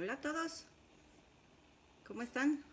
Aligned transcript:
Hola 0.00 0.14
a 0.14 0.20
todos. 0.22 0.64
¿Cómo 2.06 2.22
están? 2.22 2.64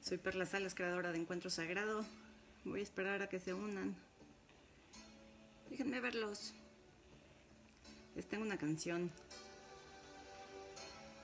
Soy 0.00 0.16
Perla 0.16 0.46
Salas, 0.46 0.76
creadora 0.76 1.10
de 1.10 1.18
Encuentro 1.18 1.50
Sagrado. 1.50 2.06
Voy 2.64 2.78
a 2.78 2.82
esperar 2.84 3.20
a 3.20 3.28
que 3.28 3.40
se 3.40 3.52
unan. 3.52 3.96
Déjenme 5.68 5.98
verlos. 5.98 6.54
Les 8.14 8.28
tengo 8.28 8.44
una 8.44 8.58
canción. 8.58 9.10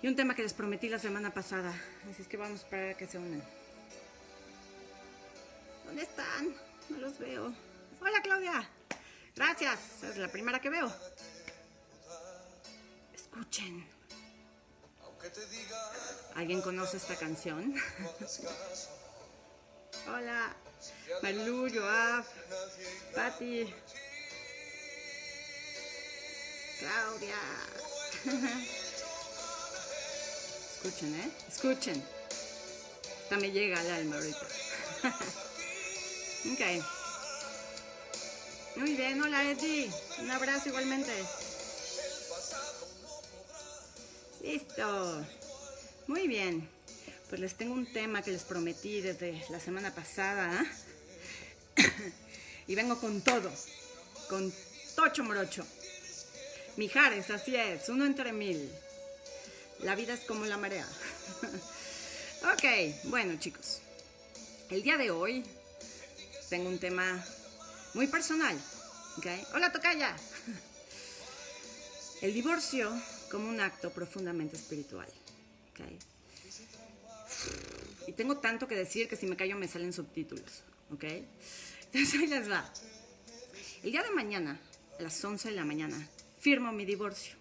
Y 0.03 0.09
un 0.09 0.17
tema 0.17 0.35
que 0.35 0.43
les 0.43 0.55
prometí 0.55 0.89
la 0.89 0.99
semana 0.99 1.33
pasada. 1.33 1.73
Así 2.11 2.23
es 2.23 2.27
que 2.27 2.37
vamos 2.37 2.59
a 2.59 2.65
esperar 2.65 2.91
a 2.91 2.97
que 2.97 3.07
se 3.07 3.19
unan. 3.19 3.45
¿Dónde 5.85 6.03
están? 6.03 6.53
No 6.89 6.99
los 6.99 7.17
veo. 7.21 7.55
Hola 8.01 8.21
Claudia. 8.23 8.69
Gracias. 9.37 10.03
Es 10.03 10.17
la 10.17 10.27
primera 10.27 10.61
que 10.61 10.71
veo. 10.71 10.93
Escuchen. 13.15 13.96
¿Alguien 16.35 16.61
conoce 16.61 16.97
esta 16.99 17.17
canción? 17.17 17.75
Hola, 20.09 20.55
Malu, 21.23 21.69
Joab, 21.73 22.25
Patti, 23.15 23.75
Claudia. 26.79 27.37
Escuchen, 30.85 31.15
¿eh? 31.21 31.31
Escuchen. 31.49 32.03
Esta 33.23 33.37
me 33.39 33.51
llega 33.51 33.81
al 33.81 33.91
alma 33.91 34.17
ahorita. 34.17 34.47
ok. 36.53 36.61
Muy 38.77 38.95
bien, 38.95 39.21
hola 39.23 39.43
Eddie. 39.43 39.91
Un 40.21 40.31
abrazo 40.31 40.69
igualmente. 40.69 41.13
Listo. 44.47 45.27
Muy 46.07 46.29
bien. 46.29 46.69
Pues 47.29 47.41
les 47.41 47.57
tengo 47.57 47.75
un 47.75 47.93
tema 47.93 48.23
que 48.23 48.31
les 48.31 48.45
prometí 48.45 49.01
desde 49.01 49.45
la 49.51 49.59
semana 49.59 49.93
pasada. 49.93 50.65
y 52.69 52.75
vengo 52.77 53.01
con 53.01 53.23
todo. 53.23 53.51
Con 54.29 54.55
tocho 54.95 55.25
morocho. 55.25 55.67
Mijares, 56.77 57.29
así 57.31 57.57
es. 57.57 57.89
Uno 57.89 58.05
entre 58.07 58.33
mil. 58.33 58.71
La 59.81 59.97
vida 59.97 60.15
es 60.15 60.21
como 60.21 60.45
la 60.45 60.57
marea. 60.57 60.87
ok, 62.55 63.09
bueno 63.11 63.41
chicos. 63.41 63.81
El 64.71 64.85
día 64.85 64.97
de 64.97 65.11
hoy 65.11 65.45
tengo 66.49 66.69
un 66.69 66.79
tema 66.79 67.25
muy 67.95 68.07
personal. 68.07 68.57
¿okay? 69.19 69.45
Hola, 69.55 69.73
Tocaya. 69.73 70.15
El 72.23 72.33
divorcio 72.33 72.93
como 73.31 73.49
un 73.49 73.61
acto 73.61 73.91
profundamente 73.91 74.57
espiritual. 74.57 75.09
¿okay? 75.71 75.99
Y 78.07 78.13
tengo 78.13 78.39
tanto 78.39 78.69
que 78.69 78.75
decir 78.75 79.09
que 79.09 79.17
si 79.17 79.27
me 79.27 79.37
callo 79.37 79.57
me 79.57 79.69
salen 79.69 79.93
subtítulos. 79.93 80.63
¿ok? 80.93 81.05
Entonces 81.87 82.21
ahí 82.21 82.27
les 82.27 82.51
va. 82.51 82.71
El 83.83 83.93
día 83.93 84.03
de 84.03 84.11
mañana, 84.11 84.61
a 84.99 85.03
las 85.03 85.25
11 85.25 85.51
de 85.51 85.55
la 85.55 85.65
mañana, 85.65 86.09
firmo 86.41 86.73
mi 86.73 86.85
divorcio. 86.85 87.35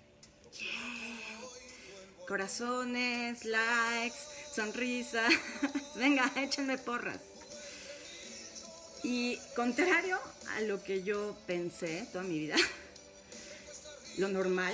Corazones, 2.28 3.46
likes, 3.46 4.18
sonrisas. 4.54 5.34
Venga, 5.96 6.32
échenme 6.38 6.78
porras. 6.78 7.20
Y 9.04 9.38
contrario 9.56 10.20
a 10.56 10.62
lo 10.62 10.84
que 10.84 11.04
yo 11.04 11.38
pensé 11.46 12.08
toda 12.12 12.24
mi 12.24 12.40
vida, 12.40 12.56
lo 14.18 14.28
normal 14.30 14.74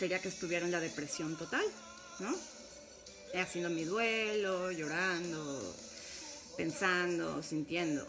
sería 0.00 0.22
que 0.22 0.28
estuviera 0.28 0.64
en 0.64 0.72
la 0.72 0.80
depresión 0.80 1.36
total, 1.36 1.64
¿no? 2.20 2.34
Haciendo 3.38 3.68
mi 3.68 3.84
duelo, 3.84 4.72
llorando, 4.72 5.76
pensando, 6.56 7.42
sintiendo. 7.42 8.08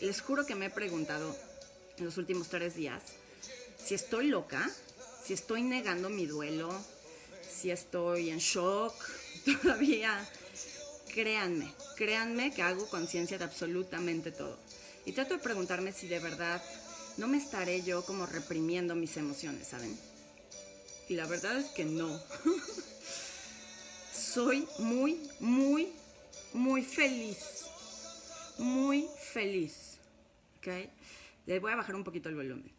Les 0.00 0.22
juro 0.22 0.46
que 0.46 0.54
me 0.54 0.66
he 0.66 0.70
preguntado 0.70 1.36
en 1.98 2.06
los 2.06 2.16
últimos 2.16 2.48
tres 2.48 2.76
días 2.76 3.02
si 3.76 3.94
estoy 3.94 4.28
loca, 4.28 4.70
si 5.22 5.34
estoy 5.34 5.60
negando 5.60 6.08
mi 6.08 6.24
duelo, 6.24 6.70
si 7.46 7.70
estoy 7.70 8.30
en 8.30 8.38
shock 8.38 8.94
todavía. 9.62 10.26
Créanme, 11.12 11.74
créanme 11.94 12.54
que 12.54 12.62
hago 12.62 12.88
conciencia 12.88 13.36
de 13.36 13.44
absolutamente 13.44 14.32
todo. 14.32 14.58
Y 15.04 15.12
trato 15.12 15.34
de 15.34 15.42
preguntarme 15.42 15.92
si 15.92 16.08
de 16.08 16.20
verdad 16.20 16.62
no 17.18 17.28
me 17.28 17.36
estaré 17.36 17.82
yo 17.82 18.02
como 18.06 18.24
reprimiendo 18.24 18.94
mis 18.94 19.16
emociones, 19.18 19.68
¿saben? 19.68 20.07
Y 21.08 21.14
la 21.14 21.26
verdad 21.26 21.58
es 21.58 21.70
que 21.70 21.84
no. 21.84 22.20
Soy 24.12 24.68
muy, 24.78 25.18
muy, 25.40 25.88
muy 26.52 26.82
feliz. 26.82 27.64
Muy 28.58 29.08
feliz. 29.32 29.98
¿Ok? 30.58 30.68
Le 31.46 31.58
voy 31.60 31.72
a 31.72 31.76
bajar 31.76 31.94
un 31.94 32.04
poquito 32.04 32.28
el 32.28 32.34
volumen. 32.34 32.70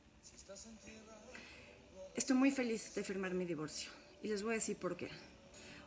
Estoy 2.15 2.35
muy 2.35 2.51
feliz 2.51 2.93
de 2.93 3.03
firmar 3.03 3.33
mi 3.33 3.45
divorcio. 3.45 3.89
Y 4.21 4.27
les 4.27 4.43
voy 4.43 4.51
a 4.51 4.55
decir 4.55 4.77
por 4.77 4.95
qué. 4.95 5.09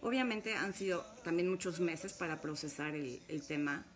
Obviamente 0.00 0.54
han 0.56 0.74
sido 0.74 1.04
también 1.22 1.48
muchos 1.48 1.78
meses 1.78 2.12
para 2.12 2.40
procesar 2.40 2.96
el, 2.96 3.20
tema. 3.46 3.86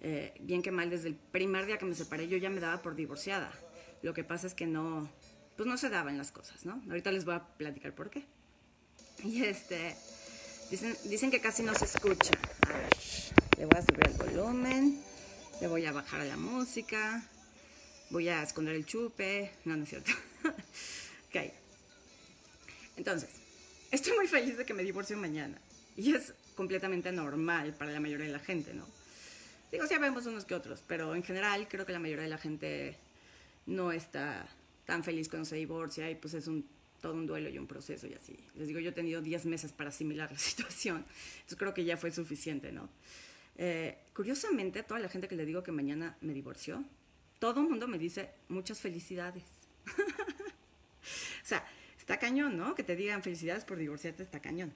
Eh, 0.00 0.32
bien 0.40 0.62
que 0.62 0.70
mal, 0.70 0.90
desde 0.90 1.08
el 1.08 1.16
primer 1.16 1.66
día 1.66 1.78
que 1.78 1.86
me 1.86 1.94
separé 1.94 2.28
yo 2.28 2.36
ya 2.36 2.50
me 2.50 2.60
daba 2.60 2.82
por 2.82 2.94
divorciada. 2.94 3.50
Lo 4.02 4.14
que 4.14 4.22
pasa 4.22 4.46
es 4.46 4.54
que 4.54 4.66
no, 4.66 5.10
pues 5.60 5.68
no 5.68 5.76
se 5.76 5.90
daban 5.90 6.16
las 6.16 6.32
cosas, 6.32 6.64
¿no? 6.64 6.82
Ahorita 6.88 7.12
les 7.12 7.26
voy 7.26 7.34
a 7.34 7.44
platicar 7.44 7.94
por 7.94 8.08
qué. 8.08 8.24
Y 9.22 9.44
este, 9.44 9.94
dicen, 10.70 10.96
dicen 11.04 11.30
que 11.30 11.38
casi 11.38 11.62
no 11.62 11.74
se 11.74 11.84
escucha. 11.84 12.32
A 12.66 12.72
ver, 12.78 12.88
le 13.58 13.66
voy 13.66 13.78
a 13.78 13.82
subir 13.82 14.08
el 14.08 14.14
volumen, 14.14 15.02
le 15.60 15.66
voy 15.66 15.84
a 15.84 15.92
bajar 15.92 16.22
a 16.22 16.24
la 16.24 16.38
música, 16.38 17.22
voy 18.08 18.30
a 18.30 18.42
esconder 18.42 18.74
el 18.74 18.86
chupe. 18.86 19.52
No, 19.66 19.76
no 19.76 19.82
es 19.82 19.90
cierto. 19.90 20.12
ok. 21.28 21.52
Entonces, 22.96 23.28
estoy 23.90 24.16
muy 24.16 24.28
feliz 24.28 24.56
de 24.56 24.64
que 24.64 24.72
me 24.72 24.82
divorcie 24.82 25.14
mañana. 25.14 25.60
Y 25.94 26.14
es 26.14 26.32
completamente 26.56 27.12
normal 27.12 27.74
para 27.74 27.90
la 27.90 28.00
mayoría 28.00 28.24
de 28.24 28.32
la 28.32 28.38
gente, 28.38 28.72
¿no? 28.72 28.86
Digo, 29.70 29.86
sí 29.86 29.94
vemos 29.98 30.24
unos 30.24 30.46
que 30.46 30.54
otros, 30.54 30.82
pero 30.86 31.14
en 31.14 31.22
general 31.22 31.68
creo 31.68 31.84
que 31.84 31.92
la 31.92 32.00
mayoría 32.00 32.24
de 32.24 32.30
la 32.30 32.38
gente 32.38 32.96
no 33.66 33.92
está 33.92 34.48
tan 34.90 35.04
feliz 35.04 35.28
cuando 35.28 35.44
se 35.44 35.54
divorcia 35.54 36.10
y 36.10 36.16
pues 36.16 36.34
es 36.34 36.48
un, 36.48 36.66
todo 37.00 37.12
un 37.12 37.24
duelo 37.24 37.48
y 37.48 37.56
un 37.58 37.68
proceso 37.68 38.08
y 38.08 38.14
así. 38.14 38.36
Les 38.56 38.66
digo, 38.66 38.80
yo 38.80 38.90
he 38.90 38.92
tenido 38.92 39.22
10 39.22 39.46
meses 39.46 39.70
para 39.70 39.90
asimilar 39.90 40.32
la 40.32 40.38
situación, 40.50 41.06
entonces 41.34 41.56
creo 41.56 41.72
que 41.72 41.84
ya 41.84 41.96
fue 41.96 42.10
suficiente, 42.10 42.72
¿no? 42.72 42.88
Eh, 43.56 43.96
curiosamente, 44.12 44.82
toda 44.82 44.98
la 44.98 45.08
gente 45.08 45.28
que 45.28 45.36
le 45.36 45.46
digo 45.46 45.62
que 45.62 45.70
mañana 45.70 46.16
me 46.22 46.34
divorció, 46.34 46.84
todo 47.38 47.60
el 47.60 47.68
mundo 47.68 47.86
me 47.86 47.98
dice 47.98 48.30
muchas 48.48 48.80
felicidades. 48.80 49.44
o 49.86 51.46
sea, 51.46 51.64
está 51.96 52.18
cañón, 52.18 52.56
¿no? 52.56 52.74
Que 52.74 52.82
te 52.82 52.96
digan 52.96 53.22
felicidades 53.22 53.64
por 53.64 53.78
divorciarte, 53.78 54.24
está 54.24 54.40
cañón. 54.40 54.74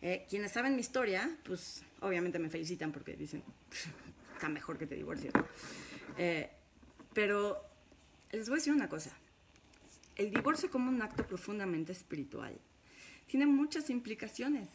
Eh, 0.00 0.26
quienes 0.30 0.52
saben 0.52 0.76
mi 0.76 0.80
historia, 0.80 1.28
pues 1.42 1.82
obviamente 2.02 2.38
me 2.38 2.50
felicitan 2.50 2.92
porque 2.92 3.16
dicen, 3.16 3.42
está 4.36 4.48
mejor 4.48 4.78
que 4.78 4.86
te 4.86 4.94
divorcies. 4.94 5.32
Eh, 6.18 6.48
pero 7.12 7.71
les 8.32 8.48
voy 8.48 8.56
a 8.56 8.58
decir 8.60 8.72
una 8.72 8.88
cosa. 8.88 9.10
El 10.16 10.30
divorcio 10.30 10.70
como 10.70 10.90
un 10.90 11.00
acto 11.02 11.26
profundamente 11.26 11.92
espiritual 11.92 12.58
tiene 13.26 13.46
muchas 13.46 13.90
implicaciones. 13.90 14.68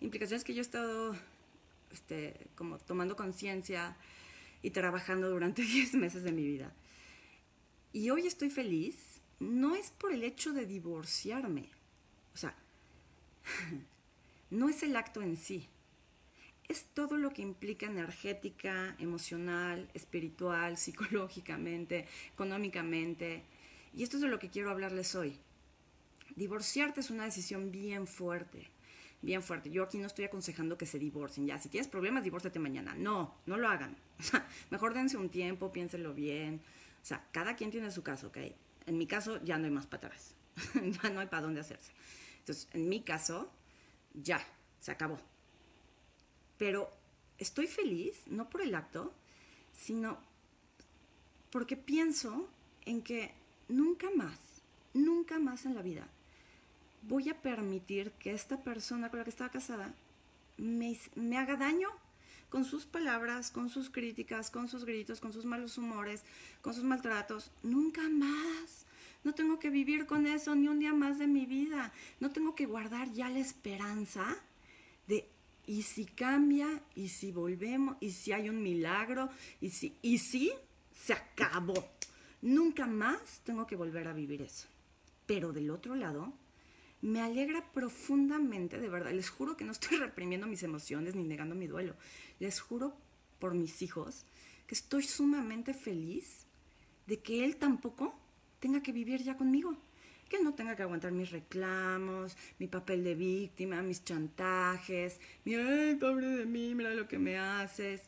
Implicaciones 0.00 0.44
que 0.44 0.54
yo 0.54 0.60
he 0.60 0.62
estado 0.62 1.16
este, 1.92 2.48
como 2.54 2.78
tomando 2.78 3.16
conciencia 3.16 3.96
y 4.62 4.70
trabajando 4.70 5.30
durante 5.30 5.62
10 5.66 5.94
meses 5.94 6.22
de 6.22 6.32
mi 6.32 6.44
vida. 6.44 6.72
Y 7.92 8.10
hoy 8.10 8.26
estoy 8.26 8.50
feliz, 8.50 9.20
no 9.40 9.74
es 9.74 9.90
por 9.90 10.12
el 10.12 10.22
hecho 10.22 10.52
de 10.52 10.66
divorciarme. 10.66 11.68
O 12.34 12.36
sea, 12.36 12.54
no 14.50 14.68
es 14.68 14.82
el 14.82 14.96
acto 14.96 15.22
en 15.22 15.36
sí. 15.36 15.68
Es 16.70 16.84
todo 16.94 17.16
lo 17.16 17.30
que 17.30 17.42
implica 17.42 17.86
energética, 17.86 18.94
emocional, 19.00 19.90
espiritual, 19.92 20.76
psicológicamente, 20.76 22.06
económicamente. 22.32 23.42
Y 23.92 24.04
esto 24.04 24.18
es 24.18 24.22
de 24.22 24.28
lo 24.28 24.38
que 24.38 24.50
quiero 24.50 24.70
hablarles 24.70 25.16
hoy. 25.16 25.36
Divorciarte 26.36 27.00
es 27.00 27.10
una 27.10 27.24
decisión 27.24 27.72
bien 27.72 28.06
fuerte, 28.06 28.68
bien 29.20 29.42
fuerte. 29.42 29.72
Yo 29.72 29.82
aquí 29.82 29.98
no 29.98 30.06
estoy 30.06 30.26
aconsejando 30.26 30.78
que 30.78 30.86
se 30.86 31.00
divorcien. 31.00 31.44
Ya, 31.44 31.58
si 31.58 31.68
tienes 31.68 31.88
problemas, 31.88 32.22
divórciate 32.22 32.60
mañana. 32.60 32.94
No, 32.94 33.34
no 33.46 33.56
lo 33.56 33.68
hagan. 33.68 33.96
Mejor 34.70 34.94
dense 34.94 35.16
un 35.16 35.28
tiempo, 35.28 35.72
piénsenlo 35.72 36.14
bien. 36.14 36.62
O 37.02 37.04
sea, 37.04 37.26
cada 37.32 37.56
quien 37.56 37.72
tiene 37.72 37.90
su 37.90 38.04
caso, 38.04 38.28
¿ok? 38.28 38.38
En 38.86 38.96
mi 38.96 39.08
caso 39.08 39.42
ya 39.42 39.58
no 39.58 39.64
hay 39.64 39.72
más 39.72 39.88
para 39.88 40.06
atrás. 40.06 40.36
ya 41.02 41.10
no 41.10 41.18
hay 41.18 41.26
para 41.26 41.42
dónde 41.42 41.62
hacerse. 41.62 41.90
Entonces, 42.38 42.68
en 42.74 42.88
mi 42.88 43.02
caso, 43.02 43.50
ya, 44.14 44.40
se 44.78 44.92
acabó. 44.92 45.18
Pero 46.60 46.92
estoy 47.38 47.66
feliz, 47.66 48.20
no 48.26 48.50
por 48.50 48.60
el 48.60 48.74
acto, 48.74 49.14
sino 49.72 50.18
porque 51.50 51.78
pienso 51.78 52.50
en 52.84 53.00
que 53.00 53.32
nunca 53.68 54.10
más, 54.14 54.38
nunca 54.92 55.38
más 55.38 55.64
en 55.64 55.74
la 55.74 55.80
vida 55.80 56.06
voy 57.02 57.30
a 57.30 57.40
permitir 57.40 58.12
que 58.12 58.32
esta 58.32 58.62
persona 58.62 59.08
con 59.08 59.20
la 59.20 59.24
que 59.24 59.30
estaba 59.30 59.50
casada 59.50 59.94
me, 60.58 60.98
me 61.14 61.38
haga 61.38 61.56
daño 61.56 61.88
con 62.50 62.66
sus 62.66 62.84
palabras, 62.84 63.50
con 63.50 63.70
sus 63.70 63.88
críticas, 63.88 64.50
con 64.50 64.68
sus 64.68 64.84
gritos, 64.84 65.18
con 65.18 65.32
sus 65.32 65.46
malos 65.46 65.78
humores, 65.78 66.24
con 66.60 66.74
sus 66.74 66.84
maltratos. 66.84 67.50
Nunca 67.62 68.02
más. 68.10 68.84
No 69.24 69.32
tengo 69.32 69.58
que 69.58 69.70
vivir 69.70 70.04
con 70.04 70.26
eso 70.26 70.54
ni 70.54 70.68
un 70.68 70.78
día 70.78 70.92
más 70.92 71.18
de 71.18 71.26
mi 71.26 71.46
vida. 71.46 71.90
No 72.18 72.32
tengo 72.32 72.54
que 72.54 72.66
guardar 72.66 73.10
ya 73.14 73.30
la 73.30 73.38
esperanza 73.38 74.36
y 75.66 75.82
si 75.82 76.04
cambia, 76.06 76.82
y 76.94 77.08
si 77.08 77.32
volvemos, 77.32 77.96
y 78.00 78.10
si 78.10 78.32
hay 78.32 78.48
un 78.48 78.62
milagro, 78.62 79.30
y 79.60 79.70
si, 79.70 79.96
y 80.02 80.18
si 80.18 80.52
se 80.92 81.12
acabó. 81.12 81.88
Nunca 82.42 82.86
más 82.86 83.40
tengo 83.44 83.66
que 83.66 83.76
volver 83.76 84.08
a 84.08 84.12
vivir 84.12 84.42
eso. 84.42 84.68
Pero 85.26 85.52
del 85.52 85.70
otro 85.70 85.94
lado, 85.94 86.32
me 87.02 87.20
alegra 87.20 87.72
profundamente, 87.72 88.78
de 88.78 88.88
verdad, 88.88 89.12
les 89.12 89.30
juro 89.30 89.56
que 89.56 89.64
no 89.64 89.72
estoy 89.72 89.96
reprimiendo 89.98 90.46
mis 90.46 90.62
emociones 90.62 91.14
ni 91.14 91.24
negando 91.24 91.54
mi 91.54 91.66
duelo. 91.66 91.94
Les 92.38 92.60
juro 92.60 92.96
por 93.38 93.54
mis 93.54 93.82
hijos 93.82 94.24
que 94.66 94.74
estoy 94.74 95.02
sumamente 95.02 95.74
feliz 95.74 96.46
de 97.06 97.20
que 97.20 97.44
él 97.44 97.56
tampoco 97.56 98.14
tenga 98.60 98.82
que 98.82 98.92
vivir 98.92 99.22
ya 99.22 99.36
conmigo. 99.36 99.76
Que 100.30 100.40
no 100.40 100.54
tenga 100.54 100.76
que 100.76 100.82
aguantar 100.82 101.10
mis 101.10 101.32
reclamos, 101.32 102.36
mi 102.60 102.68
papel 102.68 103.02
de 103.02 103.16
víctima, 103.16 103.82
mis 103.82 104.04
chantajes, 104.04 105.20
mi, 105.44 105.56
ay, 105.56 105.96
pobre 105.96 106.28
de 106.28 106.46
mí, 106.46 106.72
mira 106.76 106.94
lo 106.94 107.08
que 107.08 107.18
me 107.18 107.36
haces. 107.36 108.02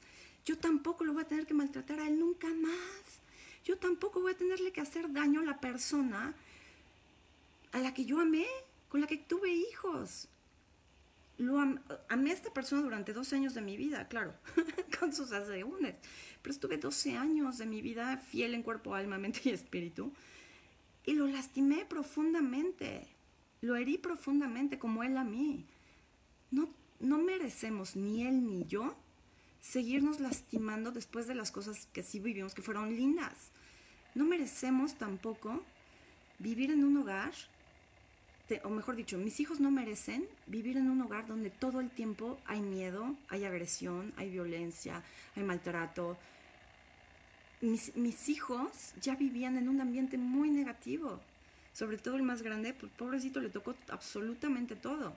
Yo 0.44 0.56
tampoco 0.56 1.04
lo 1.04 1.14
voy 1.14 1.24
a 1.24 1.26
tener 1.26 1.46
que 1.46 1.54
maltratar 1.54 1.98
a 1.98 2.06
él 2.06 2.20
nunca 2.20 2.46
más. 2.54 3.20
Yo 3.64 3.76
tampoco 3.76 4.20
voy 4.20 4.32
a 4.32 4.36
tenerle 4.36 4.70
que 4.70 4.80
hacer 4.80 5.12
daño 5.12 5.40
a 5.40 5.44
la 5.44 5.60
persona 5.60 6.32
a 7.72 7.78
la 7.80 7.92
que 7.92 8.04
yo 8.04 8.20
amé, 8.20 8.46
con 8.88 9.00
la 9.00 9.08
que 9.08 9.16
tuve 9.16 9.50
hijos. 9.50 10.28
Lo 11.38 11.58
amé 11.58 12.30
a 12.30 12.34
esta 12.34 12.52
persona 12.52 12.82
durante 12.82 13.12
12 13.12 13.34
años 13.34 13.54
de 13.54 13.62
mi 13.62 13.76
vida, 13.76 14.06
claro, 14.06 14.32
con 15.00 15.12
sus 15.12 15.32
asegúnes. 15.32 15.96
Pero 16.40 16.52
estuve 16.52 16.78
12 16.78 17.16
años 17.16 17.58
de 17.58 17.66
mi 17.66 17.82
vida 17.82 18.16
fiel 18.16 18.54
en 18.54 18.62
cuerpo, 18.62 18.94
alma, 18.94 19.18
mente 19.18 19.40
y 19.44 19.50
espíritu 19.50 20.12
y 21.04 21.14
lo 21.14 21.26
lastimé 21.26 21.84
profundamente, 21.84 23.08
lo 23.60 23.76
herí 23.76 23.98
profundamente 23.98 24.78
como 24.78 25.02
él 25.02 25.16
a 25.16 25.24
mí. 25.24 25.66
No, 26.50 26.68
no 27.00 27.18
merecemos, 27.18 27.96
ni 27.96 28.26
él 28.26 28.46
ni 28.46 28.66
yo, 28.66 28.96
seguirnos 29.60 30.20
lastimando 30.20 30.92
después 30.92 31.26
de 31.26 31.34
las 31.34 31.50
cosas 31.50 31.86
que 31.92 32.02
sí 32.02 32.18
vivimos, 32.18 32.54
que 32.54 32.62
fueron 32.62 32.94
lindas. 32.94 33.50
No 34.14 34.24
merecemos 34.24 34.94
tampoco 34.94 35.62
vivir 36.38 36.70
en 36.70 36.84
un 36.84 36.96
hogar, 36.98 37.32
o 38.64 38.68
mejor 38.68 38.96
dicho, 38.96 39.16
mis 39.16 39.40
hijos 39.40 39.60
no 39.60 39.70
merecen 39.70 40.26
vivir 40.46 40.76
en 40.76 40.90
un 40.90 41.00
hogar 41.00 41.26
donde 41.26 41.48
todo 41.48 41.80
el 41.80 41.90
tiempo 41.90 42.38
hay 42.44 42.60
miedo, 42.60 43.16
hay 43.28 43.44
agresión, 43.44 44.12
hay 44.16 44.28
violencia, 44.28 45.02
hay 45.34 45.42
maltrato, 45.42 46.18
mis, 47.62 48.28
hijos 48.28 48.92
ya 49.00 49.14
vivían 49.14 49.56
en 49.56 49.68
un 49.68 49.80
ambiente 49.80 50.18
muy 50.18 50.50
negativo. 50.50 51.20
Sobre 51.72 51.96
todo 51.96 52.16
el 52.16 52.22
más 52.22 52.42
grande, 52.42 52.74
pues 52.74 52.92
pobrecito 52.92 53.40
le 53.40 53.48
tocó 53.48 53.74
absolutamente 53.88 54.76
todo. 54.76 55.16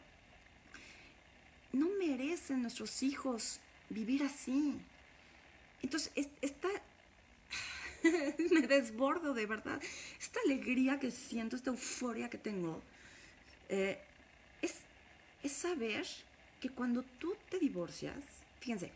No 1.74 1.90
merecen 2.00 2.62
nuestros 2.62 3.04
hijos 3.04 3.60
vivir 3.90 4.24
así. 4.24 4.80
Entonces, 5.82 6.12
esta, 6.42 6.70
me 8.52 8.62
desbordo 8.62 9.34
de 9.34 9.46
verdad. 9.46 9.82
Esta 10.18 10.40
alegría 10.46 11.00
que 11.00 11.12
siento, 11.12 11.58
esta 11.58 11.72
euforia 11.72 12.30
que 12.30 12.38
tengo, 12.38 12.82
eh, 13.68 14.00
es 14.62 15.52
saber 15.52 16.08
que 16.60 16.70
cuando 16.70 17.04
tú 17.20 17.36
te 17.50 17.60
divorcias, 17.60 18.16
fíjense, 18.60 18.92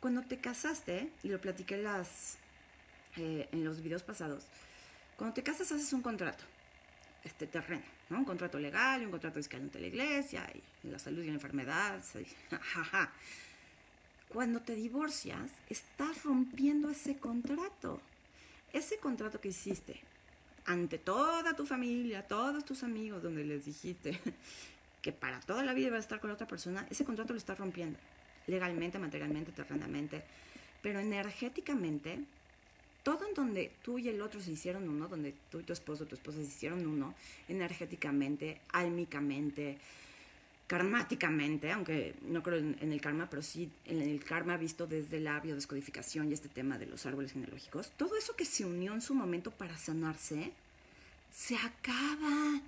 cuando 0.00 0.20
te 0.20 0.36
casaste, 0.36 1.10
y 1.22 1.28
lo 1.28 1.40
platiqué 1.40 1.78
las, 1.78 2.36
eh, 3.16 3.48
en 3.52 3.64
los 3.64 3.82
videos 3.82 4.02
pasados, 4.02 4.44
cuando 5.16 5.34
te 5.34 5.42
casas 5.42 5.70
haces 5.70 5.92
un 5.92 6.02
contrato, 6.02 6.44
este 7.22 7.46
terreno, 7.46 7.84
¿no? 8.10 8.18
Un 8.18 8.24
contrato 8.24 8.58
legal 8.58 9.04
un 9.04 9.10
contrato 9.10 9.36
fiscal 9.36 9.62
ante 9.62 9.80
la 9.80 9.86
iglesia 9.86 10.46
y 10.82 10.88
la 10.88 10.98
salud 10.98 11.22
y 11.22 11.26
la 11.28 11.34
enfermedad. 11.34 12.02
Cuando 14.28 14.60
te 14.60 14.74
divorcias, 14.74 15.52
estás 15.68 16.24
rompiendo 16.24 16.90
ese 16.90 17.16
contrato. 17.16 18.00
Ese 18.72 18.98
contrato 18.98 19.40
que 19.40 19.48
hiciste 19.48 20.00
ante 20.66 20.98
toda 20.98 21.54
tu 21.54 21.66
familia, 21.66 22.26
todos 22.26 22.64
tus 22.64 22.82
amigos, 22.82 23.22
donde 23.22 23.44
les 23.44 23.64
dijiste 23.66 24.18
que 25.02 25.12
para 25.12 25.38
toda 25.40 25.62
la 25.62 25.74
vida 25.74 25.88
iba 25.88 25.96
a 25.96 26.00
estar 26.00 26.20
con 26.20 26.30
otra 26.30 26.48
persona, 26.48 26.86
ese 26.90 27.04
contrato 27.04 27.32
lo 27.32 27.38
estás 27.38 27.58
rompiendo. 27.58 27.98
Legalmente, 28.46 28.98
materialmente, 28.98 29.52
terrenamente. 29.52 30.24
Pero 30.82 30.98
energéticamente 30.98 32.18
todo 33.04 33.28
en 33.28 33.34
donde 33.34 33.70
tú 33.82 33.98
y 33.98 34.08
el 34.08 34.20
otro 34.20 34.40
se 34.40 34.50
hicieron 34.50 34.88
uno, 34.88 35.06
donde 35.06 35.34
tú 35.50 35.60
y 35.60 35.62
tu 35.62 35.72
esposo, 35.72 36.06
tu 36.06 36.16
esposa 36.16 36.38
se 36.38 36.44
hicieron 36.44 36.84
uno, 36.86 37.14
energéticamente, 37.48 38.62
álmicamente, 38.72 39.78
karmáticamente, 40.66 41.70
aunque 41.70 42.14
no 42.22 42.42
creo 42.42 42.58
en, 42.58 42.92
el 42.92 43.00
karma, 43.00 43.28
pero 43.28 43.42
sí 43.42 43.70
en 43.84 44.00
el 44.00 44.24
karma 44.24 44.56
visto 44.56 44.86
desde 44.86 45.20
la 45.20 45.38
biodescodificación 45.38 46.30
y 46.30 46.32
este 46.32 46.48
tema 46.48 46.78
de 46.78 46.86
los 46.86 47.04
árboles 47.04 47.32
genealógicos, 47.32 47.92
todo 47.98 48.16
eso 48.16 48.34
que 48.34 48.46
se 48.46 48.64
unió 48.64 48.94
en 48.94 49.02
su 49.02 49.14
momento 49.14 49.50
para 49.50 49.76
sanarse, 49.76 50.52
se 51.30 51.56
acaba. 51.56 52.60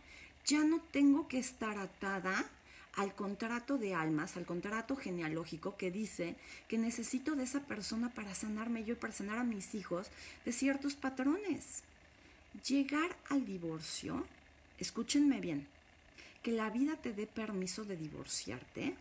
Ya 0.45 0.63
no 0.63 0.81
tengo 0.93 1.27
que 1.27 1.39
estar 1.39 1.77
atada 1.79 2.49
al 2.97 3.15
contrato 3.15 3.77
de 3.77 3.95
almas, 3.95 4.37
al 4.37 4.47
contrato 4.47 4.97
genealógico 4.97 5.77
que 5.77 5.91
dice 5.91 6.35
que 6.67 6.79
necesito 6.79 7.37
de 7.37 7.45
esa 7.45 7.61
persona 7.61 8.11
para 8.11 8.35
sanarme 8.35 8.85
yo 8.85 8.95
y 8.95 8.97
para 8.97 9.13
sanar 9.13 9.39
a 9.39 9.45
mis 9.45 9.75
hijos 9.75 10.09
de 10.45 10.53
ciertos 10.53 10.97
patrones. 10.97 11.83
Llegar 12.67 13.15
al 13.29 13.45
divorcio, 13.45 14.27
escúchenme 14.79 15.41
bien, 15.41 15.67
que 16.43 16.53
la 16.53 16.71
vida 16.71 16.97
te 16.97 17.13
dé 17.13 17.27
permiso 17.27 17.85
de 17.85 17.97
divorciarte, 17.97 18.95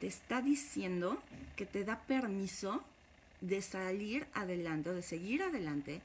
te 0.00 0.06
está 0.08 0.42
diciendo 0.42 1.22
que 1.56 1.66
te 1.66 1.84
da 1.84 2.00
permiso 2.00 2.82
de 3.40 3.62
salir 3.62 4.26
adelante 4.34 4.90
o 4.90 4.94
de 4.94 5.02
seguir 5.02 5.42
adelante 5.42 6.00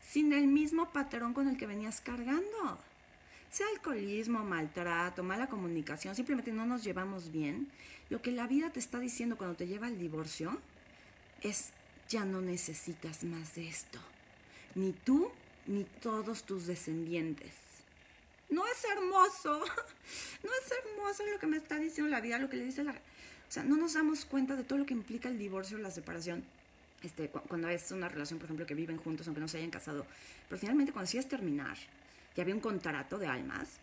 sin 0.00 0.32
el 0.32 0.48
mismo 0.48 0.90
patrón 0.90 1.34
con 1.34 1.46
el 1.46 1.56
que 1.56 1.66
venías 1.66 2.00
cargando 2.00 2.78
sea 3.52 3.66
alcoholismo, 3.68 4.42
maltrato, 4.42 5.22
mala 5.22 5.46
comunicación, 5.46 6.16
simplemente 6.16 6.52
no 6.52 6.64
nos 6.64 6.82
llevamos 6.82 7.30
bien, 7.30 7.68
lo 8.08 8.22
que 8.22 8.32
la 8.32 8.46
vida 8.46 8.70
te 8.70 8.80
está 8.80 8.98
diciendo 8.98 9.36
cuando 9.36 9.56
te 9.56 9.66
lleva 9.66 9.88
al 9.88 9.98
divorcio 9.98 10.58
es, 11.42 11.70
ya 12.08 12.24
no 12.24 12.40
necesitas 12.40 13.24
más 13.24 13.54
de 13.54 13.68
esto. 13.68 13.98
Ni 14.74 14.92
tú, 14.92 15.30
ni 15.66 15.84
todos 15.84 16.44
tus 16.44 16.66
descendientes. 16.66 17.52
No 18.48 18.66
es 18.66 18.84
hermoso, 18.96 19.60
no 20.42 20.50
es 20.50 20.72
hermoso 20.84 21.24
lo 21.26 21.38
que 21.38 21.46
me 21.46 21.58
está 21.58 21.76
diciendo 21.76 22.10
la 22.10 22.20
vida, 22.20 22.38
lo 22.38 22.48
que 22.48 22.56
le 22.56 22.64
dice 22.64 22.82
la... 22.84 22.92
O 22.92 23.52
sea, 23.52 23.64
no 23.64 23.76
nos 23.76 23.92
damos 23.92 24.24
cuenta 24.24 24.56
de 24.56 24.64
todo 24.64 24.78
lo 24.78 24.86
que 24.86 24.94
implica 24.94 25.28
el 25.28 25.38
divorcio, 25.38 25.76
la 25.76 25.90
separación. 25.90 26.42
Este, 27.02 27.28
cuando 27.28 27.68
es 27.68 27.90
una 27.90 28.08
relación, 28.08 28.38
por 28.38 28.46
ejemplo, 28.46 28.64
que 28.64 28.74
viven 28.74 28.96
juntos, 28.96 29.26
aunque 29.26 29.42
no 29.42 29.48
se 29.48 29.58
hayan 29.58 29.70
casado. 29.70 30.06
Pero 30.48 30.58
finalmente, 30.58 30.92
cuando 30.92 31.10
es 31.10 31.28
terminar, 31.28 31.76
y 32.36 32.40
había 32.40 32.54
un 32.54 32.60
contrato 32.60 33.18
de 33.18 33.26
almas, 33.26 33.78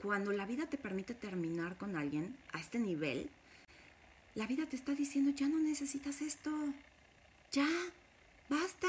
cuando 0.00 0.32
la 0.32 0.44
vida 0.44 0.66
te 0.66 0.76
permite 0.76 1.14
terminar 1.14 1.76
con 1.76 1.96
alguien 1.96 2.36
a 2.52 2.60
este 2.60 2.78
nivel, 2.78 3.30
la 4.34 4.46
vida 4.46 4.66
te 4.66 4.76
está 4.76 4.94
diciendo, 4.94 5.30
ya 5.30 5.48
no 5.48 5.58
necesitas 5.58 6.20
esto, 6.20 6.50
ya, 7.52 7.68
basta, 8.48 8.88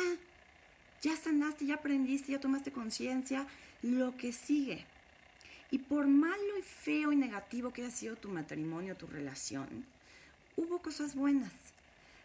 ya 1.02 1.16
sanaste, 1.16 1.68
ya 1.68 1.75
aprendiste, 1.75 2.32
ya 2.32 2.40
tomaste 2.40 2.72
conciencia, 2.72 3.48
lo 3.82 4.18
que 4.18 4.34
sigue. 4.34 4.86
Y 5.72 5.80
por 5.80 6.08
malo 6.08 6.58
y 6.58 6.62
feo 6.64 7.12
y 7.12 7.16
negativo 7.16 7.72
que 7.72 7.84
haya 7.84 7.92
sido 7.92 8.16
tu 8.16 8.30
matrimonio, 8.30 8.98
tu 8.98 9.08
relación, 9.08 9.86
hubo 10.56 10.82
cosas 10.82 11.16
buenas. 11.16 11.54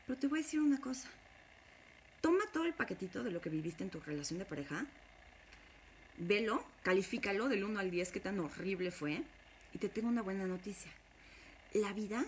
Pero 0.06 0.18
te 0.18 0.26
voy 0.26 0.40
a 0.40 0.42
decir 0.42 0.60
una 0.60 0.80
cosa. 0.80 1.08
Toma 2.20 2.44
todo 2.52 2.64
el 2.64 2.74
paquetito 2.74 3.22
de 3.22 3.30
lo 3.30 3.40
que 3.40 3.50
viviste 3.50 3.84
en 3.84 3.90
tu 3.90 4.00
relación 4.00 4.38
de 4.38 4.44
pareja 4.44 4.86
velo, 6.20 6.64
califícalo 6.82 7.48
del 7.48 7.64
1 7.64 7.80
al 7.80 7.90
10 7.90 8.12
qué 8.12 8.20
tan 8.20 8.38
horrible 8.38 8.90
fue 8.90 9.22
y 9.72 9.78
te 9.78 9.88
tengo 9.88 10.08
una 10.08 10.22
buena 10.22 10.46
noticia. 10.46 10.92
La 11.72 11.92
vida 11.92 12.24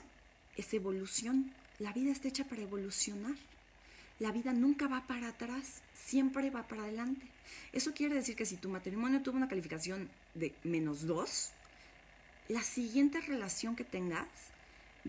es 0.56 0.72
evolución, 0.74 1.52
la 1.78 1.92
vida 1.92 2.10
está 2.10 2.28
hecha 2.28 2.44
para 2.44 2.62
evolucionar. 2.62 3.34
La 4.18 4.30
vida 4.30 4.52
nunca 4.52 4.86
va 4.86 5.06
para 5.06 5.28
atrás, 5.28 5.82
siempre 5.94 6.50
va 6.50 6.68
para 6.68 6.84
adelante. 6.84 7.26
Eso 7.72 7.92
quiere 7.92 8.14
decir 8.14 8.36
que 8.36 8.46
si 8.46 8.56
tu 8.56 8.68
matrimonio 8.68 9.22
tuvo 9.22 9.36
una 9.36 9.48
calificación 9.48 10.08
de 10.34 10.54
menos 10.62 11.06
2, 11.06 11.50
la 12.48 12.62
siguiente 12.62 13.20
relación 13.20 13.74
que 13.74 13.84
tengas 13.84 14.28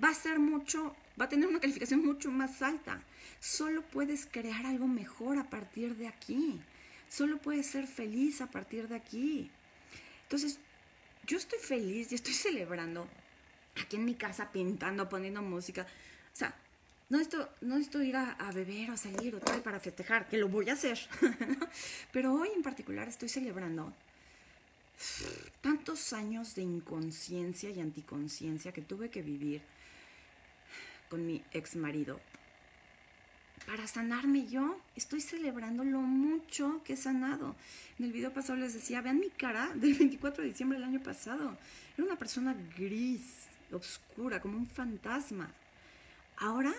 va 0.01 0.09
a 0.09 0.15
ser 0.15 0.39
mucho, 0.39 0.95
va 1.19 1.25
a 1.25 1.29
tener 1.29 1.47
una 1.47 1.59
calificación 1.59 2.03
mucho 2.03 2.31
más 2.31 2.61
alta. 2.61 3.03
Solo 3.39 3.83
puedes 3.83 4.25
crear 4.25 4.65
algo 4.65 4.87
mejor 4.87 5.37
a 5.37 5.49
partir 5.49 5.95
de 5.95 6.07
aquí 6.07 6.59
solo 7.13 7.37
puedes 7.37 7.67
ser 7.67 7.85
feliz 7.85 8.41
a 8.41 8.47
partir 8.47 8.87
de 8.87 8.95
aquí. 8.95 9.51
Entonces, 10.23 10.57
yo 11.27 11.37
estoy 11.37 11.59
feliz 11.59 12.11
y 12.11 12.15
estoy 12.15 12.33
celebrando 12.47 13.07
aquí 13.79 13.97
en 13.97 14.05
mi 14.05 14.15
casa 14.15 14.51
pintando, 14.51 15.07
poniendo 15.07 15.41
música. 15.41 15.83
O 15.83 16.35
sea, 16.35 16.55
no 17.09 17.19
esto 17.19 17.49
no 17.61 17.77
estoy 17.77 18.09
ir 18.09 18.15
a, 18.15 18.51
beber 18.51 18.89
o 18.89 18.97
salir 18.97 19.35
o 19.35 19.39
tal 19.39 19.61
para 19.61 19.79
festejar, 19.79 20.27
que 20.27 20.37
lo 20.37 20.49
voy 20.49 20.69
a 20.69 20.73
hacer. 20.73 20.99
Pero 22.11 22.33
hoy 22.33 22.49
en 22.55 22.63
particular 22.63 23.07
estoy 23.07 23.29
celebrando 23.29 23.93
tantos 25.61 26.13
años 26.13 26.55
de 26.55 26.63
inconsciencia 26.63 27.69
y 27.69 27.79
anticonciencia 27.79 28.71
que 28.71 28.81
tuve 28.81 29.09
que 29.09 29.21
vivir 29.21 29.61
con 31.09 31.25
mi 31.27 31.43
ex 31.51 31.75
marido 31.75 32.19
para 33.65 33.87
sanarme 33.87 34.45
yo. 34.47 34.79
Estoy 34.95 35.21
celebrando 35.21 35.83
lo 35.83 35.99
mucho 36.01 36.81
que 36.83 36.93
he 36.93 36.97
sanado. 36.97 37.55
En 37.99 38.05
el 38.05 38.11
video 38.11 38.33
pasado 38.33 38.57
les 38.59 38.73
decía, 38.73 39.01
vean 39.01 39.19
mi 39.19 39.29
cara 39.29 39.71
del 39.75 39.93
24 39.93 40.43
de 40.43 40.49
diciembre 40.49 40.79
del 40.79 40.87
año 40.87 41.01
pasado. 41.01 41.57
Era 41.97 42.05
una 42.05 42.17
persona 42.17 42.55
gris, 42.77 43.47
oscura, 43.71 44.41
como 44.41 44.57
un 44.57 44.67
fantasma. 44.67 45.51
Ahora 46.37 46.73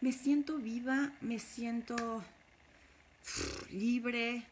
me 0.00 0.12
siento 0.12 0.58
viva, 0.58 1.12
me 1.20 1.38
siento 1.38 2.24
libre, 3.70 4.44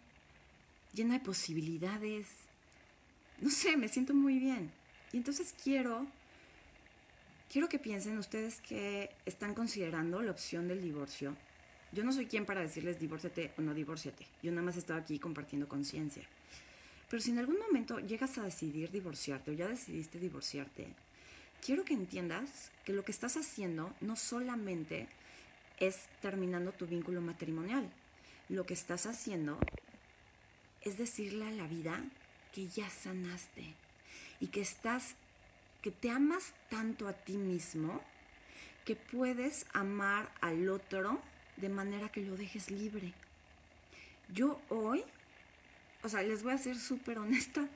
llena 0.92 1.14
de 1.14 1.20
posibilidades. 1.20 2.28
No 3.40 3.50
sé, 3.50 3.76
me 3.76 3.88
siento 3.88 4.14
muy 4.14 4.38
bien. 4.38 4.70
Y 5.12 5.16
entonces 5.16 5.54
quiero, 5.62 6.06
quiero 7.50 7.68
que 7.68 7.78
piensen 7.78 8.18
ustedes 8.18 8.60
que 8.60 9.10
están 9.26 9.54
considerando 9.54 10.22
la 10.22 10.30
opción 10.30 10.68
del 10.68 10.80
divorcio 10.80 11.36
yo 11.92 12.04
no 12.04 12.12
soy 12.12 12.26
quien 12.26 12.46
para 12.46 12.62
decirles 12.62 12.98
divórciate 12.98 13.52
o 13.58 13.62
no 13.62 13.74
divórciate. 13.74 14.26
Yo 14.42 14.50
nada 14.50 14.62
más 14.62 14.76
estaba 14.76 15.00
aquí 15.00 15.18
compartiendo 15.18 15.68
conciencia. 15.68 16.22
Pero 17.08 17.22
si 17.22 17.30
en 17.30 17.38
algún 17.38 17.58
momento 17.58 18.00
llegas 18.00 18.38
a 18.38 18.42
decidir 18.42 18.90
divorciarte 18.90 19.50
o 19.50 19.54
ya 19.54 19.68
decidiste 19.68 20.18
divorciarte, 20.18 20.88
quiero 21.64 21.84
que 21.84 21.92
entiendas 21.92 22.70
que 22.84 22.94
lo 22.94 23.04
que 23.04 23.12
estás 23.12 23.36
haciendo 23.36 23.94
no 24.00 24.16
solamente 24.16 25.08
es 25.78 26.08
terminando 26.22 26.72
tu 26.72 26.86
vínculo 26.86 27.20
matrimonial. 27.20 27.90
Lo 28.48 28.64
que 28.64 28.72
estás 28.72 29.04
haciendo 29.04 29.58
es 30.80 30.96
decirle 30.96 31.46
a 31.46 31.50
la 31.50 31.66
vida 31.66 32.02
que 32.54 32.68
ya 32.68 32.88
sanaste 32.88 33.74
y 34.40 34.46
que 34.46 34.62
estás, 34.62 35.14
que 35.82 35.90
te 35.90 36.08
amas 36.08 36.54
tanto 36.70 37.06
a 37.06 37.12
ti 37.12 37.36
mismo 37.36 38.00
que 38.86 38.96
puedes 38.96 39.66
amar 39.74 40.32
al 40.40 40.68
otro 40.68 41.20
de 41.56 41.68
manera 41.68 42.10
que 42.10 42.22
lo 42.22 42.36
dejes 42.36 42.70
libre. 42.70 43.12
Yo 44.32 44.60
hoy, 44.68 45.04
o 46.02 46.08
sea, 46.08 46.22
les 46.22 46.42
voy 46.42 46.52
a 46.52 46.58
ser 46.58 46.78
súper 46.78 47.18
honesta, 47.18 47.68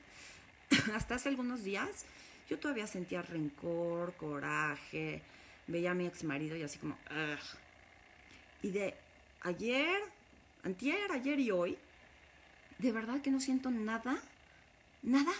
hasta 0.93 1.15
hace 1.15 1.29
algunos 1.29 1.63
días 1.63 2.05
yo 2.49 2.57
todavía 2.59 2.87
sentía 2.87 3.21
rencor, 3.21 4.13
coraje, 4.15 5.21
veía 5.67 5.91
a 5.91 5.93
mi 5.93 6.05
ex 6.05 6.23
marido 6.23 6.55
y 6.55 6.63
así 6.63 6.79
como, 6.79 6.97
y 8.61 8.71
de 8.71 8.93
ayer, 9.41 9.99
antier, 10.63 11.11
ayer 11.11 11.39
y 11.39 11.51
hoy, 11.51 11.77
de 12.77 12.91
verdad 12.91 13.21
que 13.21 13.31
no 13.31 13.39
siento 13.39 13.69
nada, 13.69 14.17
nada 15.03 15.33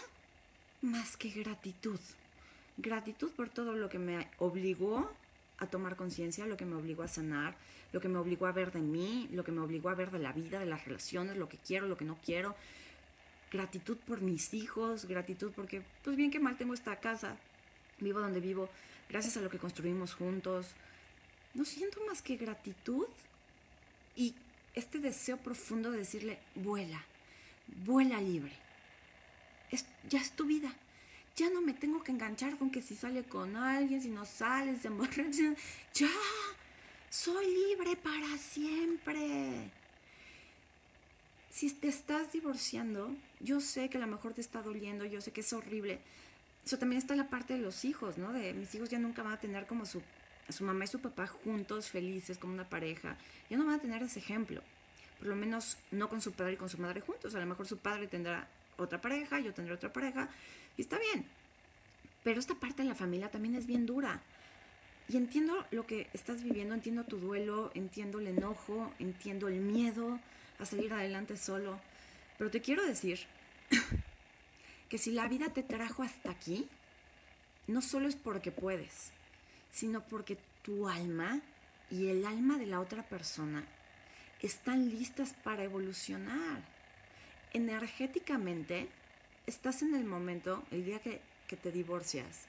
más 0.82 1.16
que 1.16 1.30
gratitud. 1.30 2.00
Gratitud 2.76 3.32
por 3.32 3.48
todo 3.48 3.72
lo 3.72 3.88
que 3.88 3.98
me 3.98 4.28
obligó 4.38 5.10
a 5.58 5.66
tomar 5.66 5.96
conciencia, 5.96 6.46
lo 6.46 6.56
que 6.56 6.66
me 6.66 6.76
obligó 6.76 7.02
a 7.02 7.08
sanar, 7.08 7.56
lo 7.92 8.00
que 8.00 8.08
me 8.08 8.18
obligó 8.18 8.46
a 8.46 8.52
ver 8.52 8.72
de 8.72 8.80
mí, 8.80 9.28
lo 9.32 9.44
que 9.44 9.52
me 9.52 9.60
obligó 9.60 9.88
a 9.88 9.94
ver 9.94 10.10
de 10.10 10.18
la 10.18 10.32
vida, 10.32 10.58
de 10.58 10.66
las 10.66 10.84
relaciones, 10.84 11.36
lo 11.36 11.48
que 11.48 11.58
quiero, 11.58 11.86
lo 11.86 11.96
que 11.96 12.04
no 12.04 12.18
quiero. 12.24 12.54
Gratitud 13.50 13.96
por 13.96 14.20
mis 14.20 14.52
hijos, 14.52 15.06
gratitud 15.06 15.52
porque, 15.54 15.82
pues 16.04 16.16
bien 16.16 16.30
que 16.30 16.38
mal 16.38 16.56
tengo 16.56 16.74
esta 16.74 16.96
casa, 16.96 17.36
vivo 17.98 18.20
donde 18.20 18.40
vivo, 18.40 18.68
gracias 19.08 19.36
a 19.36 19.40
lo 19.40 19.48
que 19.48 19.58
construimos 19.58 20.14
juntos. 20.14 20.66
No 21.54 21.64
siento 21.64 22.00
más 22.06 22.20
que 22.20 22.36
gratitud 22.36 23.06
y 24.16 24.34
este 24.74 24.98
deseo 24.98 25.38
profundo 25.38 25.90
de 25.90 25.98
decirle, 25.98 26.38
vuela, 26.54 27.02
vuela 27.84 28.20
libre. 28.20 28.52
Es, 29.70 29.86
ya 30.08 30.20
es 30.20 30.32
tu 30.32 30.44
vida 30.44 30.74
ya 31.38 31.48
no 31.50 31.60
me 31.60 31.72
tengo 31.72 32.02
que 32.02 32.10
enganchar 32.10 32.58
con 32.58 32.68
que 32.68 32.82
si 32.82 32.96
sale 32.96 33.22
con 33.22 33.54
alguien, 33.54 34.02
si 34.02 34.08
no 34.08 34.24
sale, 34.24 34.76
se 34.76 34.88
emborracha. 34.92 35.54
Ya, 35.94 36.10
soy 37.10 37.46
libre 37.46 37.96
para 37.96 38.36
siempre. 38.38 39.70
Si 41.50 41.70
te 41.72 41.88
estás 41.88 42.32
divorciando, 42.32 43.14
yo 43.40 43.60
sé 43.60 43.88
que 43.88 43.98
a 43.98 44.00
lo 44.00 44.06
mejor 44.06 44.34
te 44.34 44.40
está 44.40 44.62
doliendo, 44.62 45.04
yo 45.04 45.20
sé 45.20 45.32
que 45.32 45.40
es 45.40 45.52
horrible. 45.52 46.00
Eso 46.64 46.78
también 46.78 46.98
está 46.98 47.16
la 47.16 47.28
parte 47.28 47.54
de 47.54 47.60
los 47.60 47.84
hijos, 47.84 48.18
¿no? 48.18 48.32
De 48.32 48.52
mis 48.52 48.74
hijos 48.74 48.90
ya 48.90 48.98
nunca 48.98 49.22
van 49.22 49.32
a 49.32 49.40
tener 49.40 49.66
como 49.66 49.86
su, 49.86 50.02
su 50.48 50.64
mamá 50.64 50.84
y 50.84 50.88
su 50.88 51.00
papá 51.00 51.26
juntos, 51.26 51.88
felices, 51.88 52.38
como 52.38 52.52
una 52.52 52.68
pareja. 52.68 53.16
Ya 53.48 53.56
no 53.56 53.64
van 53.64 53.76
a 53.76 53.80
tener 53.80 54.02
ese 54.02 54.18
ejemplo. 54.18 54.62
Por 55.18 55.28
lo 55.28 55.36
menos 55.36 55.78
no 55.90 56.08
con 56.08 56.20
su 56.20 56.32
padre 56.32 56.52
y 56.52 56.56
con 56.56 56.68
su 56.68 56.78
madre 56.78 57.00
juntos. 57.00 57.34
A 57.34 57.40
lo 57.40 57.46
mejor 57.46 57.66
su 57.66 57.78
padre 57.78 58.06
tendrá 58.06 58.46
otra 58.76 59.00
pareja, 59.00 59.40
yo 59.40 59.52
tendré 59.52 59.74
otra 59.74 59.92
pareja, 59.92 60.28
y 60.76 60.82
está 60.82 60.98
bien. 60.98 61.26
Pero 62.22 62.38
esta 62.38 62.54
parte 62.54 62.82
de 62.82 62.88
la 62.88 62.94
familia 62.94 63.30
también 63.30 63.54
es 63.54 63.66
bien 63.66 63.86
dura. 63.86 64.20
Y 65.08 65.16
entiendo 65.16 65.64
lo 65.70 65.86
que 65.86 66.08
estás 66.12 66.42
viviendo, 66.42 66.74
entiendo 66.74 67.04
tu 67.04 67.18
duelo, 67.18 67.70
entiendo 67.74 68.20
el 68.20 68.26
enojo, 68.26 68.92
entiendo 68.98 69.48
el 69.48 69.60
miedo 69.60 70.20
a 70.58 70.66
salir 70.66 70.92
adelante 70.92 71.36
solo. 71.36 71.80
Pero 72.36 72.50
te 72.50 72.60
quiero 72.60 72.84
decir 72.84 73.20
que 74.88 74.98
si 74.98 75.12
la 75.12 75.26
vida 75.26 75.48
te 75.48 75.62
trajo 75.62 76.02
hasta 76.02 76.30
aquí, 76.30 76.68
no 77.66 77.82
solo 77.82 78.08
es 78.08 78.16
porque 78.16 78.52
puedes, 78.52 79.12
sino 79.70 80.02
porque 80.02 80.38
tu 80.62 80.88
alma 80.88 81.40
y 81.90 82.08
el 82.08 82.26
alma 82.26 82.58
de 82.58 82.66
la 82.66 82.80
otra 82.80 83.02
persona 83.02 83.64
están 84.42 84.90
listas 84.90 85.34
para 85.42 85.64
evolucionar. 85.64 86.62
Energéticamente, 87.52 88.88
estás 89.46 89.82
en 89.82 89.94
el 89.94 90.04
momento, 90.04 90.64
el 90.70 90.84
día 90.84 91.00
que, 91.00 91.20
te 91.62 91.72
divorcias, 91.72 92.46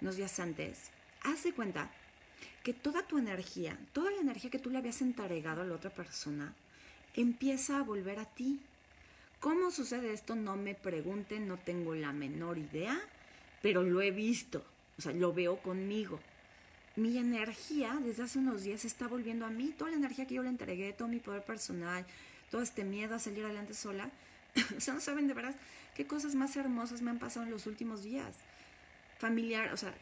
unos 0.00 0.16
días 0.16 0.40
antes, 0.40 0.90
haz 1.22 1.44
de 1.44 1.52
cuenta 1.52 1.90
que 2.62 2.72
toda 2.72 3.06
tu 3.06 3.18
energía, 3.18 3.78
toda 3.92 4.10
la 4.10 4.20
energía 4.20 4.50
que 4.50 4.58
tú 4.58 4.70
le 4.70 4.78
habías 4.78 5.00
entregado 5.02 5.62
a 5.62 5.64
la 5.64 5.74
otra 5.74 5.90
persona, 5.90 6.54
empieza 7.14 7.78
a 7.78 7.82
volver 7.82 8.18
a 8.18 8.24
ti. 8.24 8.60
¿Cómo 9.40 9.70
sucede 9.70 10.12
esto? 10.12 10.34
No 10.34 10.56
me 10.56 10.74
pregunten, 10.74 11.48
no 11.48 11.56
tengo 11.58 11.94
la 11.94 12.12
menor 12.12 12.58
idea, 12.58 13.00
pero 13.62 13.82
lo 13.82 14.02
he 14.02 14.10
visto, 14.10 14.64
o 14.98 15.02
sea, 15.02 15.12
lo 15.12 15.32
veo 15.32 15.62
conmigo. 15.62 16.20
Mi 16.96 17.16
energía 17.16 17.98
desde 18.02 18.24
hace 18.24 18.38
unos 18.38 18.62
días 18.62 18.84
está 18.84 19.06
volviendo 19.08 19.46
a 19.46 19.50
mí, 19.50 19.74
toda 19.76 19.90
la 19.90 19.96
energía 19.96 20.26
que 20.26 20.34
yo 20.34 20.42
le 20.42 20.50
entregué, 20.50 20.92
todo 20.92 21.08
mi 21.08 21.20
poder 21.20 21.42
personal, 21.44 22.04
todo 22.50 22.60
este 22.60 22.84
miedo 22.84 23.14
a 23.14 23.18
salir 23.18 23.44
adelante 23.44 23.74
sola, 23.74 24.10
o 24.76 24.80
sea, 24.80 24.94
no 24.94 25.00
saben 25.00 25.28
de 25.28 25.34
verdad 25.34 25.54
qué 25.94 26.06
cosas 26.06 26.34
más 26.34 26.56
hermosas 26.56 27.00
me 27.00 27.10
han 27.10 27.18
pasado 27.18 27.46
en 27.46 27.52
los 27.52 27.66
últimos 27.66 28.02
días. 28.02 28.36
Familiar, 29.18 29.72
o 29.72 29.76
sea, 29.76 29.94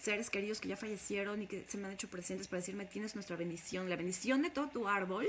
seres 0.00 0.30
queridos 0.30 0.60
que 0.60 0.68
ya 0.68 0.76
fallecieron 0.76 1.42
y 1.42 1.46
que 1.46 1.64
se 1.68 1.78
me 1.78 1.86
han 1.86 1.92
hecho 1.92 2.08
presentes 2.08 2.48
para 2.48 2.60
decirme, 2.60 2.86
tienes 2.86 3.14
nuestra 3.14 3.36
bendición, 3.36 3.88
la 3.88 3.96
bendición 3.96 4.42
de 4.42 4.50
todo 4.50 4.68
tu 4.68 4.88
árbol, 4.88 5.26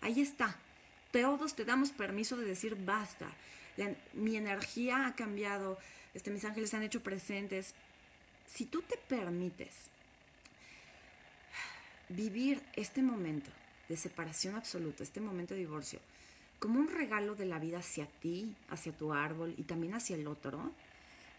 ahí 0.00 0.20
está. 0.20 0.56
Todos 1.10 1.54
te 1.54 1.64
damos 1.64 1.90
permiso 1.90 2.36
de 2.36 2.44
decir 2.44 2.76
basta. 2.76 3.28
mi 4.14 4.36
energía 4.36 5.06
ha 5.06 5.14
cambiado, 5.14 5.78
este, 6.14 6.30
mis 6.30 6.44
ángeles 6.44 6.70
se 6.70 6.76
han 6.76 6.82
hecho 6.82 7.02
presentes. 7.02 7.74
Si 8.46 8.66
tú 8.66 8.82
te 8.82 8.96
permites 8.96 9.74
vivir 12.08 12.62
este 12.74 13.02
momento 13.02 13.50
de 13.88 13.96
separación 13.96 14.54
absoluta, 14.54 15.02
este 15.02 15.20
momento 15.20 15.54
de 15.54 15.60
divorcio, 15.60 16.00
como 16.58 16.80
un 16.80 16.88
regalo 16.88 17.34
de 17.34 17.46
la 17.46 17.58
vida 17.58 17.78
hacia 17.78 18.06
ti, 18.06 18.54
hacia 18.70 18.92
tu 18.92 19.12
árbol 19.12 19.54
y 19.56 19.64
también 19.64 19.94
hacia 19.94 20.16
el 20.16 20.26
otro, 20.26 20.72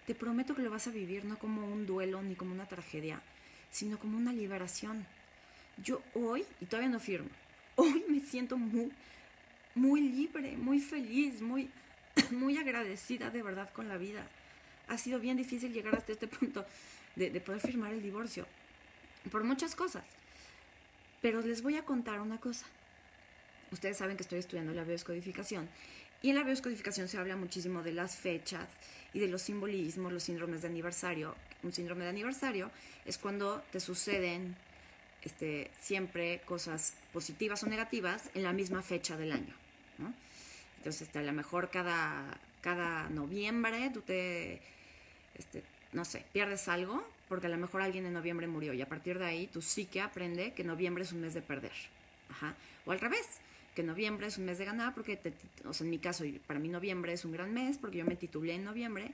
te 0.07 0.15
prometo 0.15 0.55
que 0.55 0.61
lo 0.61 0.71
vas 0.71 0.87
a 0.87 0.91
vivir 0.91 1.25
no 1.25 1.37
como 1.37 1.67
un 1.67 1.85
duelo 1.85 2.23
ni 2.23 2.33
como 2.33 2.53
una 2.53 2.65
tragedia, 2.65 3.21
sino 3.69 3.99
como 3.99 4.17
una 4.17 4.31
liberación. 4.31 5.05
Yo 5.83 6.01
hoy, 6.13 6.45
y 6.61 6.65
todavía 6.65 6.89
no 6.89 7.01
firmo, 7.01 7.29
hoy 7.75 8.05
me 8.07 8.21
siento 8.21 8.57
muy, 8.57 8.89
muy 9.75 9.99
libre, 9.99 10.55
muy 10.55 10.79
feliz, 10.79 11.41
muy, 11.41 11.69
muy 12.31 12.57
agradecida 12.57 13.29
de 13.31 13.43
verdad 13.43 13.69
con 13.73 13.89
la 13.89 13.97
vida. 13.97 14.25
Ha 14.87 14.97
sido 14.97 15.19
bien 15.19 15.35
difícil 15.35 15.73
llegar 15.73 15.93
hasta 15.93 16.13
este 16.13 16.27
punto 16.27 16.65
de, 17.17 17.29
de 17.29 17.41
poder 17.41 17.59
firmar 17.59 17.91
el 17.91 18.01
divorcio, 18.01 18.47
por 19.29 19.43
muchas 19.43 19.75
cosas. 19.75 20.05
Pero 21.21 21.41
les 21.41 21.61
voy 21.61 21.75
a 21.75 21.83
contar 21.83 22.21
una 22.21 22.39
cosa. 22.39 22.65
Ustedes 23.73 23.97
saben 23.97 24.15
que 24.15 24.23
estoy 24.23 24.39
estudiando 24.39 24.73
la 24.73 24.85
bioscodificación 24.85 25.67
y 26.21 26.29
en 26.29 26.35
la 26.37 26.43
bioscodificación 26.43 27.09
se 27.09 27.17
habla 27.17 27.35
muchísimo 27.35 27.83
de 27.83 27.91
las 27.91 28.15
fechas 28.15 28.69
y 29.17 29.19
de 29.19 29.27
los 29.27 29.41
simbolismos, 29.41 30.13
los 30.13 30.21
síndromes 30.21 30.61
de 30.61 30.67
aniversario. 30.67 31.33
Un 31.63 31.73
síndrome 31.73 32.03
de 32.03 32.11
aniversario 32.11 32.69
es 33.03 33.17
cuando 33.17 33.63
te 33.71 33.79
suceden 33.79 34.55
este, 35.23 35.71
siempre 35.81 36.41
cosas 36.45 36.93
positivas 37.11 37.63
o 37.63 37.65
negativas 37.65 38.29
en 38.35 38.43
la 38.43 38.53
misma 38.53 38.83
fecha 38.83 39.17
del 39.17 39.31
año. 39.31 39.55
Entonces, 40.77 41.13
a 41.15 41.21
lo 41.23 41.33
mejor 41.33 41.71
cada, 41.71 42.39
cada 42.61 43.09
noviembre 43.09 43.89
tú 43.91 44.01
te 44.01 44.61
este, 45.33 45.63
no 45.93 46.05
sé, 46.05 46.23
pierdes 46.31 46.67
algo 46.67 47.03
porque 47.27 47.47
a 47.47 47.49
lo 47.49 47.57
mejor 47.57 47.81
alguien 47.81 48.05
en 48.05 48.13
noviembre 48.13 48.45
murió 48.45 48.71
y 48.73 48.83
a 48.83 48.87
partir 48.87 49.17
de 49.17 49.25
ahí 49.25 49.47
tu 49.47 49.63
psique 49.63 49.99
aprende 49.99 50.53
que 50.53 50.63
noviembre 50.63 51.03
es 51.03 51.11
un 51.11 51.21
mes 51.21 51.33
de 51.33 51.41
perder. 51.41 51.73
O 52.85 52.91
al 52.91 52.99
revés, 52.99 53.25
que 53.77 53.83
noviembre 53.83 54.25
es 54.25 54.39
un 54.39 54.45
mes 54.45 54.57
de 54.57 54.65
ganar 54.65 54.95
porque, 54.95 55.19
o 55.63 55.71
sea, 55.71 55.85
en 55.85 55.91
mi 55.91 55.99
caso, 55.99 56.23
para 56.47 56.59
mí 56.59 56.67
noviembre 56.67 57.13
es 57.13 57.23
un 57.25 57.31
gran 57.31 57.53
mes 57.53 57.77
porque 57.77 57.99
yo 57.99 58.05
me 58.05 58.15
titulé 58.15 58.55
en 58.55 58.63
noviembre, 58.63 59.11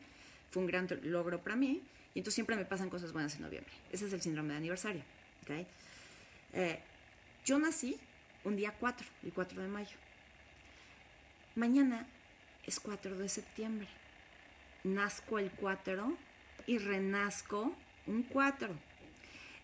fue 0.52 0.62
un 0.62 0.68
gran 0.68 0.88
logro 1.02 1.44
para 1.44 1.58
mí 1.58 1.84
y 2.14 2.20
entonces 2.20 2.36
siempre 2.36 2.56
me 2.56 2.64
pasan 2.64 2.90
cosas 2.90 3.12
buenas 3.12 3.36
en 3.36 3.42
noviembre. 3.42 3.74
Ese 3.92 4.08
es 4.08 4.14
el 4.14 4.22
síndrome 4.22 4.52
de 4.54 4.60
aniversario. 4.60 5.04
¿okay? 5.42 5.68
Eh, 6.54 6.80
yo 7.44 7.60
nací 7.60 7.98
un 8.46 8.56
día 8.56 8.74
4, 8.80 9.06
el 9.24 9.34
4 9.34 9.62
de 9.64 9.68
mayo. 9.68 9.98
Mañana 11.56 12.08
es 12.66 12.80
4 12.80 13.18
de 13.18 13.28
septiembre. 13.28 13.90
Nazco 14.86 15.40
el 15.40 15.52
4 15.52 16.16
y 16.68 16.78
renazco 16.78 17.76
un 18.08 18.24
4. 18.24 18.70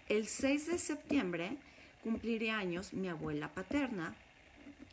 El 0.10 0.28
6 0.28 0.68
de 0.68 0.78
septiembre 0.78 1.56
cumpliré 2.04 2.52
años 2.52 2.92
mi 2.92 3.08
abuela 3.08 3.54
paterna, 3.54 4.14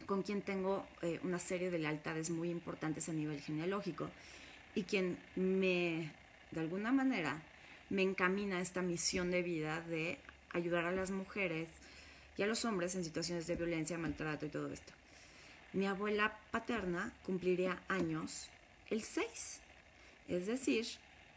con 0.06 0.22
quien 0.22 0.42
tengo 0.42 0.86
eh, 1.02 1.20
una 1.22 1.38
serie 1.38 1.70
de 1.70 1.78
lealtades 1.78 2.30
muy 2.30 2.50
importantes 2.50 3.08
a 3.08 3.12
nivel 3.12 3.40
genealógico 3.40 4.08
y 4.74 4.84
quien 4.84 5.18
me, 5.34 6.12
de 6.50 6.60
alguna 6.60 6.92
manera, 6.92 7.42
me 7.90 8.02
encamina 8.02 8.58
a 8.58 8.60
esta 8.60 8.82
misión 8.82 9.30
de 9.30 9.42
vida 9.42 9.80
de 9.82 10.18
ayudar 10.50 10.84
a 10.86 10.92
las 10.92 11.10
mujeres 11.10 11.68
y 12.36 12.42
a 12.42 12.46
los 12.46 12.64
hombres 12.64 12.94
en 12.94 13.04
situaciones 13.04 13.46
de 13.46 13.56
violencia, 13.56 13.98
maltrato 13.98 14.46
y 14.46 14.50
todo 14.50 14.72
esto. 14.72 14.92
Mi 15.72 15.86
abuela 15.86 16.38
paterna 16.50 17.12
cumpliría 17.24 17.82
años 17.88 18.48
el 18.90 19.02
6. 19.02 19.60
Es 20.28 20.46
decir, 20.46 20.86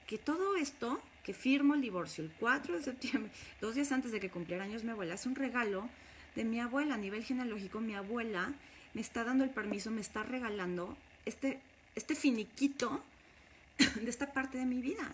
que 0.08 0.18
todo 0.18 0.56
esto, 0.56 1.02
que 1.24 1.34
firmo 1.34 1.76
el 1.76 1.82
divorcio 1.82 2.24
el 2.24 2.32
4 2.40 2.78
de 2.78 2.84
septiembre, 2.84 3.32
dos 3.62 3.76
días 3.76 3.92
antes 3.92 4.12
de 4.12 4.20
que 4.20 4.30
cumpliera 4.30 4.64
años 4.64 4.84
mi 4.84 4.92
abuela, 4.92 5.16
es 5.16 5.26
un 5.26 5.36
regalo 5.36 5.90
de 6.36 6.44
mi 6.44 6.60
abuela 6.60 6.96
a 6.96 6.98
nivel 6.98 7.24
genealógico. 7.24 7.80
Mi 7.80 7.96
abuela 7.96 8.54
me 8.94 9.02
está 9.02 9.24
dando 9.24 9.44
el 9.44 9.50
permiso, 9.50 9.92
me 9.92 10.02
está 10.02 10.24
regalando 10.24 10.98
este, 11.26 11.60
este 11.96 12.16
finiquito 12.16 13.04
de 14.02 14.10
esta 14.10 14.32
parte 14.34 14.58
de 14.58 14.66
mi 14.66 14.82
vida. 14.82 15.12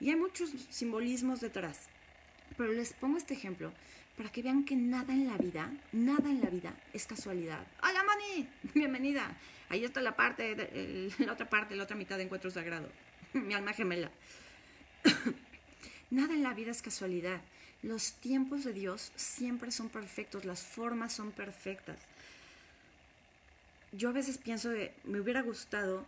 Y 0.00 0.10
hay 0.10 0.16
muchos 0.16 0.50
simbolismos 0.70 1.40
detrás. 1.40 1.88
Pero 2.56 2.72
les 2.72 2.92
pongo 2.94 3.18
este 3.18 3.34
ejemplo 3.34 3.72
para 4.16 4.30
que 4.30 4.42
vean 4.42 4.64
que 4.64 4.76
nada 4.76 5.12
en 5.12 5.26
la 5.26 5.36
vida, 5.36 5.72
nada 5.92 6.28
en 6.28 6.40
la 6.40 6.50
vida 6.50 6.74
es 6.92 7.06
casualidad. 7.06 7.66
¡Hola, 7.82 8.04
Moni! 8.04 8.48
Bienvenida. 8.74 9.36
Ahí 9.68 9.84
está 9.84 10.02
la 10.02 10.16
parte, 10.16 11.14
la 11.18 11.32
otra 11.32 11.48
parte, 11.48 11.76
la 11.76 11.84
otra 11.84 11.96
mitad 11.96 12.16
de 12.16 12.24
Encuentro 12.24 12.50
Sagrado. 12.50 12.90
Mi 13.32 13.54
alma 13.54 13.72
gemela. 13.72 14.10
nada 16.10 16.34
en 16.34 16.42
la 16.42 16.54
vida 16.54 16.70
es 16.70 16.82
casualidad. 16.82 17.40
Los 17.82 18.12
tiempos 18.12 18.64
de 18.64 18.74
Dios 18.74 19.10
siempre 19.16 19.70
son 19.70 19.88
perfectos, 19.88 20.44
las 20.44 20.62
formas 20.62 21.12
son 21.14 21.32
perfectas. 21.32 21.98
Yo 23.92 24.10
a 24.10 24.12
veces 24.12 24.38
pienso 24.38 24.68
de, 24.68 24.94
me 25.04 25.18
hubiera 25.20 25.40
gustado 25.40 26.04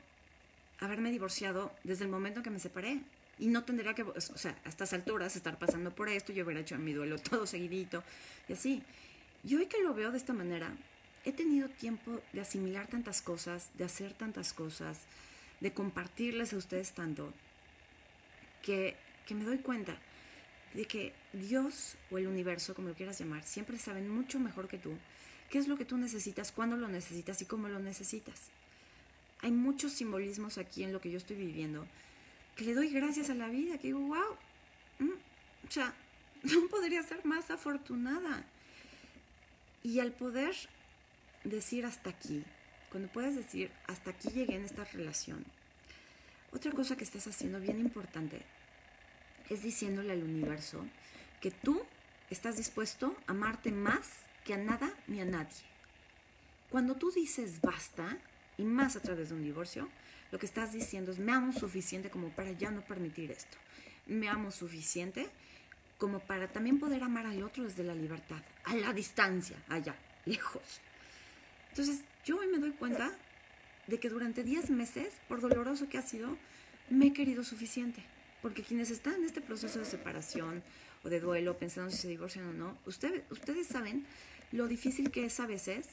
haberme 0.81 1.11
divorciado 1.11 1.73
desde 1.83 2.05
el 2.05 2.11
momento 2.11 2.41
en 2.41 2.45
que 2.45 2.51
me 2.51 2.59
separé 2.59 3.01
y 3.39 3.47
no 3.47 3.65
tendría 3.65 3.95
que, 3.95 4.03
o 4.03 4.21
sea, 4.21 4.57
a 4.65 4.69
estas 4.69 4.93
alturas 4.93 5.35
estar 5.35 5.59
pasando 5.59 5.95
por 5.95 6.09
esto, 6.09 6.33
yo 6.33 6.45
hubiera 6.45 6.61
hecho 6.61 6.77
mi 6.79 6.93
duelo 6.93 7.19
todo 7.19 7.47
seguidito 7.47 8.05
y 8.49 8.53
así. 8.53 8.83
Y 9.43 9.57
hoy 9.57 9.67
que 9.67 9.83
lo 9.83 9.95
veo 9.95 10.13
de 10.13 10.19
esta 10.19 10.35
manera, 10.35 10.71
he 11.25 11.33
tenido 11.33 11.69
tiempo 11.69 12.21
de 12.33 12.43
asimilar 12.43 12.87
tantas 12.87 13.23
cosas, 13.23 13.71
de 13.79 13.85
hacer 13.85 14.13
tantas 14.13 14.53
cosas, 14.53 14.99
de 15.61 15.73
compartirles 15.73 16.53
a 16.53 16.57
ustedes 16.57 16.93
tanto, 16.93 17.33
que, 18.61 18.95
que 19.27 19.35
me 19.35 19.45
doy 19.45 19.59
cuenta 19.59 19.97
de 20.75 20.87
que 20.87 21.13
Dios 21.33 21.97
o 22.11 22.19
el 22.19 22.27
universo, 22.27 22.75
como 22.75 22.89
lo 22.89 22.95
quieras 22.95 23.19
llamar, 23.19 23.45
siempre 23.45 23.79
saben 23.79 24.09
mucho 24.09 24.39
mejor 24.39 24.69
que 24.69 24.79
tú 24.79 24.97
qué 25.53 25.59
es 25.59 25.69
lo 25.69 25.77
que 25.77 25.85
tú 25.85 25.99
necesitas, 25.99 26.51
cuándo 26.51 26.79
lo 26.79 26.89
necesitas 26.89 27.43
y 27.43 27.45
cómo 27.45 27.69
lo 27.69 27.79
necesitas. 27.79 28.49
Hay 29.43 29.51
muchos 29.51 29.93
simbolismos 29.93 30.57
aquí 30.57 30.83
en 30.83 30.95
lo 30.95 31.01
que 31.03 31.11
yo 31.11 31.19
estoy 31.19 31.37
viviendo 31.37 31.87
que 32.57 32.65
le 32.65 32.75
doy 32.75 32.89
gracias 32.89 33.29
a 33.29 33.35
la 33.35 33.49
vida, 33.49 33.77
que 33.77 33.89
digo, 33.89 34.01
wow, 34.01 34.37
mm, 34.99 35.11
o 35.69 35.71
sea, 35.71 35.95
no 36.43 36.69
podría 36.69 37.03
ser 37.03 37.25
más 37.27 37.51
afortunada. 37.51 38.47
Y 39.83 40.01
al 40.01 40.13
poder 40.13 40.55
decir 41.45 41.85
hasta 41.85 42.09
aquí, 42.09 42.43
cuando 42.91 43.13
puedes 43.13 43.37
decir 43.37 43.71
hasta 43.89 44.11
aquí 44.11 44.31
llegué 44.31 44.57
en 44.57 44.65
esta 44.65 44.85
relación, 44.85 45.45
otra 46.53 46.73
cosa 46.73 46.97
que 46.97 47.05
estás 47.05 47.27
haciendo 47.27 47.61
bien 47.61 47.79
importante 47.79 48.43
es 49.53 49.63
diciéndole 49.63 50.13
al 50.13 50.23
universo 50.23 50.85
que 51.41 51.51
tú 51.51 51.83
estás 52.31 52.57
dispuesto 52.57 53.17
a 53.27 53.33
amarte 53.33 53.71
más 53.71 54.11
que 54.45 54.55
a 54.55 54.59
nada 54.59 54.93
ni 55.07 55.21
a 55.21 55.25
nadie. 55.25 55.63
Cuando 56.71 56.97
tú 56.97 57.11
dices 57.11 57.61
basta, 57.61 58.19
y 58.57 58.65
más 58.65 58.97
a 58.97 59.01
través 59.01 59.29
de 59.29 59.35
un 59.35 59.43
divorcio, 59.43 59.89
lo 60.31 60.39
que 60.39 60.47
estás 60.47 60.73
diciendo 60.73 61.13
es, 61.13 61.19
me 61.19 61.33
amo 61.33 61.53
suficiente 61.53 62.11
como 62.11 62.31
para 62.31 62.53
ya 62.53 62.71
no 62.71 62.83
permitir 62.83 63.31
esto. 63.31 63.59
Me 64.07 64.29
amo 64.29 64.51
suficiente 64.51 65.29
como 65.99 66.21
para 66.21 66.49
también 66.49 66.79
poder 66.79 67.03
amar 67.03 67.27
al 67.27 67.43
otro 67.43 67.65
desde 67.65 67.85
la 67.85 67.95
libertad, 67.95 68.43
a 68.65 68.75
la 68.75 68.93
distancia, 68.93 69.57
allá, 69.69 69.95
lejos. 70.25 70.81
Entonces, 71.69 72.01
yo 72.25 72.39
hoy 72.39 72.47
me 72.47 72.59
doy 72.59 72.73
cuenta 72.73 73.13
de 73.87 74.01
que 74.01 74.09
durante 74.09 74.43
10 74.43 74.71
meses, 74.71 75.13
por 75.29 75.41
doloroso 75.41 75.89
que 75.89 75.99
ha 75.99 76.03
sido, 76.03 76.37
me 76.91 77.09
he 77.09 77.13
querido 77.13 77.45
suficiente. 77.45 78.03
Porque 78.43 78.63
quienes 78.63 78.91
están 78.91 79.15
en 79.15 79.25
este 79.25 79.41
proceso 79.41 79.79
de 79.79 79.85
separación 79.85 80.63
o 81.05 81.09
de 81.09 81.21
duelo, 81.21 81.57
pensando 81.57 81.91
si 81.91 81.97
se 81.97 82.09
divorcian 82.09 82.47
o 82.47 82.53
no, 82.53 82.77
ustedes, 82.87 83.23
ustedes 83.31 83.69
saben 83.69 84.05
lo 84.51 84.67
difícil 84.67 85.11
que 85.11 85.25
es 85.25 85.41
a 85.41 85.47
veces 85.47 85.87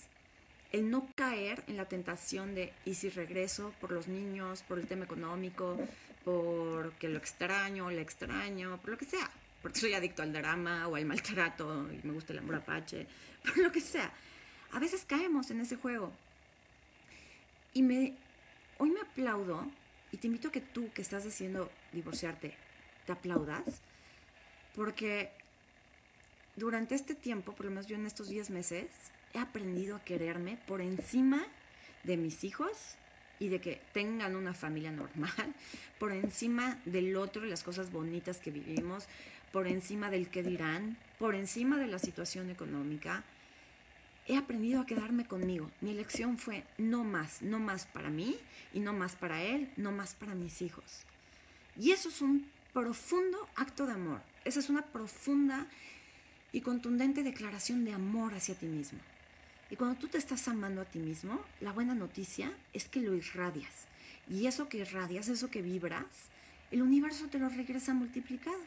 el 0.72 0.90
no 0.90 1.08
caer 1.16 1.64
en 1.68 1.78
la 1.78 1.86
tentación 1.86 2.54
de, 2.54 2.74
¿y 2.86 2.94
si 2.94 3.10
regreso 3.10 3.74
por 3.80 3.92
los 3.92 4.08
niños, 4.08 4.64
por 4.64 4.80
el 4.80 4.88
tema 4.88 5.06
económico, 5.06 5.80
porque 6.24 7.10
lo 7.10 7.18
extraño, 7.18 7.90
le 7.90 8.02
extraño, 8.02 8.78
por 8.82 8.92
lo 8.92 8.98
que 8.98 9.06
sea? 9.06 9.30
Porque 9.62 9.80
soy 9.80 9.94
adicto 9.94 10.22
al 10.22 10.32
drama 10.32 10.88
o 10.88 10.96
al 10.96 11.06
maltrato 11.06 11.88
y 11.92 12.06
me 12.06 12.14
gusta 12.14 12.34
el 12.34 12.40
amor 12.40 12.56
apache, 12.56 13.08
por 13.44 13.58
lo 13.58 13.72
que 13.72 13.82
sea. 13.82 14.12
A 14.72 14.80
veces 14.80 15.06
caemos 15.06 15.50
en 15.50 15.62
ese 15.62 15.76
juego. 15.76 16.12
Y 17.74 17.82
me, 17.82 18.16
hoy 18.78 18.92
me 18.92 19.02
aplaudo 19.02 19.66
y 20.12 20.18
te 20.18 20.28
invito 20.28 20.48
a 20.48 20.52
que 20.52 20.62
tú 20.62 20.92
que 20.94 21.02
estás 21.02 21.24
decidiendo 21.24 21.72
divorciarte, 21.92 22.56
te 23.06 23.12
aplaudas, 23.12 23.82
porque 24.76 25.32
durante 26.56 26.96
este 26.96 27.16
tiempo, 27.16 27.54
por 27.54 27.66
lo 27.66 27.72
menos 27.72 27.88
yo 27.88 27.96
en 27.96 28.06
estos 28.06 28.30
10 28.30 28.50
meses, 28.50 28.88
he 29.34 29.40
aprendido 29.40 29.96
a 29.96 30.04
quererme 30.04 30.58
por 30.68 30.82
encima 30.82 31.46
de 32.04 32.18
mis 32.18 32.44
hijos 32.44 32.96
y 33.40 33.48
de 33.48 33.62
que 33.62 33.82
tengan 33.94 34.36
una 34.36 34.54
familia 34.54 34.92
normal, 34.92 35.56
por 36.00 36.12
encima 36.12 36.80
del 36.86 37.16
otro 37.16 37.46
y 37.46 37.50
las 37.50 37.64
cosas 37.64 37.92
bonitas 37.92 38.40
que 38.40 38.52
vivimos, 38.52 39.08
por 39.52 39.68
encima 39.68 40.10
del 40.10 40.30
que 40.30 40.44
dirán, 40.44 40.98
por 41.18 41.36
encima 41.36 41.78
de 41.78 41.88
la 41.88 42.00
situación 42.00 42.50
económica. 42.50 43.24
He 44.30 44.38
aprendido 44.38 44.80
a 44.80 44.86
quedarme 44.86 45.26
conmigo. 45.26 45.72
Mi 45.82 45.90
elección 45.90 46.38
fue 46.38 46.64
no 46.78 47.04
más, 47.04 47.42
no 47.42 47.58
más 47.58 47.88
para 47.88 48.12
mí 48.12 48.38
y 48.76 48.80
no 48.80 48.94
más 48.94 49.16
para 49.16 49.42
él, 49.42 49.72
no 49.76 49.92
más 49.92 50.14
para 50.14 50.36
mis 50.36 50.62
hijos. 50.62 51.02
Y 51.76 51.94
eso 51.94 52.10
es 52.10 52.22
un 52.22 52.48
profundo 52.72 53.50
acto 53.56 53.88
de 53.88 53.94
amor. 53.94 54.22
Esa 54.46 54.60
es 54.60 54.70
una 54.70 54.84
profunda 54.84 55.66
y 56.52 56.62
contundente 56.62 57.24
declaración 57.24 57.84
de 57.86 57.94
amor 57.94 58.36
hacia 58.36 58.54
ti 58.54 58.68
mismo. 58.68 59.00
Y 59.72 59.76
cuando 59.78 60.00
tú 60.00 60.08
te 60.08 60.20
estás 60.20 60.48
amando 60.48 60.82
a 60.82 60.86
ti 60.86 61.00
mismo, 61.00 61.42
la 61.60 61.72
buena 61.72 61.96
noticia 61.96 62.56
es 62.72 62.88
que 62.88 63.02
lo 63.02 63.16
irradias. 63.16 63.88
Y 64.30 64.46
eso 64.46 64.70
que 64.70 64.78
irradias, 64.78 65.28
eso 65.28 65.50
que 65.50 65.64
vibras, 65.64 66.06
el 66.70 66.84
universo 66.84 67.30
te 67.30 67.40
lo 67.40 67.50
regresa 67.50 67.96
multiplicado. 67.96 68.60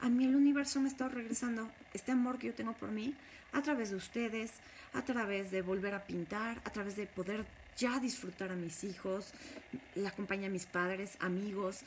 A 0.00 0.08
mí 0.08 0.24
el 0.24 0.34
universo 0.34 0.80
me 0.80 0.88
está 0.88 1.08
regresando 1.08 1.70
este 1.92 2.12
amor 2.12 2.38
que 2.38 2.48
yo 2.48 2.54
tengo 2.54 2.72
por 2.72 2.90
mí 2.90 3.14
a 3.52 3.62
través 3.62 3.90
de 3.90 3.96
ustedes, 3.96 4.52
a 4.94 5.02
través 5.02 5.50
de 5.50 5.62
volver 5.62 5.94
a 5.94 6.04
pintar, 6.04 6.60
a 6.64 6.70
través 6.70 6.96
de 6.96 7.06
poder 7.06 7.44
ya 7.76 7.98
disfrutar 7.98 8.50
a 8.50 8.56
mis 8.56 8.84
hijos, 8.84 9.32
la 9.94 10.10
compañía 10.10 10.48
de 10.48 10.52
mis 10.52 10.66
padres, 10.66 11.16
amigos. 11.20 11.80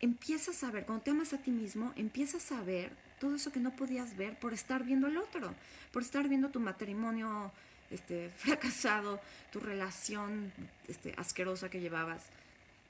Empiezas 0.00 0.62
a 0.64 0.70
ver, 0.70 0.84
cuando 0.84 1.04
te 1.04 1.10
amas 1.10 1.32
a 1.32 1.38
ti 1.38 1.50
mismo, 1.50 1.92
empiezas 1.96 2.52
a 2.52 2.62
ver 2.62 2.92
todo 3.18 3.36
eso 3.36 3.52
que 3.52 3.60
no 3.60 3.74
podías 3.74 4.16
ver 4.16 4.38
por 4.38 4.52
estar 4.52 4.84
viendo 4.84 5.06
al 5.06 5.16
otro, 5.16 5.54
por 5.92 6.02
estar 6.02 6.28
viendo 6.28 6.50
tu 6.50 6.60
matrimonio 6.60 7.52
este, 7.90 8.30
fracasado, 8.36 9.20
tu 9.50 9.60
relación 9.60 10.52
este, 10.88 11.14
asquerosa 11.16 11.70
que 11.70 11.80
llevabas. 11.80 12.24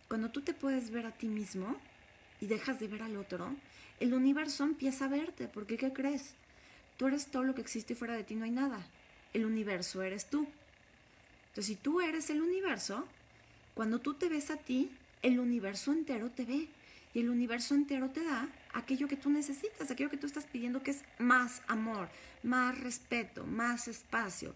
Cuando 0.08 0.30
tú 0.30 0.42
te 0.42 0.54
puedes 0.54 0.90
ver 0.90 1.06
a 1.06 1.12
ti 1.12 1.28
mismo 1.28 1.76
y 2.40 2.46
dejas 2.46 2.80
de 2.80 2.88
ver 2.88 3.02
al 3.02 3.16
otro, 3.16 3.54
el 4.00 4.14
universo 4.14 4.64
empieza 4.64 5.07
a 5.07 5.09
verte, 5.09 5.48
porque 5.48 5.76
¿qué 5.76 5.92
crees? 5.92 6.35
Tú 6.96 7.07
eres 7.07 7.26
todo 7.26 7.44
lo 7.44 7.54
que 7.54 7.61
existe 7.61 7.92
y 7.92 7.96
fuera 7.96 8.14
de 8.14 8.24
ti 8.24 8.35
no 8.35 8.44
hay 8.44 8.50
nada. 8.50 8.87
El 9.33 9.44
universo 9.46 10.02
eres 10.02 10.26
tú. 10.26 10.46
Entonces, 11.48 11.66
si 11.66 11.76
tú 11.76 12.00
eres 12.00 12.30
el 12.30 12.42
universo, 12.42 13.07
cuando 13.74 14.00
tú 14.00 14.14
te 14.14 14.28
ves 14.28 14.50
a 14.50 14.57
ti, 14.57 14.90
el 15.22 15.38
universo 15.38 15.92
entero 15.92 16.30
te 16.30 16.44
ve. 16.44 16.68
Y 17.14 17.20
el 17.20 17.30
universo 17.30 17.74
entero 17.74 18.11
te 18.11 18.24
da 18.24 18.48
aquello 18.72 19.07
que 19.07 19.16
tú 19.16 19.30
necesitas, 19.30 19.90
aquello 19.90 20.11
que 20.11 20.16
tú 20.16 20.26
estás 20.26 20.46
pidiendo, 20.46 20.83
que 20.83 20.90
es 20.90 21.04
más 21.18 21.62
amor, 21.68 22.09
más 22.42 22.76
respeto, 22.80 23.46
más 23.46 23.87
espacio, 23.87 24.54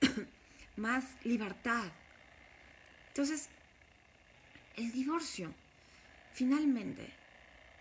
más 0.76 1.04
libertad. 1.22 1.84
Entonces, 3.08 3.48
el 4.76 4.90
divorcio, 4.90 5.52
finalmente, 6.32 7.19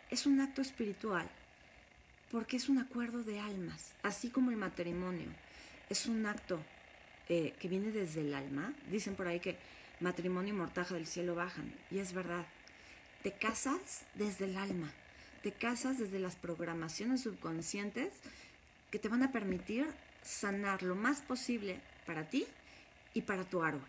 es 0.09 0.25
un 0.25 0.41
acto 0.41 0.61
espiritual, 0.61 1.29
porque 2.31 2.57
es 2.57 2.69
un 2.69 2.79
acuerdo 2.79 3.23
de 3.23 3.39
almas, 3.39 3.93
así 4.03 4.29
como 4.29 4.51
el 4.51 4.57
matrimonio 4.57 5.29
es 5.89 6.05
un 6.05 6.25
acto 6.25 6.59
eh, 7.27 7.53
que 7.59 7.67
viene 7.67 7.91
desde 7.91 8.21
el 8.21 8.33
alma. 8.33 8.73
Dicen 8.89 9.15
por 9.15 9.27
ahí 9.27 9.39
que 9.39 9.57
matrimonio 9.99 10.53
y 10.53 10.57
mortaja 10.57 10.95
del 10.95 11.07
cielo 11.07 11.35
bajan, 11.35 11.73
y 11.91 11.99
es 11.99 12.13
verdad. 12.13 12.45
Te 13.23 13.33
casas 13.33 14.05
desde 14.13 14.45
el 14.45 14.55
alma, 14.55 14.93
te 15.43 15.51
casas 15.51 15.97
desde 15.97 16.19
las 16.19 16.35
programaciones 16.35 17.21
subconscientes 17.21 18.13
que 18.91 18.99
te 18.99 19.09
van 19.09 19.23
a 19.23 19.31
permitir 19.31 19.87
sanar 20.23 20.83
lo 20.83 20.95
más 20.95 21.21
posible 21.21 21.81
para 22.05 22.29
ti 22.29 22.45
y 23.13 23.23
para 23.23 23.43
tu 23.43 23.63
árbol. 23.63 23.87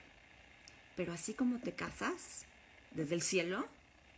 Pero 0.97 1.13
así 1.13 1.35
como 1.35 1.61
te 1.61 1.73
casas 1.73 2.45
desde 2.91 3.15
el 3.15 3.23
cielo, 3.23 3.69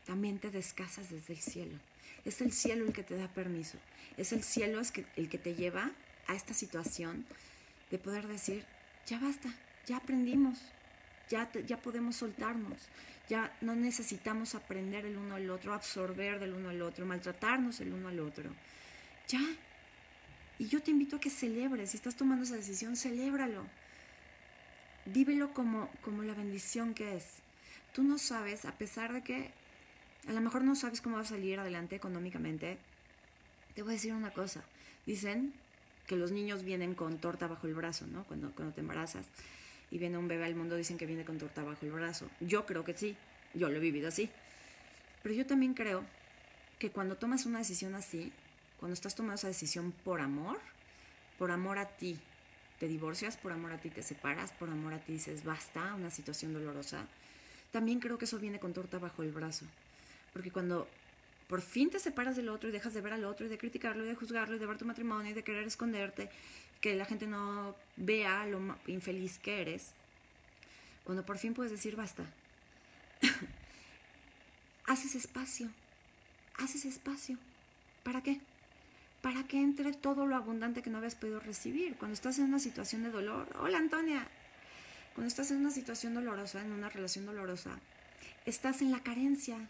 también 0.07 0.39
te 0.39 0.51
descasas 0.51 1.11
desde 1.11 1.35
el 1.35 1.41
cielo. 1.41 1.79
Es 2.25 2.41
el 2.41 2.53
cielo 2.53 2.85
el 2.87 2.93
que 2.93 3.03
te 3.03 3.17
da 3.17 3.29
permiso. 3.29 3.79
Es 4.17 4.33
el 4.33 4.43
cielo 4.43 4.81
el 5.17 5.29
que 5.29 5.39
te 5.39 5.55
lleva 5.55 5.91
a 6.27 6.35
esta 6.35 6.55
situación 6.55 7.27
de 7.91 7.99
poder 7.99 8.27
decir, 8.27 8.65
ya 9.07 9.19
basta, 9.19 9.53
ya 9.87 9.97
aprendimos, 9.97 10.59
ya, 11.29 11.51
ya 11.67 11.77
podemos 11.77 12.17
soltarnos, 12.17 12.79
ya 13.29 13.57
no 13.61 13.75
necesitamos 13.75 14.55
aprender 14.55 15.05
el 15.07 15.17
uno 15.17 15.37
al 15.37 15.49
otro, 15.51 15.75
absorber 15.75 16.39
del 16.41 16.55
uno 16.55 16.71
al 16.71 16.83
otro, 16.83 17.07
maltratarnos 17.07 17.81
el 17.81 17.93
uno 17.93 18.09
al 18.09 18.21
otro. 18.21 18.51
Ya. 19.29 19.41
Y 20.59 20.69
yo 20.69 20.83
te 20.83 20.91
invito 20.91 21.17
a 21.17 21.21
que 21.21 21.31
celebres, 21.31 21.91
si 21.91 21.97
estás 21.97 22.17
tomando 22.17 22.45
esa 22.45 22.57
decisión, 22.57 22.97
celébralo. 22.97 23.67
Vívelo 25.07 25.53
como, 25.53 25.91
como 26.03 26.23
la 26.23 26.35
bendición 26.35 26.95
que 26.95 27.17
es. 27.17 27.25
Tú 27.93 28.03
no 28.03 28.19
sabes, 28.19 28.65
a 28.65 28.73
pesar 28.73 29.13
de 29.13 29.23
que 29.23 29.51
a 30.29 30.33
lo 30.33 30.41
mejor 30.41 30.65
no 30.65 30.75
sabes 30.75 31.01
cómo 31.01 31.17
va 31.17 31.23
a 31.23 31.27
salir 31.27 31.59
adelante 31.59 31.97
económicamente, 31.97 32.79
te 33.75 33.83
voy 33.83 33.93
a 33.93 33.95
decir 33.95 34.13
una 34.13 34.33
cosa. 34.33 34.63
Dicen 35.07 35.53
que 36.07 36.17
los 36.17 36.31
niños 36.31 36.63
vienen 36.63 36.95
con 36.95 37.19
torta 37.19 37.49
bajo 37.49 37.67
el 37.67 37.75
brazo, 37.75 38.07
¿no? 38.07 38.25
Cuando, 38.25 38.53
cuando 38.53 38.75
te 38.75 38.81
embarazas 38.81 39.27
y 39.91 39.99
viene 39.99 40.19
un 40.19 40.29
bebé 40.29 40.45
al 40.45 40.55
mundo, 40.55 40.77
dicen 40.77 40.99
que 40.99 41.07
viene 41.07 41.25
con 41.25 41.39
torta 41.39 41.63
bajo 41.63 41.85
el 41.85 41.93
brazo. 41.93 42.29
Yo 42.41 42.67
creo 42.67 42.85
que 42.85 42.97
sí, 42.97 43.17
yo 43.55 43.69
lo 43.69 43.77
he 43.77 43.81
vivido 43.81 44.09
así. 44.09 44.31
Pero 45.23 45.35
yo 45.35 45.47
también 45.47 45.75
creo 45.75 46.05
que 46.79 46.91
cuando 46.91 47.17
tomas 47.17 47.47
una 47.47 47.59
decisión 47.59 47.95
así, 47.95 48.33
cuando 48.79 48.95
estás 48.95 49.15
tomando 49.15 49.37
esa 49.37 49.49
decisión 49.49 49.93
por 49.93 50.21
amor, 50.21 50.59
por 51.39 51.51
amor 51.51 51.79
a 51.79 51.89
ti, 51.89 52.19
te 52.79 52.89
divorcias, 52.89 53.37
por 53.37 53.53
amor 53.53 53.73
a 53.73 53.79
ti 53.79 53.91
te 53.91 54.03
separas, 54.03 54.51
por 54.53 54.69
amor 54.69 54.95
a 54.95 54.99
ti 54.99 55.13
dices 55.13 55.45
basta, 55.45 55.95
una 55.95 56.11
situación 56.11 56.53
dolorosa, 56.53 57.07
también 57.71 58.01
creo 58.01 58.19
que 58.19 58.25
eso 58.25 58.39
viene 58.39 58.59
con 58.59 58.73
torta 58.73 58.99
bajo 58.99 59.23
el 59.23 59.31
brazo. 59.31 59.67
Porque 60.33 60.51
cuando 60.51 60.89
por 61.49 61.61
fin 61.61 61.91
te 61.91 61.99
separas 61.99 62.37
del 62.37 62.49
otro 62.49 62.69
y 62.69 62.73
dejas 62.73 62.95
de 62.95 63.01
ver 63.01 63.13
al 63.13 63.25
otro 63.25 63.47
y 63.47 63.49
de 63.49 63.59
criticarlo 63.59 64.05
y 64.05 64.09
de 64.09 64.15
juzgarlo 64.15 64.57
y 64.57 64.59
de 64.59 64.67
ver 64.67 64.79
tu 64.79 64.87
matrimonio 64.87 65.31
y 65.31 65.35
de 65.35 65.45
querer 65.45 65.65
esconderte, 65.65 66.31
que 66.81 66.95
la 66.95 67.05
gente 67.05 67.27
no 67.27 67.77
vea 67.97 68.47
lo 68.47 68.61
infeliz 68.87 69.39
que 69.39 69.61
eres, 69.61 69.93
cuando 71.05 71.25
por 71.25 71.39
fin 71.39 71.55
puedes 71.55 71.73
decir 71.73 71.97
basta, 71.97 72.25
haces 74.87 75.15
espacio, 75.15 75.69
haces 76.59 76.85
espacio. 76.85 77.39
¿Para 78.03 78.23
qué? 78.23 78.41
Para 79.21 79.45
que 79.45 79.59
entre 79.59 79.93
todo 79.93 80.27
lo 80.27 80.37
abundante 80.37 80.83
que 80.83 80.91
no 80.91 80.99
habías 80.99 81.15
podido 81.15 81.39
recibir. 81.39 81.97
Cuando 81.97 82.15
estás 82.15 82.39
en 82.39 82.47
una 82.47 82.59
situación 82.59 83.03
de 83.03 83.11
dolor, 83.11 83.49
hola 83.61 83.79
Antonia, 83.79 84.27
cuando 85.15 85.29
estás 85.29 85.51
en 85.51 85.59
una 85.59 85.71
situación 85.71 86.15
dolorosa, 86.15 86.63
en 86.63 86.73
una 86.73 86.89
relación 86.89 87.27
dolorosa, 87.27 87.79
estás 88.47 88.83
en 88.83 88.91
la 88.91 89.01
carencia, 89.01 89.69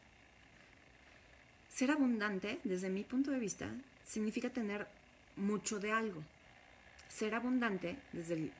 ser 1.72 1.90
abundante, 1.90 2.60
desde 2.64 2.90
mi 2.90 3.02
punto 3.02 3.30
de 3.30 3.38
vista, 3.38 3.70
significa 4.04 4.50
tener 4.50 4.86
mucho 5.36 5.80
de 5.80 5.92
algo. 5.92 6.22
Ser 7.08 7.34
abundante, 7.34 7.96
desde 8.12 8.34
el 8.34 8.52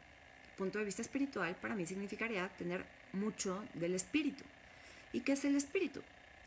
punto 0.56 0.78
de 0.78 0.84
vista 0.84 1.02
espiritual, 1.02 1.54
para 1.56 1.74
mí 1.74 1.86
significaría 1.86 2.48
tener 2.56 2.84
mucho 3.12 3.64
del 3.74 3.94
espíritu. 3.94 4.44
¿Y 5.12 5.20
qué 5.20 5.32
es 5.32 5.44
el 5.44 5.56
espíritu? 5.56 6.00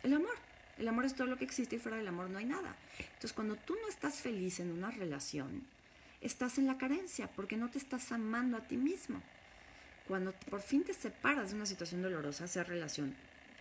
El 0.04 0.14
amor. 0.14 0.36
El 0.78 0.88
amor 0.88 1.06
es 1.06 1.16
todo 1.16 1.28
lo 1.28 1.38
que 1.38 1.46
existe 1.46 1.76
y 1.76 1.80
fuera 1.80 1.98
del 1.98 2.08
amor 2.08 2.30
no 2.30 2.40
hay 2.40 2.46
nada. 2.46 2.76
Entonces, 3.00 3.34
cuando 3.34 3.56
tú 3.56 3.76
no 3.82 3.88
estás 3.88 4.16
feliz 4.16 4.60
en 4.60 4.72
una 4.72 4.92
relación, 4.92 5.64
estás 6.20 6.58
en 6.58 6.68
la 6.68 6.78
carencia 6.78 7.28
porque 7.28 7.58
no 7.58 7.70
te 7.70 7.78
estás 7.78 8.12
amando 8.12 8.58
a 8.58 8.68
ti 8.68 8.76
mismo. 8.76 9.22
Cuando 10.08 10.34
por 10.34 10.62
fin 10.62 10.84
te 10.84 10.94
separas 10.94 11.52
de 11.52 11.56
una 11.56 11.66
situación 11.66 12.02
dolorosa, 12.02 12.48
sea 12.48 12.64
relación 12.64 13.16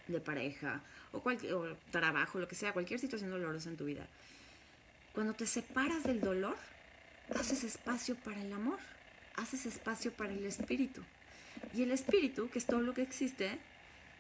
de 0.09 0.21
pareja 0.21 0.83
o, 1.15 1.21
cualquier, 1.21 1.77
trabajo, 1.91 2.39
lo 2.39 2.49
que 2.49 2.55
sea, 2.55 2.73
cualquier 2.73 3.01
situación 3.01 3.31
dolorosa 3.31 3.71
en 3.71 3.77
tu 3.77 3.85
vida, 3.85 4.07
cuando 5.13 5.35
te 5.35 5.47
separas 5.47 6.05
del 6.05 6.21
dolor, 6.21 6.57
haces 7.39 7.65
espacio 7.65 8.17
para 8.17 8.41
el 8.43 8.53
amor, 8.53 8.79
haces 9.37 9.67
espacio 9.67 10.13
para 10.13 10.33
el 10.33 10.45
espíritu. 10.45 11.03
Y 11.73 11.83
el 11.83 11.93
espíritu, 11.93 12.51
que 12.51 12.59
es 12.59 12.67
todo 12.67 12.81
lo 12.81 12.95
que 12.95 13.03
existe, 13.03 13.59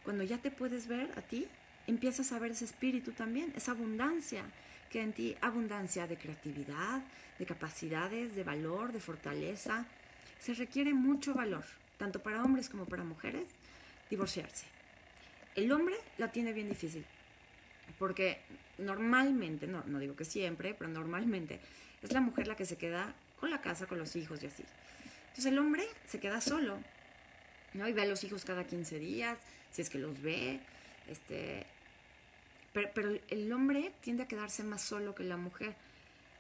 cuando 0.05 0.23
ya 0.23 0.39
te 0.39 0.51
puedes 0.51 0.87
ver 0.87 1.11
a 1.17 1.23
ti, 1.23 1.49
empiezas 1.87 2.33
a 2.33 2.39
ver 2.39 2.53
ese 2.53 2.65
espíritu 2.65 3.13
también, 3.13 3.53
esa 3.57 3.73
abundancia 3.73 4.45
que 4.91 5.03
en 5.03 5.13
ti, 5.13 5.37
abundancia 5.41 6.07
de 6.07 6.17
creatividad, 6.17 7.03
de 7.39 7.47
capacidades, 7.47 8.37
de 8.37 8.45
valor, 8.45 8.93
de 8.93 9.01
fortaleza. 9.01 9.87
Se 10.39 10.55
requiere 10.55 10.95
mucho 10.95 11.35
valor, 11.35 11.65
tanto 11.99 12.23
para 12.23 12.43
hombres 12.43 12.69
como 12.69 12.87
para 12.87 13.03
mujeres, 13.03 13.49
divorciarse. 14.11 14.74
El 15.55 15.71
hombre 15.73 15.95
la 16.19 16.33
tiene 16.33 16.53
bien 16.53 16.69
difícil, 16.69 17.05
porque 17.99 18.41
normalmente, 18.79 19.67
no, 19.67 19.85
no 19.87 19.99
digo 19.99 20.17
que 20.17 20.25
siempre, 20.25 20.75
pero 20.75 20.91
normalmente 20.91 21.61
es 22.03 22.13
la 22.13 22.21
mujer 22.21 22.47
la 22.49 22.57
que 22.57 22.67
se 22.67 22.77
queda 22.77 23.15
con 23.39 23.51
la 23.51 23.61
casa, 23.61 23.87
con 23.87 23.99
los 23.99 24.17
hijos 24.17 24.43
y 24.43 24.47
así. 24.47 24.65
Entonces 25.29 25.47
el 25.47 25.59
hombre 25.59 25.85
se 26.07 26.21
queda 26.21 26.41
solo, 26.41 26.79
¿no? 27.73 27.89
Y 27.89 27.93
ve 27.93 28.03
a 28.03 28.07
los 28.07 28.25
hijos 28.25 28.45
cada 28.45 28.65
15 28.65 28.99
días, 28.99 29.39
si 29.71 29.83
es 29.83 29.91
que 29.91 29.99
los 29.99 30.21
ve, 30.23 30.61
este... 31.09 31.67
Pero, 32.73 32.91
pero 32.93 33.19
el 33.29 33.53
hombre 33.53 33.93
tiende 34.01 34.25
a 34.25 34.29
quedarse 34.29 34.65
más 34.65 34.83
solo 34.83 35.15
que 35.15 35.23
la 35.23 35.37
mujer. 35.37 35.75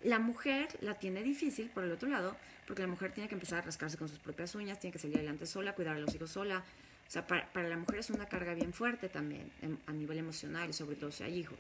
La 0.03 0.19
mujer 0.19 0.69
la 0.81 0.95
tiene 0.95 1.23
difícil, 1.23 1.71
por 1.71 1.85
el 1.85 1.93
otro 1.93 2.09
lado, 2.09 2.37
porque 2.67 2.83
la 2.83 2.89
mujer 2.89 3.13
tiene 3.13 3.29
que 3.29 3.35
empezar 3.35 3.61
a 3.61 3.63
rascarse 3.63 3.97
con 3.97 4.09
sus 4.09 4.19
propias 4.19 4.55
uñas, 4.55 4.81
tiene 4.81 4.93
que 4.93 4.99
salir 4.99 5.17
adelante 5.17 5.47
sola, 5.47 5.75
cuidar 5.75 5.97
a 5.97 6.01
los 6.01 6.15
hijos 6.15 6.31
sola, 6.31 6.65
o 7.07 7.11
sea, 7.11 7.27
para, 7.27 7.49
la 7.69 7.77
mujer 7.77 7.99
es 7.99 8.11
una 8.11 8.27
carga 8.27 8.55
bien 8.55 8.73
fuerte 8.73 9.09
también, 9.09 9.51
a 9.87 9.93
nivel 9.93 10.19
emocional, 10.19 10.73
sobre 10.75 10.97
todo 10.97 11.13
si 11.13 11.23
hay 11.23 11.39
hijos. 11.39 11.59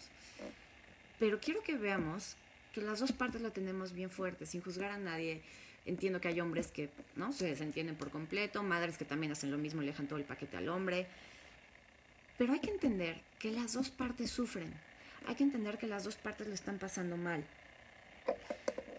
Pero 1.18 1.38
quiero 1.40 1.62
que 1.62 1.76
veamos 1.76 2.37
que 2.72 2.80
las 2.80 3.00
dos 3.00 3.12
partes 3.12 3.40
la 3.40 3.50
tenemos 3.50 3.92
bien 3.92 4.11
fuerte, 4.11 4.46
sin 4.46 4.62
juzgar 4.62 4.90
a 4.90 4.98
nadie. 4.98 5.42
Entiendo 5.87 6.20
que 6.20 6.28
hay 6.28 6.40
hombres 6.40 6.68
que 6.68 6.88
no 7.14 7.33
se 7.33 7.46
desentienden 7.46 7.94
por 7.94 8.11
completo, 8.11 8.62
madres 8.62 8.98
que 8.98 9.04
también 9.04 9.33
hacen 9.33 9.50
lo 9.50 9.59
mismo, 9.59 9.80
le 9.83 9.88
dejan 9.88 10.09
todo 10.09 10.18
el 10.18 10.24
paquete 10.24 10.57
al 10.57 10.68
hombre. 10.68 11.07
Pero 12.37 12.52
hay 12.52 12.61
que 12.61 12.70
entender 12.70 13.20
que 13.38 13.52
las 13.52 13.74
dos 13.74 13.90
partes 13.90 14.30
sufren. 14.30 14.72
Hay 15.26 15.37
que 15.37 15.44
entender 15.44 15.78
que 15.78 15.87
las 15.87 16.04
dos 16.04 16.16
partes 16.16 16.48
lo 16.48 16.54
están 16.54 16.78
pasando 16.78 17.16
mal. 17.16 17.44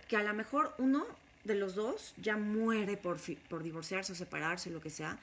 Que 0.08 0.16
a 0.16 0.24
lo 0.24 0.34
mejor 0.34 0.74
uno 0.78 1.06
de 1.44 1.56
los 1.56 1.76
dos 1.76 2.14
ya 2.18 2.38
muere 2.38 2.98
por, 2.98 3.20
por 3.50 3.62
divorciarse 3.62 4.14
o 4.14 4.16
separarse, 4.16 4.70
lo 4.70 4.80
que 4.80 4.90
sea, 4.90 5.20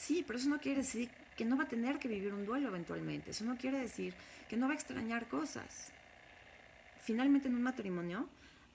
Sí, 0.00 0.24
pero 0.26 0.38
eso 0.38 0.48
no 0.48 0.58
quiere 0.58 0.80
decir 0.80 1.10
que 1.36 1.44
no 1.44 1.58
va 1.58 1.64
a 1.64 1.68
tener 1.68 1.98
que 1.98 2.08
vivir 2.08 2.32
un 2.32 2.46
duelo 2.46 2.68
eventualmente. 2.68 3.32
Eso 3.32 3.44
no 3.44 3.58
quiere 3.58 3.80
decir 3.80 4.14
que 4.48 4.56
no 4.56 4.66
va 4.66 4.72
a 4.72 4.76
extrañar 4.76 5.28
cosas. 5.28 5.92
Finalmente 7.02 7.48
en 7.48 7.54
un 7.54 7.62
matrimonio 7.62 8.26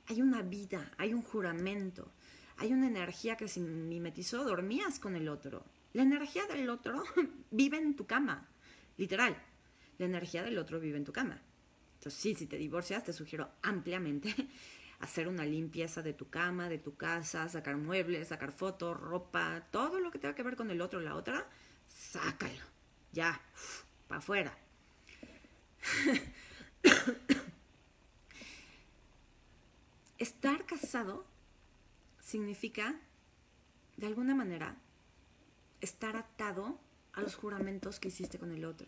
hay 0.06 0.22
una 0.22 0.44
vida, 0.44 0.92
hay 1.00 1.16
un 1.16 1.24
juramento, 1.24 2.12
hay 2.58 2.74
una 2.74 2.86
energía 2.86 3.36
que 3.38 3.48
se 3.48 3.60
mimetizó, 3.60 4.44
dormías 4.44 5.00
con 5.00 5.16
el 5.16 5.28
otro. 5.28 5.66
La 5.94 6.04
energía 6.04 6.46
del 6.46 6.70
otro 6.70 7.04
vive 7.50 7.78
en 7.78 7.96
tu 7.96 8.06
cama, 8.06 8.48
literal. 8.96 9.36
La 9.98 10.06
energía 10.06 10.44
del 10.44 10.60
otro 10.60 10.80
vive 10.80 10.98
en 10.98 11.06
tu 11.06 11.12
cama. 11.12 11.42
Entonces 11.96 12.22
sí, 12.22 12.36
si 12.36 12.46
te 12.46 12.58
divorcias, 12.58 13.04
te 13.04 13.14
sugiero 13.14 13.50
ampliamente 13.64 14.32
hacer 15.00 15.28
una 15.28 15.46
limpieza 15.46 16.02
de 16.02 16.14
tu 16.14 16.30
cama, 16.30 16.70
de 16.70 16.78
tu 16.78 16.96
casa, 16.96 17.50
sacar 17.50 17.78
muebles, 17.78 18.30
sacar 18.30 18.52
fotos, 18.52 19.00
ropa, 19.00 19.68
todo 19.72 20.00
lo 20.00 20.12
que 20.12 20.20
tenga 20.20 20.36
que 20.36 20.44
ver 20.44 20.56
con 20.56 20.72
el 20.72 20.82
otro 20.82 21.00
la 21.00 21.16
otra, 21.16 21.48
sácalo. 21.88 22.62
Ya, 23.12 23.42
para 24.08 24.20
afuera. 24.20 24.58
Estar 30.18 30.66
casado 30.66 31.26
significa, 32.22 32.96
de 33.98 34.08
alguna 34.08 34.34
manera, 34.34 34.78
estar 35.82 36.16
atado 36.16 36.80
a 37.14 37.22
los 37.22 37.36
juramentos 37.36 38.00
que 38.00 38.08
hiciste 38.08 38.40
con 38.40 38.52
el 38.52 38.64
otro. 38.66 38.88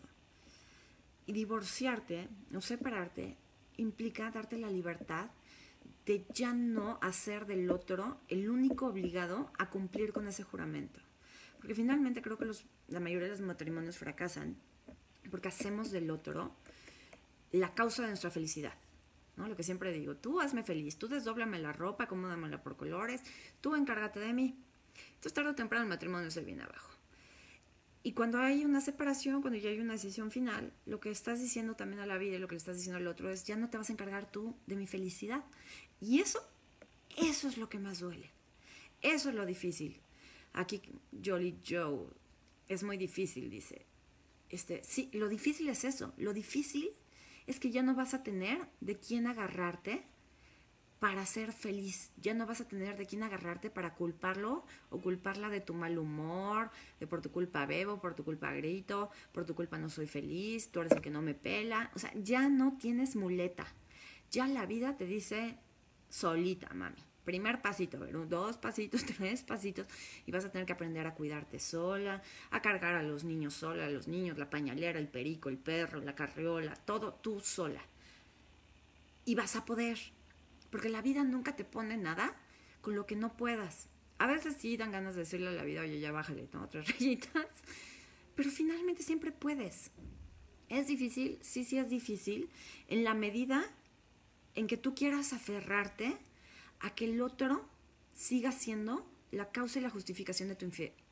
Y 1.26 1.32
divorciarte 1.32 2.28
o 2.54 2.60
separarte 2.62 3.36
implica 3.76 4.30
darte 4.30 4.56
la 4.56 4.70
libertad 4.70 5.30
de 6.08 6.24
ya 6.32 6.54
no 6.54 6.98
hacer 7.02 7.44
del 7.44 7.70
otro 7.70 8.18
el 8.28 8.48
único 8.48 8.86
obligado 8.86 9.52
a 9.58 9.68
cumplir 9.68 10.14
con 10.14 10.26
ese 10.26 10.42
juramento. 10.42 11.00
Porque 11.58 11.74
finalmente 11.74 12.22
creo 12.22 12.38
que 12.38 12.50
la 12.88 12.98
mayoría 12.98 13.26
de 13.26 13.32
los 13.32 13.42
matrimonios 13.42 13.98
fracasan 13.98 14.56
porque 15.30 15.48
hacemos 15.48 15.90
del 15.90 16.10
otro 16.10 16.56
la 17.52 17.74
causa 17.74 18.00
de 18.00 18.08
nuestra 18.08 18.30
felicidad. 18.30 18.72
¿no? 19.36 19.48
Lo 19.48 19.54
que 19.54 19.62
siempre 19.62 19.92
digo, 19.92 20.16
tú 20.16 20.40
hazme 20.40 20.64
feliz, 20.64 20.96
tú 20.96 21.08
desdóblame 21.08 21.58
la 21.58 21.74
ropa, 21.74 22.04
acomódamela 22.04 22.62
por 22.62 22.78
colores, 22.78 23.22
tú 23.60 23.76
encárgate 23.76 24.18
de 24.18 24.32
mí. 24.32 24.58
Entonces 25.08 25.34
tarde 25.34 25.50
o 25.50 25.54
temprano 25.54 25.82
el 25.82 25.90
matrimonio 25.90 26.30
se 26.30 26.42
viene 26.42 26.62
abajo. 26.62 26.98
Y 28.02 28.12
cuando 28.12 28.38
hay 28.38 28.64
una 28.64 28.80
separación, 28.80 29.42
cuando 29.42 29.58
ya 29.58 29.68
hay 29.70 29.80
una 29.80 29.92
decisión 29.92 30.30
final, 30.30 30.72
lo 30.86 31.00
que 31.00 31.10
estás 31.10 31.40
diciendo 31.40 31.74
también 31.74 32.00
a 32.00 32.06
la 32.06 32.16
vida 32.16 32.36
y 32.36 32.38
lo 32.38 32.48
que 32.48 32.54
le 32.54 32.58
estás 32.58 32.76
diciendo 32.76 32.96
al 32.96 33.06
otro 33.06 33.28
es, 33.28 33.44
ya 33.44 33.56
no 33.56 33.68
te 33.68 33.76
vas 33.76 33.90
a 33.90 33.92
encargar 33.92 34.30
tú 34.30 34.56
de 34.66 34.76
mi 34.76 34.86
felicidad. 34.86 35.44
Y 36.00 36.20
eso, 36.20 36.40
eso 37.16 37.48
es 37.48 37.56
lo 37.58 37.68
que 37.68 37.78
más 37.78 38.00
duele. 38.00 38.30
Eso 39.02 39.28
es 39.28 39.34
lo 39.34 39.46
difícil. 39.46 40.00
Aquí 40.52 40.82
Jolly 41.24 41.58
Joe, 41.66 42.06
es 42.68 42.82
muy 42.82 42.96
difícil, 42.96 43.50
dice. 43.50 43.86
Este, 44.48 44.82
sí, 44.84 45.10
lo 45.12 45.28
difícil 45.28 45.68
es 45.68 45.84
eso. 45.84 46.12
Lo 46.16 46.32
difícil 46.32 46.90
es 47.46 47.60
que 47.60 47.70
ya 47.70 47.82
no 47.82 47.94
vas 47.94 48.14
a 48.14 48.22
tener 48.22 48.58
de 48.80 48.98
quién 48.98 49.26
agarrarte 49.26 50.04
para 50.98 51.24
ser 51.26 51.52
feliz. 51.52 52.10
Ya 52.16 52.34
no 52.34 52.46
vas 52.46 52.60
a 52.60 52.68
tener 52.68 52.96
de 52.96 53.06
quién 53.06 53.22
agarrarte 53.22 53.70
para 53.70 53.94
culparlo 53.94 54.64
o 54.90 55.00
culparla 55.00 55.48
de 55.48 55.60
tu 55.60 55.74
mal 55.74 55.98
humor, 55.98 56.70
de 56.98 57.06
por 57.06 57.22
tu 57.22 57.30
culpa 57.30 57.66
bebo, 57.66 58.00
por 58.00 58.14
tu 58.14 58.24
culpa 58.24 58.52
grito, 58.52 59.10
por 59.32 59.44
tu 59.44 59.54
culpa 59.54 59.78
no 59.78 59.88
soy 59.88 60.06
feliz, 60.06 60.70
tú 60.70 60.80
eres 60.80 60.92
el 60.92 61.00
que 61.00 61.10
no 61.10 61.22
me 61.22 61.34
pela. 61.34 61.90
O 61.94 61.98
sea, 61.98 62.12
ya 62.14 62.48
no 62.48 62.76
tienes 62.78 63.16
muleta. 63.16 63.66
Ya 64.30 64.46
la 64.46 64.66
vida 64.66 64.96
te 64.96 65.06
dice 65.06 65.58
solita, 66.08 66.72
mami. 66.74 66.96
Primer 67.24 67.60
pasito, 67.60 67.98
dos 67.98 68.56
pasitos, 68.56 69.04
tres 69.18 69.42
pasitos, 69.42 69.86
y 70.24 70.30
vas 70.30 70.46
a 70.46 70.50
tener 70.50 70.66
que 70.66 70.72
aprender 70.72 71.06
a 71.06 71.14
cuidarte 71.14 71.58
sola, 71.58 72.22
a 72.50 72.62
cargar 72.62 72.94
a 72.94 73.02
los 73.02 73.22
niños 73.24 73.52
sola, 73.52 73.84
a 73.84 73.90
los 73.90 74.08
niños, 74.08 74.38
la 74.38 74.48
pañalera, 74.48 74.98
el 74.98 75.08
perico, 75.08 75.50
el 75.50 75.58
perro, 75.58 76.00
la 76.00 76.14
carriola, 76.14 76.74
todo 76.74 77.12
tú 77.12 77.40
sola. 77.40 77.82
Y 79.26 79.34
vas 79.34 79.56
a 79.56 79.66
poder, 79.66 79.98
porque 80.70 80.88
la 80.88 81.02
vida 81.02 81.22
nunca 81.22 81.54
te 81.54 81.64
pone 81.64 81.98
nada 81.98 82.34
con 82.80 82.94
lo 82.94 83.04
que 83.04 83.14
no 83.14 83.36
puedas. 83.36 83.90
A 84.16 84.26
veces 84.26 84.56
sí 84.58 84.78
dan 84.78 84.90
ganas 84.90 85.14
de 85.14 85.20
decirle 85.20 85.48
a 85.48 85.52
la 85.52 85.64
vida, 85.64 85.82
oye, 85.82 86.00
ya 86.00 86.12
bájale, 86.12 86.48
¿no? 86.52 86.62
Otras 86.62 86.88
rayitas. 86.92 87.46
Pero 88.34 88.50
finalmente 88.50 89.02
siempre 89.02 89.32
puedes. 89.32 89.90
¿Es 90.68 90.86
difícil? 90.86 91.38
Sí, 91.42 91.64
sí 91.64 91.78
es 91.78 91.90
difícil. 91.90 92.48
En 92.88 93.04
la 93.04 93.12
medida 93.12 93.64
en 94.58 94.66
que 94.66 94.76
tú 94.76 94.92
quieras 94.92 95.32
aferrarte 95.32 96.18
a 96.80 96.92
que 96.94 97.04
el 97.04 97.20
otro 97.20 97.64
siga 98.12 98.50
siendo 98.50 99.08
la 99.30 99.52
causa 99.52 99.78
y 99.78 99.82
la 99.82 99.90
justificación 99.90 100.48
de 100.48 100.56
tu, 100.56 100.68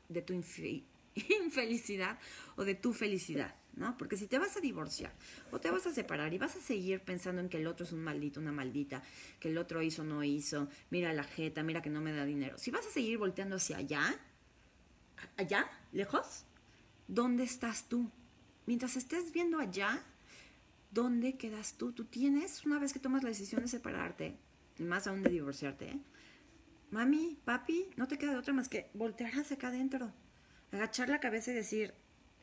de 0.09 0.21
tu 0.21 0.33
infelicidad 1.43 2.19
o 2.57 2.65
de 2.65 2.75
tu 2.75 2.91
felicidad. 2.91 3.55
¿no? 3.77 3.97
Porque 3.97 4.17
si 4.17 4.27
te 4.27 4.37
vas 4.37 4.57
a 4.57 4.59
divorciar 4.59 5.13
o 5.51 5.61
te 5.61 5.71
vas 5.71 5.87
a 5.87 5.93
separar 5.93 6.33
y 6.33 6.37
vas 6.37 6.57
a 6.57 6.59
seguir 6.59 6.99
pensando 6.99 7.39
en 7.39 7.47
que 7.47 7.57
el 7.57 7.67
otro 7.67 7.85
es 7.85 7.93
un 7.93 8.03
maldito, 8.03 8.41
una 8.41 8.51
maldita, 8.51 9.01
que 9.39 9.47
el 9.49 9.57
otro 9.57 9.81
hizo, 9.81 10.03
no 10.03 10.25
hizo, 10.25 10.67
mira 10.89 11.13
la 11.13 11.23
jeta, 11.23 11.63
mira 11.63 11.81
que 11.81 11.89
no 11.89 12.01
me 12.01 12.11
da 12.11 12.25
dinero. 12.25 12.57
Si 12.57 12.69
vas 12.69 12.85
a 12.85 12.89
seguir 12.89 13.17
volteando 13.17 13.55
hacia 13.55 13.77
allá, 13.77 14.19
allá, 15.37 15.71
lejos, 15.93 16.43
¿dónde 17.07 17.45
estás 17.45 17.87
tú? 17.87 18.11
Mientras 18.65 18.97
estés 18.97 19.31
viendo 19.31 19.59
allá, 19.59 20.03
¿dónde 20.97 21.37
quedas 21.37 21.75
tú? 21.75 21.91
Tú 21.91 22.05
tienes, 22.05 22.65
una 22.65 22.79
vez 22.79 22.91
que 22.91 22.97
tomas 22.99 23.21
la 23.21 23.29
decisión 23.29 23.61
de 23.61 23.67
separarte, 23.67 24.35
y 24.79 24.83
más 24.83 25.05
aún 25.05 25.21
de 25.21 25.29
divorciarte, 25.29 25.89
¿eh? 25.89 25.99
mami, 26.89 27.37
papi, 27.45 27.91
no 27.97 28.07
te 28.07 28.17
queda 28.17 28.31
de 28.31 28.37
otra 28.37 28.51
más 28.51 28.67
que 28.67 28.89
voltear 28.95 29.31
hacia 29.35 29.57
acá 29.57 29.67
adentro, 29.67 30.11
agachar 30.71 31.09
la 31.09 31.19
cabeza 31.19 31.51
y 31.51 31.53
decir, 31.53 31.93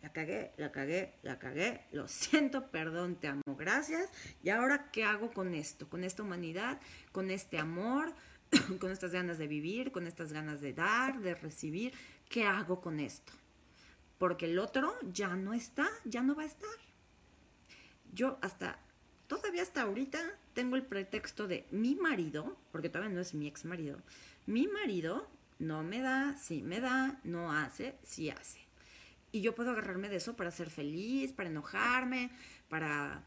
la 0.03 0.13
cagué, 0.13 0.53
la 0.57 0.71
cagué, 0.71 1.15
la 1.23 1.41
cagué, 1.41 1.81
lo 1.91 2.07
siento, 2.07 2.71
perdón, 2.71 3.17
te 3.17 3.27
amo, 3.27 3.43
gracias. 3.59 4.09
¿Y 4.45 4.51
ahora 4.51 4.89
qué 4.93 5.03
hago 5.03 5.33
con 5.33 5.53
esto? 5.53 5.89
Con 5.89 6.05
esta 6.05 6.23
humanidad, 6.23 6.81
con 7.11 7.33
este 7.33 7.59
amor, 7.59 8.15
con 8.79 8.93
estas 8.93 9.11
ganas 9.11 9.37
de 9.37 9.49
vivir, 9.49 9.91
con 9.91 10.07
estas 10.07 10.33
ganas 10.33 10.61
de 10.61 10.75
dar, 10.75 11.21
de 11.23 11.35
recibir. 11.35 11.93
¿Qué 12.29 12.45
hago 12.45 12.81
con 12.81 13.01
esto? 13.01 13.33
Porque 14.17 14.47
el 14.47 14.61
otro 14.61 14.95
ya 15.13 15.35
no 15.35 15.55
está, 15.55 15.89
ya 16.05 16.23
no 16.23 16.37
va 16.37 16.45
a 16.45 16.47
estar. 16.47 16.94
Yo 18.15 18.39
hasta, 18.43 18.79
todavía 19.27 19.63
hasta 19.63 19.83
ahorita 19.83 20.21
tengo 20.55 20.77
el 20.77 20.85
pretexto 20.85 21.49
de 21.49 21.67
mi 21.73 21.97
marido, 21.97 22.57
porque 22.71 22.89
todavía 22.89 23.15
no 23.15 23.21
es 23.21 23.35
mi 23.35 23.49
ex 23.49 23.65
marido, 23.65 23.99
mi 24.47 24.69
marido 24.69 25.29
no 25.59 25.83
me 25.83 26.01
da, 26.01 26.37
sí 26.37 26.63
me 26.63 26.81
da, 26.81 27.19
no 27.25 27.53
hace, 27.53 27.97
sí 28.05 28.31
hace. 28.31 28.61
Y 29.33 29.41
yo 29.41 29.57
puedo 29.57 29.73
agarrarme 29.73 30.09
de 30.09 30.17
eso 30.17 30.37
para 30.37 30.53
ser 30.53 30.71
feliz, 30.71 31.33
para 31.33 31.49
enojarme, 31.49 32.31
para 32.69 33.25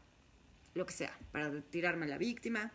lo 0.74 0.86
que 0.86 0.94
sea, 0.94 1.14
para 1.32 1.60
tirarme 1.60 2.06
a 2.06 2.08
la 2.08 2.18
víctima. 2.18 2.72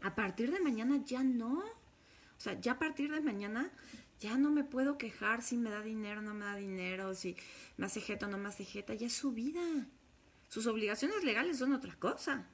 A 0.00 0.14
partir 0.14 0.50
de 0.50 0.60
mañana 0.60 1.02
ya 1.04 1.22
no. 1.22 1.58
O 1.58 2.40
sea, 2.40 2.58
ya 2.58 2.72
a 2.72 2.78
partir 2.78 3.12
de 3.12 3.20
mañana 3.20 3.70
ya 4.20 4.38
no 4.38 4.50
me 4.50 4.64
puedo 4.64 4.96
quejar 4.96 5.42
si 5.42 5.58
me 5.58 5.68
da 5.68 5.82
dinero 5.82 6.22
no 6.22 6.32
me 6.32 6.46
da 6.46 6.56
dinero, 6.56 7.14
si 7.14 7.36
me 7.76 7.86
hace 7.86 8.00
jeta 8.00 8.26
o 8.26 8.30
no 8.30 8.38
me 8.38 8.48
hace 8.48 8.64
jeta. 8.64 8.94
Ya 8.94 9.08
es 9.08 9.12
su 9.12 9.32
vida. 9.32 9.60
Sus 10.52 10.66
obligaciones 10.66 11.24
legales 11.24 11.56
son 11.56 11.72
otra 11.72 11.94
cosa. 11.94 12.46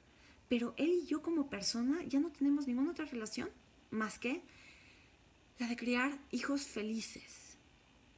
Pero 0.47 0.73
él 0.77 0.87
y 0.87 1.05
yo 1.05 1.21
como 1.21 1.49
persona 1.49 2.01
ya 2.05 2.21
no 2.21 2.31
tenemos 2.31 2.65
ninguna 2.65 2.91
otra 2.91 3.03
relación 3.03 3.49
más 3.91 4.17
que 4.17 4.41
la 5.57 5.67
de 5.67 5.75
criar 5.75 6.17
hijos 6.31 6.61
felices. 6.61 7.57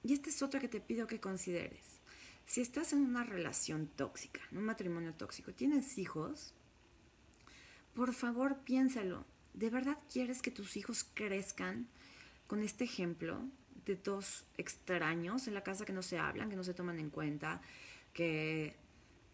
Y 0.03 0.13
esta 0.13 0.29
es 0.29 0.43
otra 0.43 0.59
que 0.59 0.67
te 0.67 0.81
pido 0.81 1.07
que 1.07 1.19
consideres. 1.19 1.99
Si 2.45 2.61
estás 2.61 2.93
en 2.93 2.99
una 2.99 3.23
relación 3.23 3.87
tóxica, 3.87 4.41
en 4.51 4.59
un 4.59 4.65
matrimonio 4.65 5.15
tóxico, 5.15 5.51
tienes 5.51 5.97
hijos, 5.97 6.53
por 7.95 8.13
favor 8.13 8.59
piénsalo. 8.59 9.25
¿De 9.55 9.71
verdad 9.71 9.97
quieres 10.13 10.43
que 10.43 10.51
tus 10.51 10.77
hijos 10.77 11.07
crezcan 11.15 11.87
con 12.45 12.61
este 12.61 12.83
ejemplo 12.83 13.43
de 13.87 13.95
dos 13.95 14.45
extraños 14.57 15.47
en 15.47 15.55
la 15.55 15.63
casa 15.63 15.85
que 15.85 15.93
no 15.93 16.03
se 16.03 16.19
hablan, 16.19 16.51
que 16.51 16.55
no 16.55 16.63
se 16.63 16.75
toman 16.75 16.99
en 16.99 17.09
cuenta, 17.09 17.63
que 18.13 18.75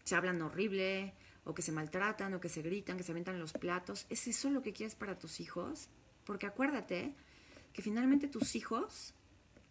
se 0.08 0.16
hablan 0.16 0.42
horrible, 0.42 1.14
o 1.44 1.54
que 1.54 1.62
se 1.62 1.72
maltratan, 1.72 2.34
o 2.34 2.40
que 2.40 2.48
se 2.48 2.62
gritan, 2.62 2.96
que 2.96 3.04
se 3.04 3.12
aventan 3.12 3.38
los 3.38 3.52
platos? 3.52 4.06
¿Es 4.08 4.26
eso 4.26 4.50
lo 4.50 4.62
que 4.62 4.72
quieres 4.72 4.94
para 4.94 5.18
tus 5.18 5.40
hijos? 5.40 5.88
Porque 6.24 6.46
acuérdate 6.46 7.14
que 7.72 7.82
finalmente 7.82 8.26
tus 8.26 8.56
hijos, 8.56 9.14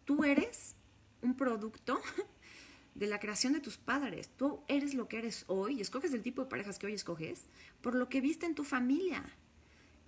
tú 0.06 0.24
eres 0.24 0.76
un 1.22 1.36
producto 1.36 2.00
de 2.96 3.08
la 3.08 3.20
creación 3.20 3.54
de 3.54 3.60
tus 3.60 3.78
padres. 3.78 4.30
Tú 4.38 4.64
eres 4.68 4.94
lo 4.94 5.08
que 5.08 5.18
eres 5.18 5.44
hoy 5.48 5.78
y 5.78 5.82
escoges 5.82 6.14
el 6.14 6.24
tipo 6.24 6.44
de 6.44 6.50
parejas 6.50 6.80
que 6.80 6.88
hoy 6.88 6.94
escoges 6.94 7.48
por 7.82 7.96
lo 7.96 8.10
que 8.10 8.22
viste 8.22 8.46
en 8.46 8.56
tu 8.56 8.64
familia. 8.64 9.24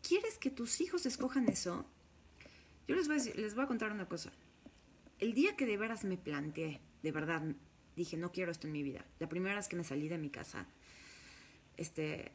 ¿Quieres 0.08 0.38
que 0.38 0.50
tus 0.50 0.82
hijos 0.82 1.06
escojan 1.06 1.50
eso? 1.50 1.86
Yo 2.88 2.96
les 2.96 3.08
voy 3.08 3.20
les 3.36 3.56
voy 3.56 3.64
a 3.64 3.68
contar 3.68 3.92
una 3.92 4.08
cosa. 4.08 4.32
El 5.20 5.34
día 5.34 5.56
que 5.56 5.66
de 5.66 5.78
veras 5.78 6.04
me 6.04 6.18
planteé, 6.18 6.80
de 7.04 7.12
verdad, 7.12 7.44
dije, 8.00 8.18
no 8.18 8.32
quiero 8.32 8.52
esto 8.52 8.68
en 8.68 8.74
mi 8.74 8.84
vida. 8.84 9.06
La 9.20 9.30
primera 9.30 9.56
vez 9.56 9.68
que 9.68 9.76
me 9.76 9.84
salí 9.84 10.08
de 10.08 10.18
mi 10.18 10.30
casa, 10.30 10.66
este, 11.78 12.32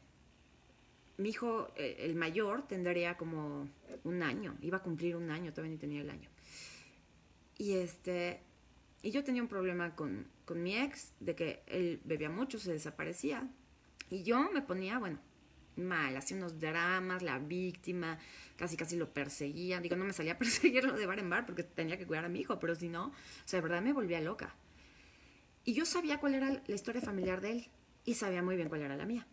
mi 1.17 1.29
hijo, 1.29 1.71
eh, 1.75 1.97
el 1.99 2.15
mayor, 2.15 2.67
tendría 2.67 3.17
como 3.17 3.67
un 4.03 4.23
año, 4.23 4.57
iba 4.61 4.77
a 4.77 4.81
cumplir 4.81 5.15
un 5.15 5.29
año, 5.31 5.51
todavía 5.51 5.71
ni 5.71 5.77
tenía 5.77 6.01
el 6.01 6.09
año. 6.09 6.29
Y 7.57 7.73
este, 7.73 8.41
y 9.01 9.11
yo 9.11 9.23
tenía 9.23 9.41
un 9.41 9.47
problema 9.47 9.95
con, 9.95 10.27
con 10.45 10.63
mi 10.63 10.77
ex, 10.77 11.13
de 11.19 11.35
que 11.35 11.63
él 11.67 12.01
bebía 12.03 12.29
mucho, 12.29 12.59
se 12.59 12.73
desaparecía. 12.73 13.47
Y 14.09 14.23
yo 14.23 14.51
me 14.51 14.61
ponía, 14.61 14.99
bueno, 14.99 15.19
mal, 15.77 16.15
hacía 16.17 16.37
unos 16.37 16.59
dramas, 16.59 17.21
la 17.21 17.39
víctima, 17.39 18.17
casi 18.57 18.77
casi 18.77 18.95
lo 18.95 19.13
perseguía. 19.13 19.79
Digo, 19.79 19.95
no 19.95 20.05
me 20.05 20.13
salía 20.13 20.33
a 20.33 20.37
perseguirlo 20.39 20.93
de 20.93 21.05
bar 21.05 21.19
en 21.19 21.29
bar 21.29 21.45
porque 21.45 21.63
tenía 21.63 21.97
que 21.97 22.05
cuidar 22.05 22.25
a 22.25 22.29
mi 22.29 22.39
hijo, 22.39 22.59
pero 22.59 22.75
si 22.75 22.89
no, 22.89 23.07
o 23.07 23.13
sea, 23.45 23.59
de 23.59 23.67
verdad 23.67 23.81
me 23.81 23.93
volvía 23.93 24.19
loca. 24.21 24.55
Y 25.65 25.73
yo 25.73 25.85
sabía 25.85 26.19
cuál 26.19 26.35
era 26.35 26.61
la 26.65 26.75
historia 26.75 27.01
familiar 27.01 27.41
de 27.41 27.51
él 27.51 27.67
y 28.05 28.13
sabía 28.13 28.43
muy 28.43 28.55
bien 28.55 28.69
cuál 28.69 28.81
era 28.81 28.95
la 28.95 29.05
mía. 29.05 29.27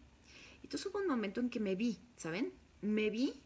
Entonces 0.62 0.86
hubo 0.86 0.98
un 0.98 1.06
momento 1.06 1.40
en 1.40 1.50
que 1.50 1.60
me 1.60 1.74
vi, 1.74 1.98
¿saben? 2.16 2.52
Me 2.80 3.10
vi, 3.10 3.40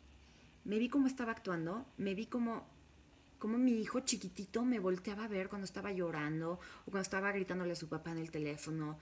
me 0.65 0.79
vi 0.79 0.89
cómo 0.89 1.07
estaba 1.07 1.33
actuando, 1.33 1.87
me 1.99 2.15
vi 2.15 2.27
cómo 2.27 2.69
como 3.39 3.59
mi 3.59 3.73
hijo 3.73 4.01
chiquitito 4.01 4.65
me 4.65 4.79
volteaba 4.79 5.25
a 5.25 5.29
ver 5.29 5.49
cuando 5.49 5.67
estaba 5.67 5.93
llorando 5.93 6.53
o 6.53 6.85
cuando 6.85 7.03
estaba 7.03 7.33
gritándole 7.33 7.73
a 7.73 7.77
su 7.77 7.89
papá 7.89 8.13
en 8.13 8.19
el 8.19 8.31
teléfono, 8.31 8.99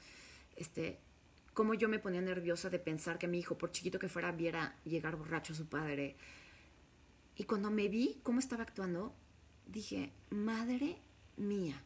este, 0.57 0.99
cómo 1.53 1.75
yo 1.75 1.89
me 1.89 2.01
ponía 2.01 2.21
nerviosa 2.21 2.69
de 2.69 2.79
pensar 2.79 3.19
que 3.19 3.29
mi 3.29 3.39
hijo, 3.39 3.57
por 3.57 3.71
chiquito 3.71 3.99
que 3.99 4.09
fuera, 4.09 4.33
viera 4.33 4.77
llegar 4.85 5.17
borracho 5.17 5.53
a 5.53 5.57
su 5.57 5.67
padre. 5.67 6.17
Y 7.37 7.45
cuando 7.45 7.71
me 7.71 7.89
vi 7.89 8.21
cómo 8.23 8.41
estaba 8.41 8.65
actuando, 8.65 9.15
dije, 9.67 10.13
madre 10.31 10.99
mía, 11.37 11.81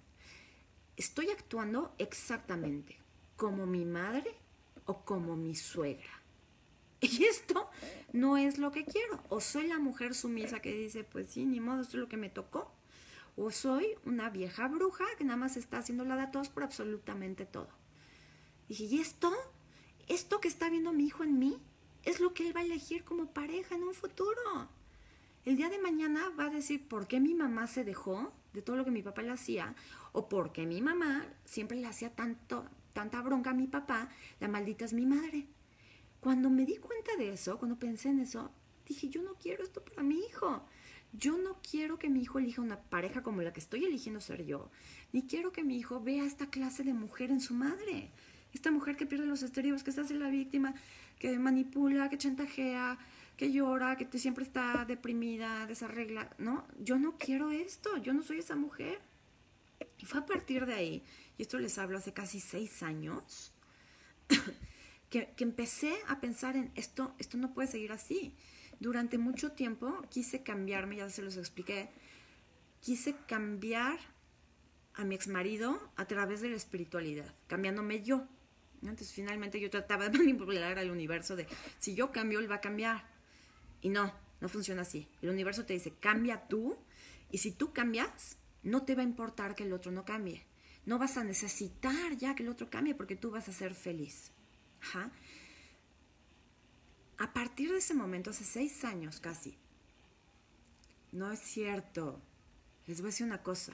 estoy 0.99 1.31
actuando 1.31 1.95
exactamente 1.97 2.99
como 3.37 3.67
mi 3.67 3.85
madre 3.85 4.35
o 4.85 5.05
como 5.05 5.37
mi 5.37 5.55
suegra. 5.55 6.11
Y 7.01 7.25
esto 7.25 7.71
no 8.13 8.37
es 8.37 8.59
lo 8.59 8.73
que 8.73 8.85
quiero. 8.85 9.23
O 9.29 9.41
soy 9.41 9.69
la 9.69 9.79
mujer 9.79 10.15
sumisa 10.15 10.61
que 10.61 10.75
dice, 10.75 11.05
pues 11.05 11.29
sí, 11.29 11.47
ni 11.47 11.61
modo, 11.61 11.83
esto 11.83 11.97
es 11.97 12.01
lo 12.01 12.09
que 12.09 12.17
me 12.17 12.29
tocó. 12.29 12.73
O 13.37 13.53
soy 13.53 13.87
una 14.05 14.29
vieja 14.31 14.67
bruja 14.67 15.05
que 15.17 15.23
nada 15.23 15.37
más 15.37 15.57
está 15.57 15.79
haciendo 15.79 16.05
la 16.05 16.17
de 16.17 16.27
todos 16.27 16.49
por 16.49 16.65
absolutamente 16.65 17.47
todo. 17.47 17.69
dije, 18.69 18.85
¿y 18.85 18.99
esto? 18.99 19.33
¿Esto 20.09 20.41
que 20.41 20.49
está 20.49 20.69
viendo 20.69 20.93
mi 20.93 21.07
hijo 21.07 21.23
en 21.23 21.39
mí? 21.39 21.63
Es 22.03 22.19
lo 22.19 22.35
que 22.35 22.49
él 22.49 22.57
va 22.57 22.61
a 22.61 22.65
elegir 22.65 23.05
como 23.05 23.33
pareja 23.33 23.77
en 23.77 23.85
un 23.85 23.95
futuro. 23.95 24.69
El 25.45 25.57
día 25.57 25.69
de 25.69 25.79
mañana 25.79 26.31
va 26.39 26.47
a 26.47 26.51
decir 26.51 26.89
por 26.89 27.07
qué 27.07 27.21
mi 27.21 27.35
mamá 27.35 27.69
se 27.69 27.85
dejó 27.85 28.33
de 28.53 28.63
todo 28.63 28.77
lo 28.77 28.85
que 28.85 28.91
mi 28.91 29.03
papá 29.03 29.23
le 29.23 29.31
hacía 29.31 29.75
o 30.19 30.29
por 30.29 30.51
qué 30.51 30.67
mi 30.67 30.83
mamá 30.83 31.25
siempre 31.45 31.79
le 31.79 31.87
hacía 31.87 32.11
tanto, 32.11 32.65
tanta 32.93 33.23
bronca 33.23 33.51
a 33.51 33.55
mi 33.55 33.69
papá, 33.69 34.09
la 34.41 34.49
maldita 34.49 34.85
es 34.85 34.93
mi 34.93 35.07
madre. 35.07 35.47
Cuando 36.19 36.51
me 36.51 36.65
di 36.65 36.77
cuenta 36.77 37.15
de 37.17 37.33
eso, 37.33 37.57
cuando 37.57 37.79
pensé 37.79 38.09
en 38.09 38.19
eso, 38.19 38.51
dije, 38.85 39.09
yo 39.09 39.23
no 39.23 39.35
quiero 39.35 39.63
esto 39.63 39.81
para 39.85 40.03
mi 40.03 40.19
hijo. 40.19 40.65
Yo 41.13 41.39
no 41.39 41.59
quiero 41.63 42.01
que 42.01 42.11
mi 42.11 42.23
hijo 42.23 42.41
elija 42.41 42.61
una 42.61 42.81
pareja 42.81 43.23
como 43.23 43.43
la 43.43 43.53
que 43.53 43.61
estoy 43.61 43.85
eligiendo 43.85 44.21
ser 44.21 44.45
yo, 44.45 44.71
ni 45.13 45.23
quiero 45.23 45.53
que 45.53 45.63
mi 45.63 45.79
hijo 45.79 46.01
vea 46.01 46.25
esta 46.25 46.51
clase 46.51 46.83
de 46.83 46.95
mujer 46.95 47.31
en 47.31 47.41
su 47.41 47.55
madre. 47.55 48.11
Esta 48.53 48.73
mujer 48.73 48.97
que 48.97 49.07
pierde 49.07 49.25
los 49.25 49.45
estribos, 49.45 49.85
que 49.85 49.93
se 49.93 50.01
hace 50.01 50.15
la 50.15 50.31
víctima, 50.31 50.75
que 51.21 51.39
manipula, 51.39 52.11
que 52.11 52.19
chantajea, 52.19 52.99
que 53.37 53.53
llora, 53.53 53.97
que 53.97 54.19
siempre 54.19 54.43
está 54.43 54.85
deprimida, 54.85 55.65
desarregla. 55.67 56.29
No, 56.39 56.67
yo 56.81 56.99
no 56.99 57.17
quiero 57.19 57.53
esto, 57.53 57.97
yo 57.99 58.13
no 58.13 58.23
soy 58.25 58.41
esa 58.41 58.57
mujer. 58.57 59.01
Y 59.99 60.07
fue 60.07 60.21
a 60.21 60.27
partir 60.27 60.67
de 60.67 60.75
ahí, 60.75 61.05
y 61.37 61.43
esto 61.43 61.59
les 61.59 61.79
hablo 61.79 61.99
hace 61.99 62.13
casi 62.13 62.41
seis 62.41 62.83
años, 62.83 63.53
que, 65.11 65.33
que, 65.37 65.45
empecé 65.45 65.97
a 66.07 66.21
pensar 66.21 66.57
en 66.57 66.71
esto, 66.75 67.15
esto 67.19 67.37
no 67.37 67.55
puede 67.55 67.69
seguir 67.69 67.93
así. 67.93 68.35
Durante 68.81 69.19
mucho 69.19 69.53
tiempo 69.53 70.03
quise 70.11 70.43
cambiarme, 70.43 70.97
ya 70.97 71.11
se 71.11 71.23
los 71.23 71.37
expliqué, 71.37 71.91
quise 72.81 73.17
cambiar 73.27 73.99
a 74.95 75.05
mi 75.05 75.15
ex 75.15 75.29
marido 75.29 75.93
a 75.97 76.07
través 76.07 76.41
de 76.41 76.51
la 76.51 76.57
espiritualidad, 76.57 77.33
cambiándome 77.47 78.03
yo. 78.03 78.27
Entonces 78.83 79.13
finalmente 79.13 79.61
yo 79.61 79.71
trataba 79.71 80.09
de 80.09 80.19
manipular 80.19 80.79
al 80.79 80.91
universo 80.91 81.37
de 81.37 81.47
si 81.79 81.95
yo 81.95 82.13
cambio, 82.13 82.41
él 82.41 82.51
va 82.51 82.57
a 82.57 82.61
cambiar. 82.61 83.07
Y 83.81 83.91
no, 83.91 84.13
no 84.41 84.49
funciona 84.49 84.83
así. 84.83 85.09
El 85.23 85.31
universo 85.31 85.65
te 85.65 85.73
dice, 85.73 85.95
cambia 86.01 86.49
tú, 86.49 86.77
y 87.31 87.39
si 87.39 87.53
tú 87.53 87.73
cambias, 87.73 88.39
no 88.69 88.85
te 88.85 88.95
va 88.95 89.03
a 89.03 89.05
importar 89.05 89.55
que 89.55 89.65
el 89.65 89.73
otro 89.73 89.91
no 89.91 90.05
cambie. 90.05 90.45
No 90.87 90.99
vas 90.99 91.17
a 91.17 91.25
necesitar 91.25 92.17
ya 92.17 92.35
que 92.35 92.43
el 92.43 92.49
otro 92.49 92.71
cambie 92.71 92.95
porque 92.95 93.17
tú 93.17 93.31
vas 93.31 93.49
a 93.49 93.53
ser 93.53 93.75
feliz. 93.75 94.31
A 97.19 97.33
partir 97.33 97.71
de 97.71 97.79
ese 97.79 97.95
momento, 97.95 98.31
hace 98.31 98.45
seis 98.45 98.85
años 98.85 99.21
casi, 99.21 99.57
no 101.13 101.31
es 101.33 101.41
cierto. 101.41 102.21
Les 102.87 103.01
voy 103.01 103.09
a 103.09 103.11
decir 103.11 103.27
una 103.27 103.43
cosa. 103.43 103.73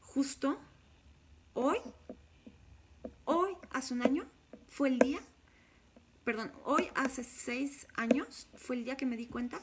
Justo 0.00 0.58
hoy, 1.54 1.78
hoy, 3.24 3.56
hace 3.70 3.94
un 3.94 4.02
año, 4.02 4.24
fue 4.68 4.88
el 4.88 4.98
día, 4.98 5.20
perdón, 6.24 6.52
hoy 6.64 6.88
hace 6.94 7.24
seis 7.24 7.86
años 7.94 8.48
fue 8.54 8.76
el 8.76 8.84
día 8.84 8.96
que 8.96 9.06
me 9.06 9.16
di 9.16 9.26
cuenta 9.26 9.60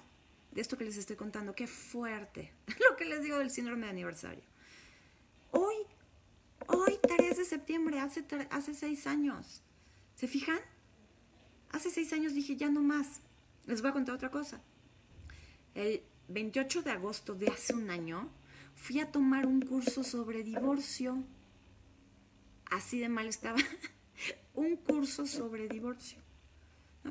de 0.57 0.61
esto 0.61 0.75
que 0.75 0.85
les 0.85 0.97
estoy 0.97 1.15
contando. 1.15 1.53
Qué 1.53 1.67
fuerte. 1.67 2.51
Lo 2.89 2.95
que 2.97 3.05
les 3.05 3.21
digo 3.21 3.37
del 3.37 3.51
síndrome 3.51 3.85
de 3.85 3.91
aniversario. 3.91 4.43
Hoy, 5.51 5.75
hoy, 6.65 6.97
3 6.99 7.37
de 7.37 7.45
septiembre, 7.45 7.99
hace, 7.99 8.25
hace 8.49 8.73
seis 8.73 9.05
años. 9.05 9.61
¿Se 10.15 10.27
fijan? 10.27 10.57
Hace 11.69 11.91
seis 11.91 12.11
años 12.11 12.33
dije, 12.33 12.55
ya 12.55 12.71
no 12.71 12.81
más. 12.81 13.21
Les 13.67 13.83
voy 13.83 13.91
a 13.91 13.93
contar 13.93 14.15
otra 14.15 14.31
cosa. 14.31 14.59
El 15.75 16.01
28 16.29 16.81
de 16.81 16.89
agosto 16.89 17.35
de 17.35 17.49
hace 17.49 17.75
un 17.75 17.91
año 17.91 18.27
fui 18.73 18.99
a 18.99 19.11
tomar 19.11 19.45
un 19.45 19.61
curso 19.61 20.03
sobre 20.03 20.41
divorcio. 20.41 21.23
Así 22.65 22.97
de 22.97 23.09
mal 23.09 23.27
estaba. 23.27 23.59
un 24.55 24.75
curso 24.75 25.27
sobre 25.27 25.67
divorcio 25.67 26.26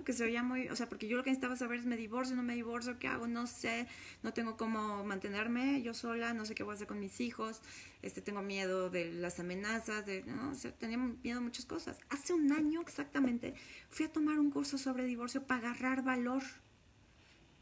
que 0.05 0.13
se 0.13 0.25
oía 0.25 0.43
muy, 0.43 0.69
o 0.69 0.77
sea, 0.77 0.89
porque 0.89 1.09
yo 1.09 1.17
lo 1.17 1.23
que 1.23 1.31
necesitaba 1.31 1.57
saber 1.57 1.81
es 1.81 1.87
me 1.87 1.97
divorcio, 1.97 2.37
no 2.37 2.43
me 2.43 2.55
divorcio, 2.55 2.99
qué 2.99 3.09
hago, 3.09 3.27
no 3.27 3.47
sé, 3.47 3.87
no 4.23 4.33
tengo 4.33 4.57
cómo 4.57 5.05
mantenerme 5.05 5.83
yo 5.83 5.95
sola, 5.95 6.35
no 6.35 6.45
sé 6.45 6.55
qué 6.55 6.63
voy 6.63 6.73
a 6.73 6.75
hacer 6.75 6.87
con 6.87 7.01
mis 7.01 7.21
hijos, 7.21 7.63
este, 8.03 8.21
tengo 8.21 8.43
miedo 8.43 8.91
de 8.91 9.13
las 9.13 9.41
amenazas, 9.41 10.07
de, 10.07 10.23
no, 10.25 10.51
o 10.51 10.55
sea, 10.55 10.73
tenía 10.73 10.99
miedo 10.99 11.39
a 11.39 11.43
muchas 11.43 11.67
cosas. 11.67 11.99
Hace 12.09 12.33
un 12.33 12.53
año 12.53 12.81
exactamente 12.81 13.55
fui 13.89 14.07
a 14.07 14.13
tomar 14.13 14.39
un 14.39 14.51
curso 14.51 14.79
sobre 14.79 15.05
divorcio 15.05 15.47
para 15.47 15.71
agarrar 15.71 16.03
valor. 16.03 16.43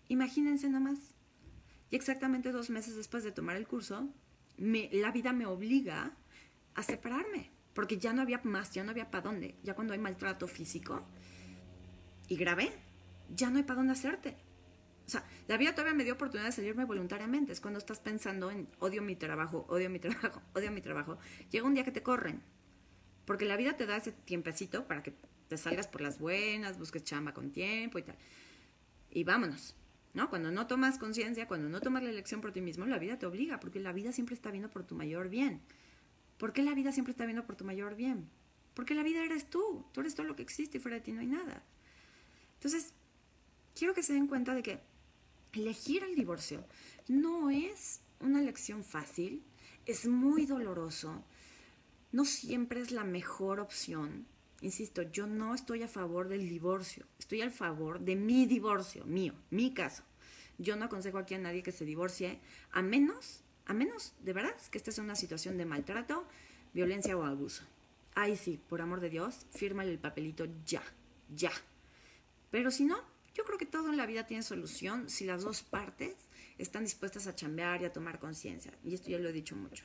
Imagínense 0.08 0.68
nomás. 0.68 0.98
Y 1.90 1.96
exactamente 1.96 2.52
dos 2.52 2.70
meses 2.70 2.96
después 2.96 3.24
de 3.24 3.32
tomar 3.32 3.56
el 3.56 3.66
curso, 3.66 4.08
me, 4.56 4.88
la 4.92 5.10
vida 5.12 5.32
me 5.32 5.46
obliga 5.46 6.12
a 6.74 6.82
separarme, 6.82 7.50
porque 7.72 7.98
ya 7.98 8.12
no 8.12 8.22
había 8.22 8.40
más, 8.44 8.72
ya 8.72 8.84
no 8.84 8.90
había 8.90 9.10
para 9.10 9.22
dónde. 9.22 9.56
Ya 9.62 9.74
cuando 9.74 9.92
hay 9.92 9.98
maltrato 9.98 10.48
físico, 10.48 11.06
y 12.28 12.36
grabé, 12.36 12.72
ya 13.34 13.50
no 13.50 13.58
hay 13.58 13.62
para 13.62 13.78
dónde 13.78 13.92
hacerte. 13.92 14.36
O 15.06 15.10
sea, 15.10 15.24
la 15.48 15.56
vida 15.56 15.72
todavía 15.72 15.94
me 15.94 16.04
dio 16.04 16.14
oportunidad 16.14 16.48
de 16.48 16.52
salirme 16.52 16.84
voluntariamente. 16.84 17.52
Es 17.52 17.60
cuando 17.60 17.78
estás 17.78 18.00
pensando 18.00 18.50
en 18.50 18.68
odio 18.78 19.02
mi 19.02 19.16
trabajo, 19.16 19.66
odio 19.68 19.90
mi 19.90 19.98
trabajo, 19.98 20.42
odio 20.54 20.70
mi 20.70 20.80
trabajo. 20.80 21.18
Llega 21.50 21.66
un 21.66 21.74
día 21.74 21.84
que 21.84 21.92
te 21.92 22.02
corren. 22.02 22.42
Porque 23.26 23.44
la 23.44 23.56
vida 23.56 23.76
te 23.76 23.86
da 23.86 23.96
ese 23.96 24.12
tiempecito 24.12 24.86
para 24.86 25.02
que 25.02 25.14
te 25.48 25.56
salgas 25.56 25.88
por 25.88 26.00
las 26.00 26.18
buenas, 26.18 26.78
busques 26.78 27.04
chamba 27.04 27.32
con 27.32 27.50
tiempo 27.50 27.98
y 27.98 28.02
tal. 28.02 28.16
Y 29.10 29.24
vámonos. 29.24 29.76
¿No? 30.14 30.30
Cuando 30.30 30.52
no 30.52 30.68
tomas 30.68 30.98
conciencia, 30.98 31.48
cuando 31.48 31.68
no 31.68 31.80
tomas 31.80 32.02
la 32.04 32.10
elección 32.10 32.40
por 32.40 32.52
ti 32.52 32.60
mismo, 32.60 32.86
la 32.86 32.98
vida 32.98 33.18
te 33.18 33.26
obliga, 33.26 33.58
porque 33.58 33.80
la 33.80 33.92
vida 33.92 34.12
siempre 34.12 34.36
está 34.36 34.52
viendo 34.52 34.70
por 34.70 34.84
tu 34.84 34.94
mayor 34.94 35.28
bien. 35.28 35.60
¿Por 36.38 36.52
qué 36.52 36.62
la 36.62 36.72
vida 36.74 36.92
siempre 36.92 37.10
está 37.10 37.24
viendo 37.24 37.44
por 37.44 37.56
tu 37.56 37.64
mayor 37.64 37.96
bien? 37.96 38.30
Porque 38.74 38.94
la 38.94 39.02
vida 39.02 39.24
eres 39.24 39.50
tú, 39.50 39.84
tú 39.92 40.00
eres 40.00 40.14
todo 40.14 40.26
lo 40.26 40.36
que 40.36 40.42
existe 40.42 40.78
y 40.78 40.80
fuera 40.80 40.96
de 40.96 41.00
ti 41.00 41.12
no 41.12 41.20
hay 41.20 41.26
nada. 41.26 41.64
Entonces, 42.64 42.94
quiero 43.74 43.92
que 43.92 44.02
se 44.02 44.14
den 44.14 44.26
cuenta 44.26 44.54
de 44.54 44.62
que 44.62 44.80
elegir 45.52 46.02
el 46.02 46.14
divorcio 46.14 46.64
no 47.08 47.50
es 47.50 48.00
una 48.20 48.40
elección 48.40 48.82
fácil, 48.82 49.44
es 49.84 50.06
muy 50.06 50.46
doloroso, 50.46 51.22
no 52.10 52.24
siempre 52.24 52.80
es 52.80 52.90
la 52.90 53.04
mejor 53.04 53.60
opción. 53.60 54.26
Insisto, 54.62 55.02
yo 55.02 55.26
no 55.26 55.54
estoy 55.54 55.82
a 55.82 55.88
favor 55.88 56.28
del 56.28 56.48
divorcio, 56.48 57.04
estoy 57.18 57.42
a 57.42 57.50
favor 57.50 58.00
de 58.00 58.16
mi 58.16 58.46
divorcio, 58.46 59.04
mío, 59.04 59.34
mi 59.50 59.74
caso. 59.74 60.02
Yo 60.56 60.74
no 60.76 60.86
aconsejo 60.86 61.18
aquí 61.18 61.34
a 61.34 61.38
nadie 61.38 61.62
que 61.62 61.70
se 61.70 61.84
divorcie, 61.84 62.40
a 62.72 62.80
menos, 62.80 63.42
a 63.66 63.74
menos 63.74 64.14
de 64.20 64.32
verdad 64.32 64.56
que 64.70 64.78
estés 64.78 64.96
en 64.96 65.04
una 65.04 65.16
situación 65.16 65.58
de 65.58 65.66
maltrato, 65.66 66.26
violencia 66.72 67.14
o 67.14 67.24
abuso. 67.24 67.64
Ahí 68.14 68.38
sí, 68.38 68.58
por 68.70 68.80
amor 68.80 69.00
de 69.00 69.10
Dios, 69.10 69.44
fírmale 69.50 69.90
el 69.90 69.98
papelito 69.98 70.46
ya, 70.64 70.82
ya. 71.28 71.52
Pero 72.54 72.70
si 72.70 72.84
no, 72.84 73.02
yo 73.34 73.44
creo 73.44 73.58
que 73.58 73.66
todo 73.66 73.90
en 73.90 73.96
la 73.96 74.06
vida 74.06 74.28
tiene 74.28 74.44
solución 74.44 75.10
si 75.10 75.24
las 75.24 75.42
dos 75.42 75.64
partes 75.64 76.14
están 76.56 76.84
dispuestas 76.84 77.26
a 77.26 77.34
chambear 77.34 77.82
y 77.82 77.84
a 77.84 77.92
tomar 77.92 78.20
conciencia. 78.20 78.72
Y 78.84 78.94
esto 78.94 79.10
ya 79.10 79.18
lo 79.18 79.28
he 79.28 79.32
dicho 79.32 79.56
mucho. 79.56 79.84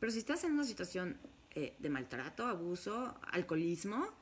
Pero 0.00 0.10
si 0.10 0.20
estás 0.20 0.44
en 0.44 0.52
una 0.52 0.64
situación 0.64 1.18
eh, 1.50 1.76
de 1.78 1.90
maltrato, 1.90 2.46
abuso, 2.46 3.20
alcoholismo, 3.32 4.14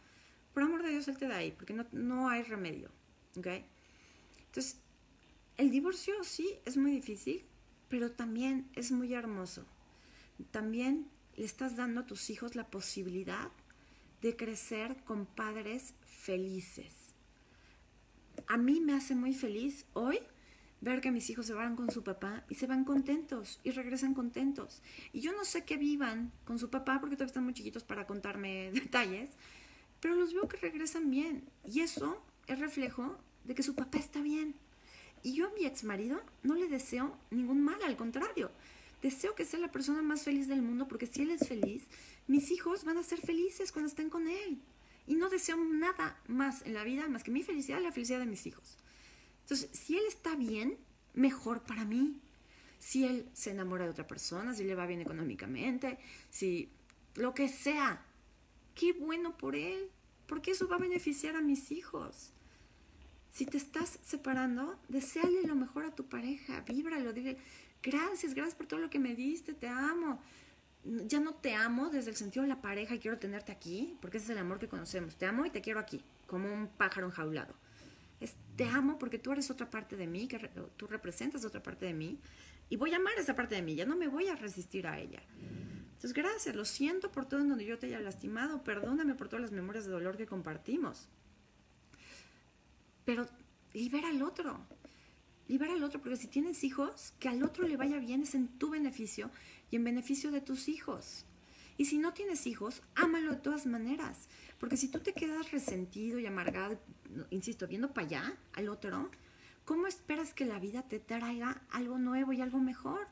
por 0.52 0.64
amor 0.64 0.82
de 0.82 0.90
Dios, 0.90 1.04
salte 1.04 1.28
de 1.28 1.34
ahí, 1.34 1.52
porque 1.52 1.72
no, 1.72 1.86
no 1.92 2.28
hay 2.28 2.42
remedio. 2.42 2.90
¿okay? 3.36 3.64
Entonces, 4.46 4.80
el 5.56 5.70
divorcio 5.70 6.14
sí 6.24 6.58
es 6.64 6.76
muy 6.76 6.90
difícil, 6.90 7.46
pero 7.88 8.10
también 8.10 8.68
es 8.74 8.90
muy 8.90 9.14
hermoso. 9.14 9.64
También 10.50 11.08
le 11.36 11.44
estás 11.44 11.76
dando 11.76 12.00
a 12.00 12.06
tus 12.06 12.28
hijos 12.30 12.56
la 12.56 12.68
posibilidad 12.72 13.52
de 14.20 14.34
crecer 14.34 14.96
con 15.04 15.26
padres 15.26 15.94
felices 16.02 17.03
a 18.48 18.56
mí 18.56 18.80
me 18.80 18.94
hace 18.94 19.14
muy 19.14 19.34
feliz 19.34 19.86
hoy 19.92 20.18
ver 20.80 21.00
que 21.00 21.10
mis 21.10 21.30
hijos 21.30 21.46
se 21.46 21.54
van 21.54 21.76
con 21.76 21.90
su 21.90 22.02
papá 22.04 22.44
y 22.48 22.56
se 22.56 22.66
van 22.66 22.84
contentos 22.84 23.58
y 23.64 23.70
regresan 23.70 24.14
contentos. 24.14 24.82
Y 25.12 25.20
yo 25.20 25.32
no 25.32 25.44
sé 25.44 25.64
qué 25.64 25.76
vivan 25.76 26.30
con 26.44 26.58
su 26.58 26.68
papá 26.68 27.00
porque 27.00 27.16
todavía 27.16 27.30
están 27.30 27.44
muy 27.44 27.54
chiquitos 27.54 27.84
para 27.84 28.06
contarme 28.06 28.70
detalles, 28.74 29.30
pero 30.00 30.14
los 30.14 30.34
veo 30.34 30.46
que 30.48 30.58
regresan 30.58 31.10
bien. 31.10 31.44
Y 31.66 31.80
eso 31.80 32.22
es 32.46 32.58
reflejo 32.58 33.18
de 33.44 33.54
que 33.54 33.62
su 33.62 33.74
papá 33.74 33.98
está 33.98 34.20
bien. 34.20 34.54
Y 35.22 35.32
yo 35.32 35.48
a 35.48 35.54
mi 35.54 35.64
ex 35.64 35.84
marido 35.84 36.20
no 36.42 36.54
le 36.54 36.68
deseo 36.68 37.16
ningún 37.30 37.62
mal, 37.62 37.82
al 37.82 37.96
contrario. 37.96 38.50
Deseo 39.00 39.34
que 39.34 39.46
sea 39.46 39.60
la 39.60 39.72
persona 39.72 40.02
más 40.02 40.22
feliz 40.22 40.48
del 40.48 40.62
mundo 40.62 40.86
porque 40.86 41.06
si 41.06 41.22
él 41.22 41.30
es 41.30 41.48
feliz, 41.48 41.84
mis 42.26 42.50
hijos 42.50 42.84
van 42.84 42.98
a 42.98 43.02
ser 43.02 43.20
felices 43.20 43.72
cuando 43.72 43.88
estén 43.88 44.10
con 44.10 44.28
él. 44.28 44.60
Y 45.06 45.14
no 45.16 45.28
deseo 45.28 45.56
nada 45.56 46.20
más 46.26 46.62
en 46.62 46.74
la 46.74 46.84
vida 46.84 47.08
más 47.08 47.22
que 47.22 47.30
mi 47.30 47.42
felicidad 47.42 47.80
la 47.82 47.92
felicidad 47.92 48.20
de 48.20 48.26
mis 48.26 48.46
hijos. 48.46 48.78
Entonces, 49.42 49.68
si 49.72 49.96
él 49.96 50.04
está 50.08 50.36
bien, 50.36 50.78
mejor 51.12 51.62
para 51.62 51.84
mí. 51.84 52.20
Si 52.78 53.04
él 53.04 53.28
se 53.32 53.50
enamora 53.50 53.84
de 53.84 53.90
otra 53.90 54.06
persona, 54.06 54.54
si 54.54 54.64
le 54.64 54.74
va 54.74 54.86
bien 54.86 55.00
económicamente, 55.00 55.98
si 56.28 56.70
lo 57.14 57.32
que 57.34 57.48
sea, 57.48 58.04
qué 58.74 58.92
bueno 58.92 59.38
por 59.38 59.56
él, 59.56 59.90
porque 60.26 60.50
eso 60.50 60.68
va 60.68 60.76
a 60.76 60.80
beneficiar 60.80 61.36
a 61.36 61.40
mis 61.40 61.70
hijos. 61.70 62.32
Si 63.32 63.46
te 63.46 63.56
estás 63.56 63.98
separando, 64.02 64.78
deseale 64.88 65.42
lo 65.44 65.54
mejor 65.54 65.86
a 65.86 65.94
tu 65.94 66.04
pareja, 66.04 66.60
víbralo, 66.60 67.12
dile, 67.12 67.38
gracias, 67.82 68.34
gracias 68.34 68.54
por 68.54 68.66
todo 68.66 68.80
lo 68.80 68.90
que 68.90 68.98
me 68.98 69.14
diste, 69.14 69.54
te 69.54 69.66
amo. 69.66 70.20
Ya 70.84 71.20
no 71.20 71.34
te 71.34 71.54
amo 71.54 71.88
desde 71.88 72.10
el 72.10 72.16
sentido 72.16 72.42
de 72.42 72.48
la 72.48 72.60
pareja 72.60 72.94
y 72.94 72.98
quiero 72.98 73.18
tenerte 73.18 73.52
aquí, 73.52 73.96
porque 74.00 74.18
ese 74.18 74.26
es 74.26 74.30
el 74.30 74.38
amor 74.38 74.58
que 74.58 74.68
conocemos. 74.68 75.16
Te 75.16 75.26
amo 75.26 75.46
y 75.46 75.50
te 75.50 75.60
quiero 75.60 75.80
aquí, 75.80 76.02
como 76.26 76.52
un 76.52 76.68
pájaro 76.68 77.06
enjaulado. 77.06 77.54
Es, 78.20 78.34
te 78.56 78.64
amo 78.64 78.98
porque 78.98 79.18
tú 79.18 79.32
eres 79.32 79.50
otra 79.50 79.70
parte 79.70 79.96
de 79.96 80.06
mí, 80.06 80.28
que 80.28 80.50
tú 80.76 80.86
representas 80.86 81.44
otra 81.44 81.62
parte 81.62 81.86
de 81.86 81.94
mí, 81.94 82.18
y 82.68 82.76
voy 82.76 82.92
a 82.92 82.96
amar 82.96 83.14
esa 83.18 83.34
parte 83.34 83.54
de 83.54 83.62
mí, 83.62 83.74
ya 83.74 83.86
no 83.86 83.96
me 83.96 84.08
voy 84.08 84.28
a 84.28 84.36
resistir 84.36 84.86
a 84.86 84.98
ella. 84.98 85.22
Entonces, 86.04 86.12
gracias, 86.12 86.54
lo 86.54 86.64
siento 86.64 87.10
por 87.10 87.26
todo 87.26 87.40
en 87.40 87.48
donde 87.48 87.64
yo 87.64 87.78
te 87.78 87.86
haya 87.86 88.00
lastimado, 88.00 88.62
perdóname 88.62 89.14
por 89.14 89.28
todas 89.28 89.42
las 89.42 89.52
memorias 89.52 89.86
de 89.86 89.92
dolor 89.92 90.16
que 90.16 90.26
compartimos. 90.26 91.08
Pero 93.04 93.26
libera 93.72 94.08
al 94.08 94.22
otro, 94.22 94.58
libera 95.48 95.72
al 95.72 95.82
otro, 95.82 96.00
porque 96.00 96.16
si 96.16 96.26
tienes 96.26 96.64
hijos, 96.64 97.14
que 97.18 97.28
al 97.28 97.42
otro 97.42 97.66
le 97.66 97.76
vaya 97.76 97.98
bien 97.98 98.22
es 98.22 98.34
en 98.34 98.48
tu 98.48 98.70
beneficio 98.70 99.30
y 99.70 99.76
en 99.76 99.84
beneficio 99.84 100.30
de 100.30 100.40
tus 100.40 100.68
hijos. 100.68 101.24
Y 101.76 101.86
si 101.86 101.98
no 101.98 102.12
tienes 102.12 102.46
hijos, 102.46 102.82
ámalo 102.94 103.32
de 103.32 103.40
todas 103.40 103.66
maneras, 103.66 104.28
porque 104.58 104.76
si 104.76 104.88
tú 104.88 105.00
te 105.00 105.12
quedas 105.12 105.50
resentido 105.50 106.18
y 106.18 106.26
amargado, 106.26 106.80
insisto, 107.30 107.66
viendo 107.66 107.92
para 107.92 108.06
allá, 108.06 108.36
al 108.52 108.68
otro, 108.68 109.10
¿cómo 109.64 109.86
esperas 109.86 110.32
que 110.32 110.44
la 110.44 110.60
vida 110.60 110.82
te 110.82 111.00
traiga 111.00 111.62
algo 111.70 111.98
nuevo 111.98 112.32
y 112.32 112.40
algo 112.40 112.60
mejor? 112.60 113.08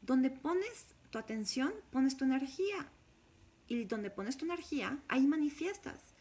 Donde 0.00 0.30
pones 0.30 0.86
tu 1.10 1.18
atención, 1.18 1.72
pones 1.90 2.16
tu 2.16 2.24
energía. 2.24 2.88
Y 3.68 3.84
donde 3.84 4.10
pones 4.10 4.36
tu 4.36 4.44
energía, 4.44 4.98
ahí 5.08 5.26
manifiestas. 5.26 6.14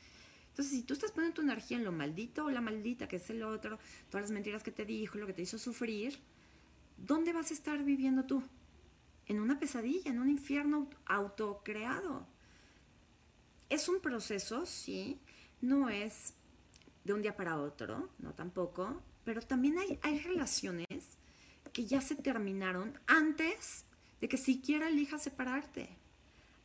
Entonces, 0.50 0.74
si 0.78 0.84
tú 0.84 0.94
estás 0.94 1.12
poniendo 1.12 1.36
tu 1.36 1.42
energía 1.42 1.78
en 1.78 1.84
lo 1.84 1.92
maldito 1.92 2.46
o 2.46 2.52
la 2.52 2.62
maldita, 2.62 3.08
que 3.08 3.16
es 3.16 3.30
el 3.30 3.42
otro, 3.42 3.80
todas 4.10 4.26
las 4.26 4.32
mentiras 4.32 4.64
que 4.64 4.72
te 4.72 4.86
dijo, 4.86 5.18
lo 5.18 5.26
que 5.26 5.34
te 5.34 5.42
hizo 5.42 5.58
sufrir, 5.58 6.20
¿dónde 6.98 7.34
vas 7.34 7.50
a 7.50 7.54
estar 7.56 7.84
viviendo 7.84 8.26
tú? 8.26 8.44
En 9.28 9.40
una 9.40 9.60
pesadilla, 9.60 10.12
en 10.12 10.20
un 10.20 10.30
infierno 10.30 10.90
autocreado. 11.06 12.28
Es 13.70 13.88
un 13.90 14.02
proceso, 14.02 14.66
sí, 14.66 15.20
no 15.62 15.90
es 15.90 16.34
de 17.04 17.14
un 17.14 17.22
día 17.22 17.36
para 17.36 17.58
otro, 17.58 18.10
no 18.20 18.34
tampoco, 18.34 19.02
pero 19.24 19.42
también 19.42 19.78
hay, 19.78 20.00
hay 20.02 20.20
relaciones 20.20 20.88
que 21.72 21.86
ya 21.86 22.02
se 22.02 22.16
terminaron 22.16 23.00
antes 23.08 23.86
de 24.22 24.30
que 24.30 24.38
siquiera 24.38 24.88
elijas 24.88 25.24
separarte. 25.24 25.90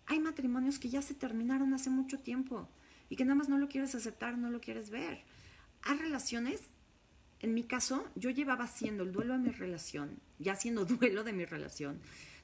Hay 0.06 0.20
matrimonios 0.20 0.78
que 0.78 0.90
ya 0.90 1.02
se 1.02 1.14
terminaron 1.14 1.74
hace 1.74 1.90
mucho 1.90 2.18
tiempo 2.20 2.68
y 3.08 3.16
que 3.16 3.24
nada 3.24 3.36
más 3.36 3.48
no 3.48 3.58
lo 3.58 3.68
quieres 3.68 3.94
aceptar, 3.94 4.38
no 4.38 4.50
lo 4.50 4.60
quieres 4.60 4.90
ver. 4.90 5.22
Hay 5.82 5.98
relaciones, 5.98 6.60
en 7.40 7.54
mi 7.54 7.64
caso, 7.64 8.08
yo 8.14 8.30
llevaba 8.30 8.64
haciendo 8.64 9.02
el 9.02 9.12
duelo 9.12 9.34
de 9.34 9.40
mi 9.40 9.50
relación, 9.50 10.20
ya 10.38 10.52
haciendo 10.52 10.84
duelo 10.86 11.24
de 11.24 11.32
mi 11.32 11.44
relación, 11.44 12.00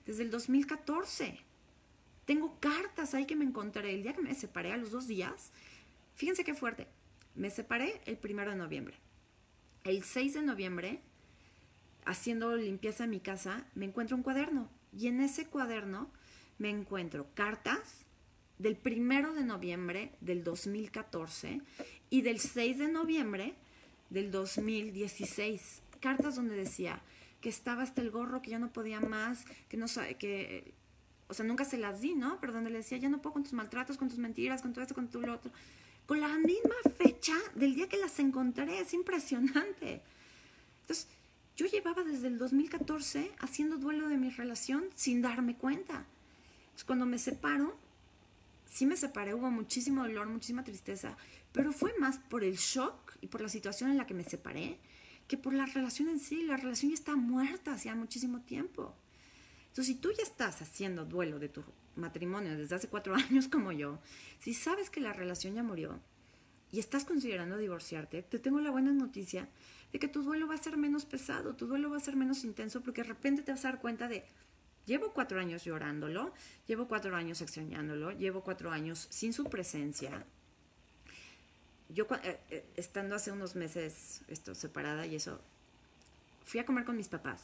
desde 0.07 0.23
el 0.23 0.31
2014. 0.31 1.39
Tengo 2.25 2.59
cartas 2.61 3.15
ahí 3.15 3.27
que 3.27 3.37
me 3.37 3.45
encontré 3.45 3.95
el 3.95 4.03
día 4.03 4.15
que 4.15 4.23
me 4.23 4.35
separé 4.35 4.73
a 4.73 4.77
los 4.77 4.91
dos 4.91 5.07
días. 5.07 5.51
Fíjense 6.15 6.45
qué 6.45 6.55
fuerte. 6.55 6.87
Me 7.35 7.51
separé 7.51 8.01
el 8.07 8.17
primero 8.17 8.51
de 8.51 8.57
noviembre. 8.57 8.97
El 9.83 10.03
6 10.03 10.35
de 10.35 10.43
noviembre, 10.43 11.01
haciendo 12.05 12.57
limpieza 12.57 13.05
en 13.05 13.11
mi 13.11 13.21
casa, 13.21 13.67
me 13.75 13.85
encuentro 13.85 14.17
un 14.17 14.23
cuaderno 14.23 14.71
y 14.97 15.09
en 15.09 15.21
ese 15.21 15.47
cuaderno 15.47 16.11
me 16.59 16.71
encuentro 16.71 17.27
cartas 17.35 18.07
del 18.59 18.77
primero 18.77 19.35
de 19.35 19.45
noviembre 19.45 20.13
del 20.21 20.45
2014 20.45 21.61
y 22.09 22.23
del 22.23 22.39
6 22.39 22.79
de 22.79 22.89
noviembre 22.89 23.55
del 24.11 24.31
2016. 24.31 25.83
Cartas 26.01 26.37
donde 26.37 26.55
decía 26.55 27.03
que 27.45 27.51
estaba 27.51 27.83
hasta 27.83 28.01
el 28.01 28.11
gorro, 28.11 28.41
que 28.41 28.49
ya 28.49 28.59
no 28.59 28.73
podía 28.73 29.01
más, 29.01 29.45
que 29.69 29.77
no 29.77 29.85
que, 30.19 30.73
o 31.29 31.35
sea, 31.35 31.45
nunca 31.45 31.67
se 31.67 31.77
las 31.77 32.01
di, 32.01 32.15
¿no? 32.15 32.41
Pero 32.41 32.55
donde 32.55 32.71
le 32.71 32.79
decía, 32.79 32.97
ya 32.97 33.11
no 33.11 33.21
puedo 33.21 33.35
con 33.35 33.43
tus 33.43 33.53
maltratos, 33.53 33.99
con 33.99 34.09
tus 34.09 34.17
mentiras, 34.17 34.63
con 34.63 34.73
todo 34.73 34.81
esto, 34.81 34.95
con 34.95 35.09
todo 35.09 35.27
lo 35.27 35.35
otro. 35.35 35.53
Con 36.07 36.23
la 36.23 36.39
misma 36.39 36.75
fecha 36.97 37.35
del 37.55 37.75
día 37.75 37.87
que 37.87 37.99
las 37.99 38.19
encontré, 38.19 38.81
es 38.81 38.95
impresionante. 38.95 40.01
Entonces, 40.81 41.07
yo 41.55 41.67
llevaba 41.67 42.03
desde 42.03 42.29
el 42.29 42.39
2014 42.39 43.31
haciendo 43.41 43.77
duelo 43.77 44.09
de 44.09 44.17
mi 44.17 44.31
relación 44.31 44.87
sin 44.95 45.21
darme 45.21 45.55
cuenta. 45.55 46.07
cuando 46.87 47.05
me 47.05 47.19
separo, 47.19 47.77
sí 48.67 48.87
me 48.87 48.97
separé, 48.97 49.35
hubo 49.35 49.51
muchísimo 49.51 50.03
dolor, 50.03 50.29
muchísima 50.29 50.65
tristeza, 50.65 51.15
pero 51.53 51.73
fue 51.73 51.93
más 51.99 52.17
por 52.17 52.43
el 52.43 52.57
shock 52.57 53.19
y 53.21 53.27
por 53.27 53.43
la 53.43 53.51
situación 53.51 53.91
en 53.91 53.99
la 53.99 54.07
que 54.07 54.15
me 54.15 54.25
separé 54.25 54.79
que 55.27 55.39
por 55.39 55.55
la 55.55 55.67
relación 55.67 56.09
en 56.09 56.19
sí. 56.19 56.43
La 56.43 56.57
relación 56.57 56.91
ya 56.91 56.95
está 56.95 57.17
muerta 57.17 57.75
hacía 57.75 57.95
muchísimo 57.95 58.41
tiempo. 58.41 58.95
Entonces, 59.69 59.95
si 59.95 60.01
tú 60.01 60.13
ya 60.13 60.23
estás 60.23 60.63
haciendo 60.63 61.05
duelo 61.05 61.39
de 61.39 61.49
tu 61.49 61.65
matrimonio 61.97 62.57
desde 62.57 62.77
hace 62.77 62.89
cuatro 62.89 63.15
años 63.31 63.49
como 63.49 63.73
yo, 63.73 63.99
si 64.39 64.55
sabes 64.55 64.91
que 64.91 65.01
la 65.01 65.13
relación 65.13 65.55
ya 65.55 65.63
murió 65.63 66.01
y 66.71 66.79
estás 66.79 67.05
considerando 67.05 67.57
divorciarte, 67.57 68.23
te 68.23 68.39
tengo 68.39 68.61
la 68.61 68.71
buena 68.71 68.93
noticia 68.93 69.49
de 69.93 69.99
que 69.99 70.09
tu 70.09 70.23
duelo 70.23 70.49
va 70.49 70.55
a 70.55 70.59
ser 70.59 70.77
menos 70.77 71.05
pesado, 71.05 71.55
tu 71.55 71.67
duelo 71.67 71.91
va 71.91 71.99
a 71.99 72.01
ser 72.01 72.17
menos 72.17 72.45
intenso, 72.45 72.83
porque 72.83 73.03
de 73.03 73.09
repente 73.09 73.43
te 73.43 73.53
vas 73.53 73.65
a 73.65 73.69
dar 73.69 73.81
cuenta 73.81 74.09
de, 74.09 74.25
llevo 74.87 75.13
cuatro 75.13 75.39
años 75.39 75.65
llorándolo, 75.65 76.35
llevo 76.67 76.89
cuatro 76.89 77.15
años 77.15 77.41
extrañándolo, 77.41 78.11
llevo 78.11 78.43
cuatro 78.43 78.73
años 78.73 79.07
sin 79.11 79.33
su 79.33 79.45
presencia. 79.45 80.27
Yo 81.95 82.07
eh, 82.25 82.41
eh, 82.51 82.67
estando 82.77 83.15
hace 83.15 83.31
unos 83.31 83.55
meses 83.55 84.23
esto, 84.27 84.55
separada 84.55 85.07
y 85.07 85.15
eso, 85.15 85.41
fui 86.45 86.59
a 86.59 86.67
comer 86.67 86.85
con 86.85 86.97
mis 86.97 87.09
papás 87.09 87.41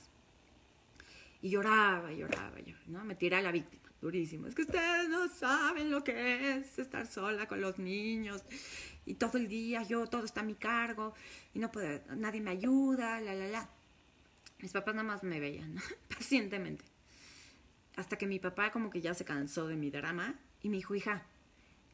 y 1.40 1.50
lloraba, 1.50 2.12
lloraba, 2.12 2.58
lloraba, 2.58 2.84
¿no? 2.88 3.04
Me 3.04 3.14
tiré 3.14 3.36
a 3.36 3.42
la 3.42 3.52
víctima, 3.52 3.84
durísimo. 4.02 4.48
Es 4.48 4.56
que 4.56 4.62
ustedes 4.62 5.08
no 5.08 5.28
saben 5.28 5.90
lo 5.90 6.02
que 6.02 6.56
es 6.56 6.78
estar 6.80 7.06
sola 7.06 7.46
con 7.46 7.60
los 7.60 7.78
niños 7.78 8.42
y 9.06 9.14
todo 9.14 9.38
el 9.38 9.46
día 9.46 9.84
yo, 9.84 10.08
todo 10.08 10.24
está 10.24 10.40
a 10.40 10.44
mi 10.44 10.56
cargo 10.56 11.14
y 11.54 11.60
no 11.60 11.70
puedo, 11.70 12.00
nadie 12.16 12.40
me 12.40 12.50
ayuda, 12.50 13.20
la, 13.20 13.34
la, 13.34 13.46
la. 13.46 13.70
Mis 14.58 14.72
papás 14.72 14.96
nada 14.96 15.06
más 15.06 15.22
me 15.22 15.38
veían, 15.38 15.76
pacientemente. 16.08 16.84
Hasta 17.94 18.18
que 18.18 18.26
mi 18.26 18.40
papá 18.40 18.72
como 18.72 18.90
que 18.90 19.00
ya 19.00 19.14
se 19.14 19.24
cansó 19.24 19.68
de 19.68 19.76
mi 19.76 19.90
drama 19.90 20.34
y 20.60 20.70
me 20.70 20.76
dijo, 20.76 20.96
hija, 20.96 21.24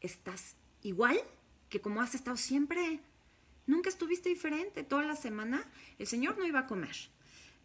estás 0.01 0.55
igual 0.81 1.21
que 1.69 1.81
como 1.81 2.01
has 2.01 2.15
estado 2.15 2.37
siempre. 2.37 2.99
Nunca 3.65 3.89
estuviste 3.89 4.29
diferente. 4.29 4.83
Toda 4.83 5.03
la 5.03 5.15
semana 5.15 5.63
el 5.99 6.07
Señor 6.07 6.37
no 6.37 6.45
iba 6.45 6.59
a 6.59 6.67
comer. 6.67 6.95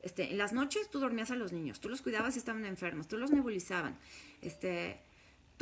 Este, 0.00 0.30
en 0.32 0.38
las 0.38 0.52
noches 0.52 0.90
tú 0.90 0.98
dormías 0.98 1.30
a 1.30 1.36
los 1.36 1.52
niños, 1.52 1.80
tú 1.80 1.88
los 1.88 2.02
cuidabas 2.02 2.34
si 2.34 2.40
estaban 2.40 2.64
enfermos, 2.64 3.06
tú 3.06 3.16
los 3.18 3.30
nebulizaban. 3.30 3.96
Este, 4.40 5.00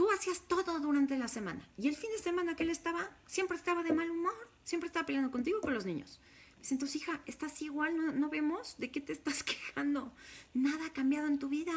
Tú 0.00 0.10
hacías 0.10 0.48
todo 0.48 0.80
durante 0.80 1.18
la 1.18 1.28
semana. 1.28 1.68
Y 1.76 1.86
el 1.86 1.94
fin 1.94 2.10
de 2.10 2.22
semana 2.22 2.56
que 2.56 2.62
él 2.62 2.70
estaba, 2.70 3.10
siempre 3.26 3.58
estaba 3.58 3.82
de 3.82 3.92
mal 3.92 4.10
humor, 4.10 4.32
siempre 4.64 4.86
estaba 4.86 5.04
peleando 5.04 5.30
contigo 5.30 5.60
con 5.60 5.74
los 5.74 5.84
niños. 5.84 6.20
Dice, 6.58 6.72
entonces, 6.72 7.02
hija, 7.02 7.20
estás 7.26 7.60
igual, 7.60 7.94
¿No, 7.96 8.10
¿no, 8.12 8.30
vemos 8.30 8.76
de 8.78 8.90
qué 8.90 9.02
te 9.02 9.12
estás 9.12 9.42
quejando. 9.44 10.10
Nada 10.54 10.86
ha 10.86 10.92
cambiado 10.94 11.26
en 11.26 11.38
tu 11.38 11.50
vida. 11.50 11.74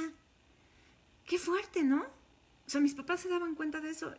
Qué 1.26 1.38
fuerte, 1.38 1.84
¿no? 1.84 2.04
O 2.66 2.70
sea, 2.70 2.80
mis 2.80 2.94
papás 2.94 3.20
se 3.20 3.28
daban 3.28 3.56
cuenta 3.56 3.82
de 3.82 3.90
eso. 3.90 4.14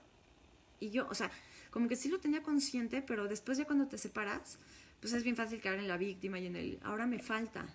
Y 0.80 0.90
yo, 0.90 1.08
o 1.08 1.14
sea, 1.14 1.30
como 1.74 1.88
que 1.88 1.96
sí 1.96 2.08
lo 2.08 2.20
tenía 2.20 2.40
consciente, 2.40 3.02
pero 3.02 3.26
después 3.26 3.58
ya 3.58 3.64
cuando 3.64 3.88
te 3.88 3.98
separas, 3.98 4.60
pues 5.00 5.12
es 5.12 5.24
bien 5.24 5.34
fácil 5.34 5.60
caer 5.60 5.80
en 5.80 5.88
la 5.88 5.96
víctima 5.96 6.38
y 6.38 6.46
en 6.46 6.54
el, 6.54 6.78
ahora 6.84 7.04
me 7.04 7.18
falta. 7.18 7.66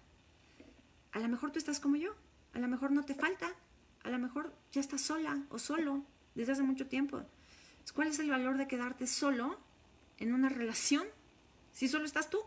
A 1.11 1.19
lo 1.19 1.27
mejor 1.27 1.51
tú 1.51 1.59
estás 1.59 1.81
como 1.81 1.97
yo, 1.97 2.15
a 2.53 2.59
lo 2.59 2.69
mejor 2.69 2.91
no 2.91 3.03
te 3.03 3.13
falta, 3.13 3.53
a 4.03 4.09
lo 4.09 4.17
mejor 4.17 4.55
ya 4.71 4.79
estás 4.79 5.01
sola 5.01 5.43
o 5.49 5.59
solo 5.59 6.05
desde 6.33 6.53
hace 6.53 6.63
mucho 6.63 6.87
tiempo. 6.87 7.21
¿Cuál 7.93 8.07
es 8.07 8.19
el 8.19 8.29
valor 8.29 8.57
de 8.57 8.69
quedarte 8.69 9.05
solo 9.05 9.59
en 10.17 10.33
una 10.33 10.47
relación 10.47 11.05
si 11.73 11.89
solo 11.89 12.05
estás 12.05 12.29
tú? 12.29 12.39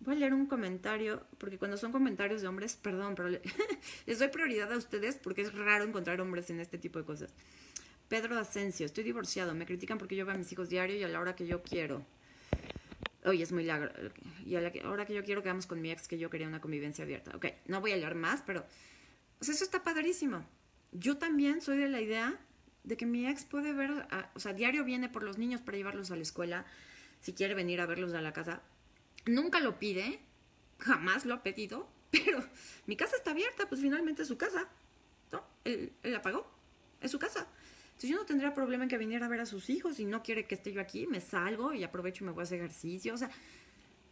Voy 0.00 0.16
a 0.16 0.18
leer 0.18 0.34
un 0.34 0.46
comentario, 0.46 1.24
porque 1.38 1.56
cuando 1.56 1.76
son 1.76 1.92
comentarios 1.92 2.42
de 2.42 2.48
hombres, 2.48 2.74
perdón, 2.74 3.14
pero 3.14 3.28
les 3.28 4.18
doy 4.18 4.28
prioridad 4.28 4.72
a 4.72 4.76
ustedes 4.76 5.14
porque 5.14 5.42
es 5.42 5.54
raro 5.54 5.84
encontrar 5.84 6.20
hombres 6.20 6.50
en 6.50 6.58
este 6.58 6.78
tipo 6.78 6.98
de 6.98 7.04
cosas. 7.04 7.32
Pedro 8.14 8.38
Asensio, 8.38 8.86
estoy 8.86 9.02
divorciado, 9.02 9.54
me 9.54 9.66
critican 9.66 9.98
porque 9.98 10.14
yo 10.14 10.24
veo 10.24 10.36
a 10.36 10.38
mis 10.38 10.52
hijos 10.52 10.68
diario 10.68 10.96
y 10.96 11.02
a 11.02 11.08
la 11.08 11.18
hora 11.18 11.34
que 11.34 11.48
yo 11.48 11.64
quiero. 11.64 12.06
Oye, 13.24 13.42
es 13.42 13.50
muy. 13.50 13.64
Y 13.64 13.70
a 14.54 14.60
la 14.60 14.88
hora 14.88 15.04
que 15.04 15.14
yo 15.14 15.24
quiero 15.24 15.42
quedamos 15.42 15.66
con 15.66 15.82
mi 15.82 15.90
ex 15.90 16.06
que 16.06 16.16
yo 16.16 16.30
quería 16.30 16.46
una 16.46 16.60
convivencia 16.60 17.02
abierta. 17.02 17.32
Ok, 17.34 17.46
no 17.66 17.80
voy 17.80 17.90
a 17.90 17.96
leer 17.96 18.14
más, 18.14 18.40
pero 18.46 18.64
sea, 19.44 19.54
eso 19.54 19.64
está 19.64 19.82
padrísimo. 19.82 20.44
Yo 20.92 21.18
también 21.18 21.60
soy 21.60 21.78
de 21.78 21.88
la 21.88 22.00
idea 22.00 22.38
de 22.84 22.96
que 22.96 23.04
mi 23.04 23.26
ex 23.26 23.44
puede 23.44 23.72
ver, 23.72 24.06
o 24.34 24.38
sea, 24.38 24.52
diario 24.52 24.84
viene 24.84 25.08
por 25.08 25.24
los 25.24 25.38
niños 25.38 25.60
para 25.60 25.76
llevarlos 25.76 26.12
a 26.12 26.16
la 26.16 26.22
escuela, 26.22 26.66
si 27.20 27.32
quiere 27.32 27.54
venir 27.54 27.80
a 27.80 27.86
verlos 27.86 28.14
a 28.14 28.22
la 28.22 28.32
casa. 28.32 28.62
Nunca 29.26 29.58
lo 29.58 29.80
pide, 29.80 30.20
jamás 30.78 31.24
lo 31.24 31.34
ha 31.34 31.42
pedido, 31.42 31.88
pero 32.10 32.44
mi 32.86 32.96
casa 32.96 33.16
está 33.16 33.32
abierta, 33.32 33.68
pues 33.68 33.80
finalmente 33.80 34.22
es 34.22 34.28
su 34.28 34.36
casa, 34.36 34.68
¿no? 35.32 35.44
Él, 35.64 35.92
la 36.02 36.22
pagó, 36.22 36.48
es 37.00 37.10
su 37.10 37.18
casa. 37.18 37.48
Entonces 37.94 38.10
yo 38.10 38.16
no 38.16 38.26
tendría 38.26 38.52
problema 38.52 38.84
en 38.84 38.90
que 38.90 38.98
viniera 38.98 39.26
a 39.26 39.28
ver 39.28 39.40
a 39.40 39.46
sus 39.46 39.70
hijos 39.70 40.00
y 40.00 40.04
no 40.04 40.22
quiere 40.22 40.46
que 40.46 40.56
esté 40.56 40.72
yo 40.72 40.80
aquí, 40.80 41.06
me 41.06 41.20
salgo 41.20 41.72
y 41.72 41.84
aprovecho 41.84 42.24
y 42.24 42.26
me 42.26 42.32
voy 42.32 42.40
a 42.40 42.44
hacer 42.44 42.58
ejercicio. 42.58 43.14
O 43.14 43.16
sea, 43.16 43.30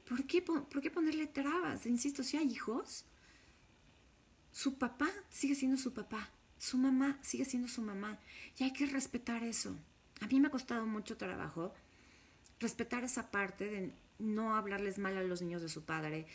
¿por 0.09 0.25
qué, 0.25 0.41
¿por 0.41 0.81
qué 0.81 0.91
ponerle 0.91 1.27
trabas? 1.27 1.85
Insisto, 1.87 2.23
si 2.23 2.37
hay 2.37 2.47
hijos, 2.47 3.05
su 4.53 4.79
papá 4.79 5.11
sigue 5.31 5.57
siendo 5.57 5.77
su 5.77 5.93
papá, 5.93 6.31
su 6.59 6.79
mamá 6.79 7.19
sigue 7.23 7.45
siendo 7.45 7.67
su 7.67 7.83
mamá 7.83 8.21
y 8.57 8.65
hay 8.65 8.73
que 8.73 8.87
respetar 8.87 9.43
eso. 9.43 9.77
A 10.21 10.29
mí 10.29 10.39
me 10.39 10.47
ha 10.47 10.51
costado 10.53 10.87
mucho 10.87 11.17
trabajo 11.17 11.75
respetar 12.61 13.03
esa 13.03 13.33
parte 13.33 13.69
de 13.69 13.93
no 14.21 14.55
hablarles 14.55 14.99
mal 14.99 15.17
a 15.17 15.23
los 15.23 15.43
niños 15.43 15.61
de 15.61 15.69
su 15.69 15.85
padre, 15.85 16.27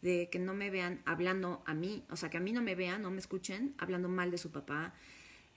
de 0.00 0.28
que 0.30 0.38
no 0.38 0.54
me 0.54 0.70
vean 0.70 1.02
hablando 1.04 1.62
a 1.66 1.74
mí, 1.74 2.04
o 2.10 2.16
sea, 2.16 2.30
que 2.30 2.36
a 2.36 2.40
mí 2.40 2.52
no 2.52 2.62
me 2.62 2.74
vean, 2.74 3.02
no 3.02 3.10
me 3.10 3.18
escuchen 3.18 3.74
hablando 3.78 4.08
mal 4.08 4.30
de 4.30 4.38
su 4.38 4.50
papá, 4.50 4.94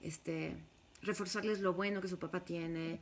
este, 0.01 0.57
reforzarles 1.05 1.59
lo 1.61 1.73
bueno 1.73 2.01
que 2.01 2.07
su 2.07 2.19
papá 2.19 2.43
tiene. 2.43 2.99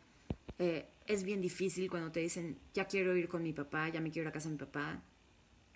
Eh, 0.60 0.86
es 1.08 1.24
bien 1.24 1.42
difícil 1.42 1.90
cuando 1.90 2.12
te 2.12 2.20
dicen, 2.20 2.58
ya 2.74 2.86
quiero 2.86 3.16
ir 3.16 3.28
con 3.28 3.44
mi 3.44 3.54
papá, 3.54 3.90
ya 3.90 4.00
me 4.02 4.12
quiero 4.12 4.30
a 4.30 4.32
casa 4.32 4.50
de 4.50 4.54
mi 4.54 4.60
papá, 4.60 5.02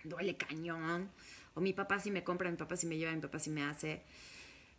duele 0.04 0.36
cañón, 0.36 1.10
o 1.54 1.60
mi 1.60 1.72
papá 1.72 1.98
si 1.98 2.10
me 2.10 2.22
compra, 2.22 2.50
mi 2.50 2.56
papá 2.56 2.76
si 2.76 2.86
me 2.86 2.96
lleva, 2.96 3.12
mi 3.12 3.20
papá 3.20 3.38
si 3.38 3.50
me 3.50 3.62
hace. 3.62 4.02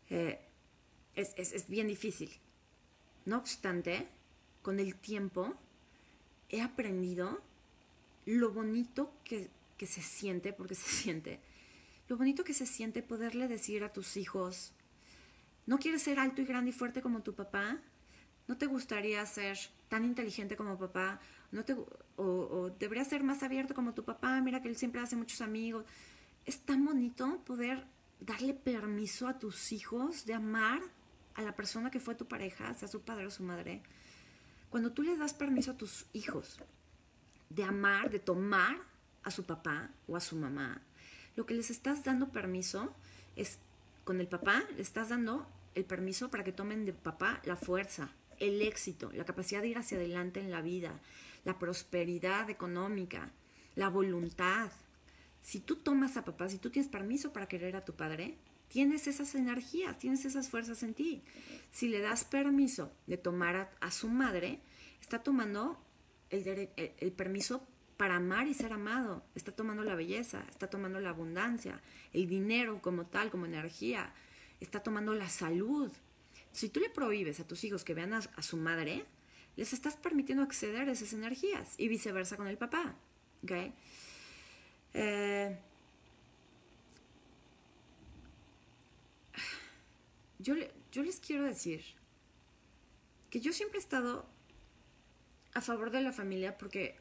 Eh, 0.09 0.39
es, 1.15 1.33
es, 1.37 1.53
es 1.53 1.67
bien 1.67 1.87
difícil. 1.87 2.31
No 3.25 3.37
obstante, 3.37 4.07
con 4.61 4.79
el 4.79 4.95
tiempo 4.95 5.55
he 6.49 6.61
aprendido 6.61 7.41
lo 8.25 8.51
bonito 8.51 9.11
que, 9.23 9.49
se 9.79 10.01
siente, 10.01 10.53
porque 10.53 10.75
se 10.75 10.89
siente, 10.89 11.39
lo 12.07 12.17
bonito 12.17 12.43
que 12.43 12.53
se 12.53 12.65
siente 12.65 13.01
poderle 13.01 13.47
decir 13.47 13.83
a 13.83 13.93
tus 13.93 14.17
hijos, 14.17 14.73
¿no 15.69 15.77
quieres 15.77 16.01
ser 16.01 16.19
alto 16.19 16.41
y 16.41 16.45
grande 16.45 16.71
y 16.71 16.73
fuerte 16.73 16.99
como 16.99 17.21
tu 17.21 17.35
papá? 17.35 17.77
¿No 18.47 18.57
te 18.57 18.65
gustaría 18.65 19.23
ser 19.27 19.55
tan 19.87 20.03
inteligente 20.03 20.57
como 20.57 20.79
papá? 20.79 21.19
¿No 21.51 21.63
te, 21.63 21.73
o, 21.73 21.85
o 22.17 22.71
deberías 22.79 23.07
ser 23.07 23.23
más 23.23 23.43
abierto 23.43 23.75
como 23.75 23.93
tu 23.93 24.03
papá? 24.03 24.41
Mira 24.41 24.63
que 24.63 24.67
él 24.67 24.75
siempre 24.75 24.99
hace 24.99 25.15
muchos 25.15 25.41
amigos. 25.41 25.85
Es 26.43 26.61
tan 26.61 26.83
bonito 26.83 27.43
poder 27.45 27.85
darle 28.19 28.55
permiso 28.55 29.27
a 29.27 29.37
tus 29.37 29.71
hijos 29.71 30.25
de 30.25 30.33
amar 30.33 30.81
a 31.35 31.43
la 31.43 31.55
persona 31.55 31.91
que 31.91 31.99
fue 31.99 32.15
tu 32.15 32.25
pareja, 32.25 32.73
sea 32.73 32.87
su 32.87 33.01
padre 33.01 33.27
o 33.27 33.29
su 33.29 33.43
madre. 33.43 33.83
Cuando 34.71 34.91
tú 34.91 35.03
le 35.03 35.17
das 35.17 35.35
permiso 35.35 35.69
a 35.69 35.77
tus 35.77 36.07
hijos 36.13 36.57
de 37.51 37.63
amar, 37.63 38.09
de 38.09 38.17
tomar 38.17 38.75
a 39.21 39.29
su 39.29 39.45
papá 39.45 39.91
o 40.07 40.17
a 40.17 40.19
su 40.19 40.35
mamá, 40.35 40.81
lo 41.35 41.45
que 41.45 41.53
les 41.53 41.69
estás 41.69 42.03
dando 42.03 42.29
permiso 42.29 42.91
es, 43.35 43.59
con 44.03 44.19
el 44.19 44.27
papá, 44.27 44.63
le 44.75 44.81
estás 44.81 45.09
dando 45.09 45.47
el 45.75 45.85
permiso 45.85 46.29
para 46.29 46.43
que 46.43 46.51
tomen 46.51 46.85
de 46.85 46.93
papá 46.93 47.41
la 47.45 47.55
fuerza, 47.55 48.11
el 48.39 48.61
éxito, 48.61 49.11
la 49.13 49.25
capacidad 49.25 49.61
de 49.61 49.69
ir 49.69 49.77
hacia 49.77 49.97
adelante 49.97 50.39
en 50.39 50.51
la 50.51 50.61
vida, 50.61 50.99
la 51.45 51.59
prosperidad 51.59 52.49
económica, 52.49 53.31
la 53.75 53.89
voluntad. 53.89 54.71
Si 55.41 55.59
tú 55.59 55.77
tomas 55.77 56.17
a 56.17 56.25
papá, 56.25 56.49
si 56.49 56.57
tú 56.57 56.69
tienes 56.69 56.91
permiso 56.91 57.31
para 57.31 57.47
querer 57.47 57.75
a 57.75 57.85
tu 57.85 57.93
padre, 57.93 58.37
tienes 58.69 59.07
esas 59.07 59.35
energías, 59.35 59.97
tienes 59.99 60.25
esas 60.25 60.49
fuerzas 60.49 60.83
en 60.83 60.93
ti. 60.93 61.23
Si 61.71 61.89
le 61.89 61.99
das 61.99 62.23
permiso 62.23 62.91
de 63.07 63.17
tomar 63.17 63.71
a, 63.79 63.91
su 63.91 64.07
madre, 64.07 64.59
está 65.01 65.21
tomando 65.23 65.79
el, 66.29 67.11
permiso 67.13 67.67
para 67.97 68.15
amar 68.15 68.47
y 68.47 68.53
ser 68.53 68.71
amado. 68.71 69.23
Está 69.35 69.51
tomando 69.51 69.83
la 69.83 69.95
belleza, 69.95 70.45
está 70.49 70.69
tomando 70.69 70.99
la 70.99 71.09
abundancia, 71.09 71.81
el 72.13 72.27
dinero 72.27 72.81
como 72.81 73.07
tal, 73.07 73.29
como 73.29 73.45
energía, 73.45 74.13
está 74.59 74.81
tomando 74.81 75.13
la 75.13 75.29
salud. 75.29 75.91
Si 76.51 76.69
tú 76.69 76.79
le 76.79 76.89
prohíbes 76.89 77.39
a 77.39 77.47
tus 77.47 77.63
hijos 77.63 77.83
que 77.83 77.93
vean 77.93 78.13
a, 78.13 78.41
su 78.41 78.57
madre, 78.57 79.05
les 79.55 79.73
estás 79.73 79.95
permitiendo 79.95 80.43
acceder 80.43 80.89
a 80.89 80.91
esas 80.91 81.13
energías 81.13 81.75
y 81.77 81.87
viceversa 81.87 82.37
con 82.37 82.47
el 82.47 82.57
papá. 82.57 82.95
Eh, 84.93 85.57
yo, 90.39 90.55
yo 90.91 91.03
les 91.03 91.19
quiero 91.19 91.43
decir 91.43 91.83
que 93.29 93.39
yo 93.39 93.53
siempre 93.53 93.77
he 93.79 93.81
estado 93.81 94.25
a 95.53 95.61
favor 95.61 95.91
de 95.91 96.01
la 96.01 96.11
familia 96.11 96.57
porque, 96.57 96.95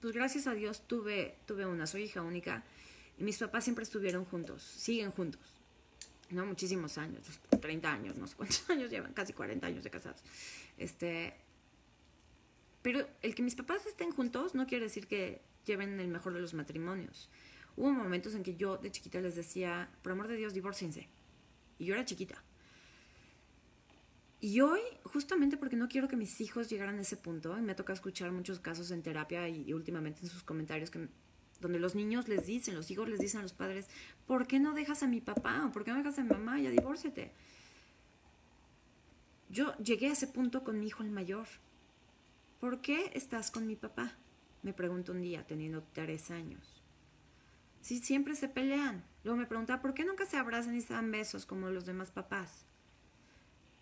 pues 0.00 0.14
gracias 0.14 0.46
a 0.46 0.54
Dios 0.54 0.86
tuve, 0.86 1.36
tuve 1.46 1.66
una, 1.66 1.86
soy 1.86 2.04
hija 2.04 2.22
única 2.22 2.64
y 3.18 3.24
mis 3.24 3.38
papás 3.38 3.64
siempre 3.64 3.84
estuvieron 3.84 4.24
juntos, 4.24 4.62
siguen 4.62 5.10
juntos, 5.10 5.53
¿no? 6.34 6.44
Muchísimos 6.46 6.98
años, 6.98 7.26
30 7.60 7.92
años, 7.92 8.16
no 8.16 8.26
sé 8.26 8.36
cuántos 8.36 8.68
años 8.70 8.90
llevan, 8.90 9.12
casi 9.12 9.32
40 9.32 9.66
años 9.66 9.84
de 9.84 9.90
casados. 9.90 10.22
Este, 10.76 11.34
pero 12.82 13.08
el 13.22 13.34
que 13.34 13.42
mis 13.42 13.54
papás 13.54 13.86
estén 13.86 14.10
juntos 14.10 14.54
no 14.54 14.66
quiere 14.66 14.84
decir 14.84 15.06
que 15.06 15.40
lleven 15.64 15.98
el 16.00 16.08
mejor 16.08 16.34
de 16.34 16.40
los 16.40 16.54
matrimonios. 16.54 17.30
Hubo 17.76 17.90
momentos 17.92 18.34
en 18.34 18.42
que 18.42 18.56
yo 18.56 18.76
de 18.76 18.90
chiquita 18.90 19.20
les 19.20 19.34
decía, 19.34 19.90
por 20.02 20.12
amor 20.12 20.28
de 20.28 20.36
Dios, 20.36 20.54
divorciense. 20.54 21.08
Y 21.78 21.86
yo 21.86 21.94
era 21.94 22.04
chiquita. 22.04 22.42
Y 24.40 24.60
hoy, 24.60 24.80
justamente 25.04 25.56
porque 25.56 25.74
no 25.74 25.88
quiero 25.88 26.06
que 26.06 26.16
mis 26.16 26.38
hijos 26.42 26.68
llegaran 26.68 26.98
a 26.98 27.00
ese 27.00 27.16
punto, 27.16 27.56
y 27.58 27.62
me 27.62 27.74
toca 27.74 27.94
escuchar 27.94 28.30
muchos 28.30 28.60
casos 28.60 28.90
en 28.90 29.02
terapia 29.02 29.48
y, 29.48 29.72
últimamente 29.72 30.20
en 30.22 30.28
sus 30.28 30.42
comentarios 30.42 30.90
que, 30.90 31.08
donde 31.64 31.80
los 31.80 31.96
niños 31.96 32.28
les 32.28 32.46
dicen, 32.46 32.76
los 32.76 32.90
hijos 32.90 33.08
les 33.08 33.18
dicen 33.18 33.40
a 33.40 33.42
los 33.42 33.52
padres, 33.52 33.88
¿por 34.26 34.46
qué 34.46 34.60
no 34.60 34.72
dejas 34.72 35.02
a 35.02 35.08
mi 35.08 35.20
papá? 35.20 35.66
¿O 35.66 35.72
por 35.72 35.84
qué 35.84 35.90
no 35.90 35.98
dejas 35.98 36.18
a 36.18 36.22
mi 36.22 36.30
mamá? 36.30 36.60
Ya 36.60 36.70
divórciate. 36.70 37.32
Yo 39.48 39.76
llegué 39.78 40.08
a 40.08 40.12
ese 40.12 40.28
punto 40.28 40.62
con 40.62 40.78
mi 40.78 40.86
hijo 40.86 41.02
el 41.02 41.10
mayor. 41.10 41.46
¿Por 42.60 42.80
qué 42.80 43.10
estás 43.14 43.50
con 43.50 43.66
mi 43.66 43.74
papá? 43.74 44.12
Me 44.62 44.72
preguntó 44.72 45.12
un 45.12 45.22
día, 45.22 45.46
teniendo 45.46 45.82
tres 45.92 46.30
años. 46.30 46.82
Si 47.80 47.98
siempre 47.98 48.36
se 48.36 48.48
pelean. 48.48 49.04
Luego 49.24 49.38
me 49.38 49.46
preguntaba, 49.46 49.82
¿por 49.82 49.94
qué 49.94 50.04
nunca 50.04 50.24
se 50.24 50.36
abrazan 50.36 50.76
y 50.76 50.80
se 50.80 50.94
dan 50.94 51.10
besos 51.10 51.44
como 51.44 51.70
los 51.70 51.84
demás 51.84 52.10
papás? 52.10 52.64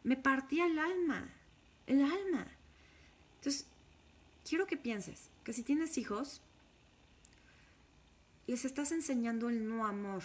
me 0.05 0.17
partía 0.17 0.67
el 0.67 0.79
alma, 0.79 1.29
el 1.87 2.03
alma. 2.03 2.47
Entonces, 3.37 3.67
quiero 4.49 4.67
que 4.67 4.77
pienses 4.77 5.31
que 5.45 5.53
si 5.53 5.63
tienes 5.63 5.97
hijos, 5.99 6.41
les 8.53 8.67
estás 8.67 8.93
enseñando 8.93 9.49
el 9.49 9.67
no 9.67 9.87
amor. 9.87 10.23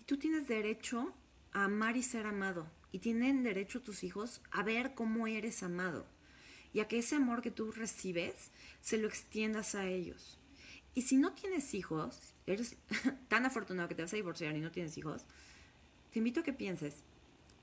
Y 0.00 0.04
tú 0.04 0.16
tienes 0.16 0.48
derecho 0.48 1.12
a 1.52 1.64
amar 1.64 1.98
y 1.98 2.02
ser 2.02 2.24
amado. 2.24 2.66
Y 2.92 3.00
tienen 3.00 3.42
derecho 3.42 3.82
tus 3.82 4.04
hijos 4.04 4.40
a 4.50 4.62
ver 4.62 4.94
cómo 4.94 5.26
eres 5.26 5.62
amado. 5.62 6.06
Y 6.72 6.80
a 6.80 6.88
que 6.88 6.96
ese 6.96 7.14
amor 7.14 7.42
que 7.42 7.50
tú 7.50 7.72
recibes 7.72 8.52
se 8.80 8.96
lo 8.96 9.06
extiendas 9.06 9.74
a 9.74 9.86
ellos. 9.86 10.38
Y 10.94 11.02
si 11.02 11.18
no 11.18 11.34
tienes 11.34 11.74
hijos, 11.74 12.32
eres 12.46 12.76
tan 13.28 13.44
afortunado 13.44 13.86
que 13.90 13.94
te 13.94 14.00
vas 14.00 14.14
a 14.14 14.16
divorciar 14.16 14.56
y 14.56 14.60
no 14.62 14.70
tienes 14.70 14.96
hijos, 14.96 15.26
te 16.14 16.20
invito 16.20 16.40
a 16.40 16.42
que 16.42 16.54
pienses 16.54 17.02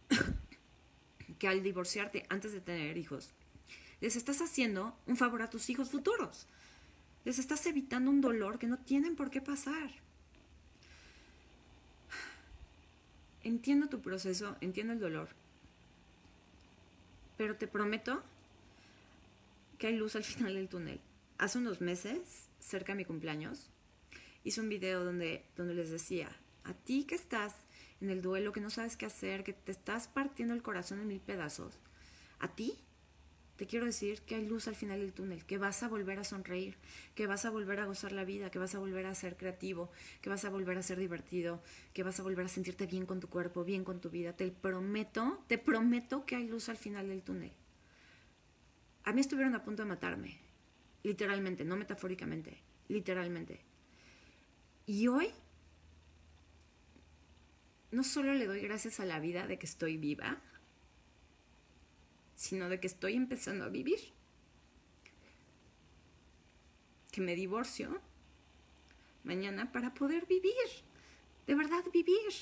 que 1.39 1.47
al 1.47 1.63
divorciarte 1.63 2.27
antes 2.29 2.51
de 2.51 2.61
tener 2.61 2.95
hijos, 2.95 3.31
les 4.01 4.17
estás 4.17 4.39
haciendo 4.41 4.95
un 5.07 5.17
favor 5.17 5.41
a 5.41 5.49
tus 5.49 5.67
hijos 5.71 5.89
futuros. 5.89 6.45
Les 7.25 7.39
estás 7.39 7.65
evitando 7.65 8.11
un 8.11 8.21
dolor 8.21 8.59
que 8.59 8.67
no 8.67 8.77
tienen 8.77 9.15
por 9.15 9.29
qué 9.29 9.41
pasar. 9.41 9.91
Entiendo 13.43 13.87
tu 13.89 14.01
proceso, 14.01 14.55
entiendo 14.61 14.93
el 14.93 14.99
dolor, 14.99 15.29
pero 17.37 17.57
te 17.57 17.67
prometo 17.67 18.23
que 19.77 19.87
hay 19.87 19.97
luz 19.97 20.15
al 20.15 20.23
final 20.23 20.53
del 20.53 20.69
túnel. 20.69 21.01
Hace 21.37 21.57
unos 21.57 21.81
meses, 21.81 22.47
cerca 22.59 22.93
de 22.93 22.97
mi 22.97 23.05
cumpleaños, 23.05 23.69
hice 24.43 24.61
un 24.61 24.69
video 24.69 25.03
donde, 25.03 25.43
donde 25.57 25.73
les 25.73 25.91
decía, 25.91 26.29
a 26.63 26.73
ti 26.73 27.03
que 27.03 27.15
estás 27.15 27.53
en 27.99 28.09
el 28.09 28.21
duelo, 28.21 28.53
que 28.53 28.61
no 28.61 28.69
sabes 28.69 28.95
qué 28.95 29.05
hacer, 29.05 29.43
que 29.43 29.53
te 29.53 29.71
estás 29.71 30.07
partiendo 30.07 30.53
el 30.53 30.61
corazón 30.61 30.99
en 30.99 31.07
mil 31.07 31.19
pedazos, 31.19 31.79
a 32.39 32.47
ti 32.49 32.77
te 33.55 33.67
quiero 33.67 33.85
decir 33.85 34.21
que 34.21 34.35
hay 34.35 34.47
luz 34.47 34.67
al 34.67 34.75
final 34.75 34.99
del 34.99 35.13
túnel, 35.13 35.45
que 35.45 35.57
vas 35.57 35.83
a 35.83 35.87
volver 35.87 36.17
a 36.17 36.23
sonreír, 36.23 36.75
que 37.13 37.27
vas 37.27 37.45
a 37.45 37.51
volver 37.51 37.79
a 37.79 37.85
gozar 37.85 38.11
la 38.11 38.25
vida, 38.25 38.49
que 38.49 38.57
vas 38.57 38.73
a 38.73 38.79
volver 38.79 39.05
a 39.05 39.13
ser 39.13 39.37
creativo, 39.37 39.91
que 40.21 40.29
vas 40.29 40.43
a 40.45 40.49
volver 40.49 40.77
a 40.77 40.83
ser 40.83 40.97
divertido, 40.97 41.61
que 41.93 42.01
vas 42.01 42.19
a 42.19 42.23
volver 42.23 42.45
a 42.45 42.49
sentirte 42.49 42.87
bien 42.87 43.05
con 43.05 43.19
tu 43.19 43.29
cuerpo, 43.29 43.63
bien 43.63 43.83
con 43.83 44.01
tu 44.01 44.09
vida. 44.09 44.33
Te 44.33 44.49
prometo, 44.49 45.43
te 45.47 45.59
prometo 45.59 46.25
que 46.25 46.35
hay 46.35 46.47
luz 46.47 46.69
al 46.69 46.77
final 46.77 47.07
del 47.07 47.21
túnel. 47.21 47.51
A 49.03 49.13
mí 49.13 49.21
estuvieron 49.21 49.53
a 49.53 49.63
punto 49.63 49.83
de 49.83 49.89
matarme, 49.89 50.39
literalmente, 51.03 51.63
no 51.63 51.75
metafóricamente, 51.75 52.57
literalmente. 52.87 53.59
Y 54.87 55.07
hoy 55.07 55.29
no 57.91 58.03
solo 58.03 58.33
le 58.33 58.47
doy 58.47 58.61
gracias 58.61 58.99
a 58.99 59.05
la 59.05 59.19
vida 59.19 59.45
de 59.45 59.59
que 59.59 59.67
estoy 59.67 59.97
viva, 59.97 60.41
sino 62.35 62.69
de 62.69 62.79
que 62.79 62.87
estoy 62.87 63.15
empezando 63.15 63.65
a 63.65 63.69
vivir. 63.69 63.99
Que 67.11 67.21
me 67.21 67.35
divorcio 67.35 68.01
mañana 69.23 69.71
para 69.71 69.93
poder 69.93 70.25
vivir, 70.25 70.53
de 71.47 71.55
verdad 71.55 71.83
vivir. 71.93 72.33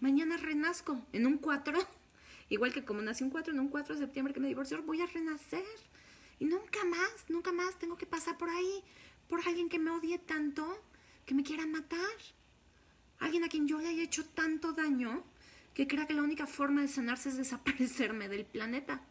Mañana 0.00 0.36
renazco 0.36 1.00
en 1.12 1.26
un 1.26 1.38
4 1.38 1.78
Igual 2.48 2.72
que 2.72 2.84
como 2.84 3.02
nací 3.02 3.24
un 3.24 3.30
4, 3.30 3.52
en 3.52 3.60
un 3.60 3.68
4 3.68 3.94
de 3.94 4.00
septiembre 4.00 4.32
que 4.32 4.40
me 4.40 4.48
divorció, 4.48 4.82
voy 4.82 5.00
a 5.00 5.06
renacer. 5.06 5.64
Y 6.38 6.44
nunca 6.44 6.84
más, 6.84 7.24
nunca 7.28 7.52
más 7.52 7.78
tengo 7.78 7.96
que 7.96 8.06
pasar 8.06 8.38
por 8.38 8.50
ahí, 8.50 8.84
por 9.28 9.40
alguien 9.46 9.68
que 9.68 9.78
me 9.78 9.90
odie 9.90 10.18
tanto, 10.18 10.80
que 11.24 11.34
me 11.34 11.42
quiera 11.42 11.66
matar. 11.66 12.16
Alguien 13.18 13.44
a 13.44 13.48
quien 13.48 13.66
yo 13.66 13.78
le 13.80 13.88
haya 13.88 14.02
hecho 14.02 14.24
tanto 14.26 14.72
daño 14.72 15.24
que 15.76 15.86
crea 15.86 16.06
que 16.06 16.14
la 16.14 16.22
única 16.22 16.46
forma 16.46 16.80
de 16.80 16.88
sanarse 16.88 17.28
es 17.28 17.36
desaparecerme 17.36 18.30
del 18.30 18.46
planeta. 18.46 19.02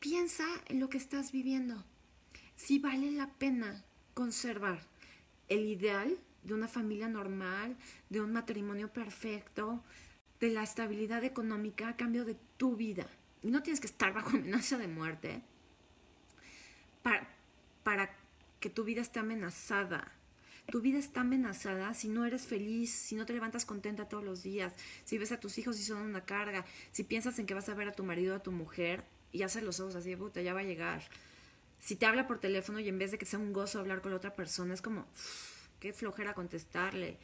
Piensa 0.00 0.44
en 0.66 0.80
lo 0.80 0.88
que 0.88 0.98
estás 0.98 1.30
viviendo. 1.30 1.84
Si 2.56 2.80
vale 2.80 3.12
la 3.12 3.28
pena 3.28 3.84
conservar 4.12 4.80
el 5.48 5.66
ideal 5.66 6.18
de 6.42 6.52
una 6.52 6.66
familia 6.66 7.06
normal, 7.08 7.76
de 8.10 8.20
un 8.20 8.32
matrimonio 8.32 8.92
perfecto, 8.92 9.84
de 10.40 10.50
la 10.50 10.64
estabilidad 10.64 11.22
económica 11.22 11.88
a 11.88 11.96
cambio 11.96 12.24
de 12.24 12.36
tu 12.56 12.74
vida. 12.74 13.06
Y 13.40 13.52
no 13.52 13.62
tienes 13.62 13.78
que 13.78 13.86
estar 13.86 14.12
bajo 14.12 14.30
amenaza 14.30 14.78
de 14.78 14.88
muerte 14.88 15.42
para, 17.04 17.28
para 17.84 18.10
que 18.58 18.68
tu 18.68 18.82
vida 18.82 19.00
esté 19.00 19.20
amenazada. 19.20 20.10
Tu 20.70 20.80
vida 20.80 20.98
está 20.98 21.20
amenazada 21.20 21.92
si 21.94 22.08
no 22.08 22.24
eres 22.24 22.46
feliz, 22.46 22.90
si 22.90 23.16
no 23.16 23.26
te 23.26 23.32
levantas 23.32 23.66
contenta 23.66 24.08
todos 24.08 24.24
los 24.24 24.42
días, 24.42 24.72
si 25.04 25.18
ves 25.18 25.30
a 25.30 25.38
tus 25.38 25.58
hijos 25.58 25.78
y 25.78 25.84
son 25.84 25.98
una 25.98 26.24
carga, 26.24 26.64
si 26.90 27.04
piensas 27.04 27.38
en 27.38 27.46
que 27.46 27.54
vas 27.54 27.68
a 27.68 27.74
ver 27.74 27.88
a 27.88 27.92
tu 27.92 28.02
marido 28.02 28.34
o 28.34 28.36
a 28.38 28.42
tu 28.42 28.50
mujer 28.50 29.04
y 29.30 29.42
haces 29.42 29.62
los 29.62 29.80
ojos 29.80 29.94
así, 29.94 30.16
puta, 30.16 30.40
ya 30.40 30.54
va 30.54 30.60
a 30.60 30.64
llegar. 30.64 31.02
Si 31.80 31.96
te 31.96 32.06
habla 32.06 32.26
por 32.26 32.38
teléfono 32.38 32.80
y 32.80 32.88
en 32.88 32.98
vez 32.98 33.10
de 33.10 33.18
que 33.18 33.26
sea 33.26 33.38
un 33.38 33.52
gozo 33.52 33.78
hablar 33.78 34.00
con 34.00 34.10
la 34.10 34.16
otra 34.16 34.34
persona, 34.34 34.72
es 34.72 34.80
como, 34.80 35.06
qué 35.80 35.92
flojera 35.92 36.32
contestarle. 36.32 37.18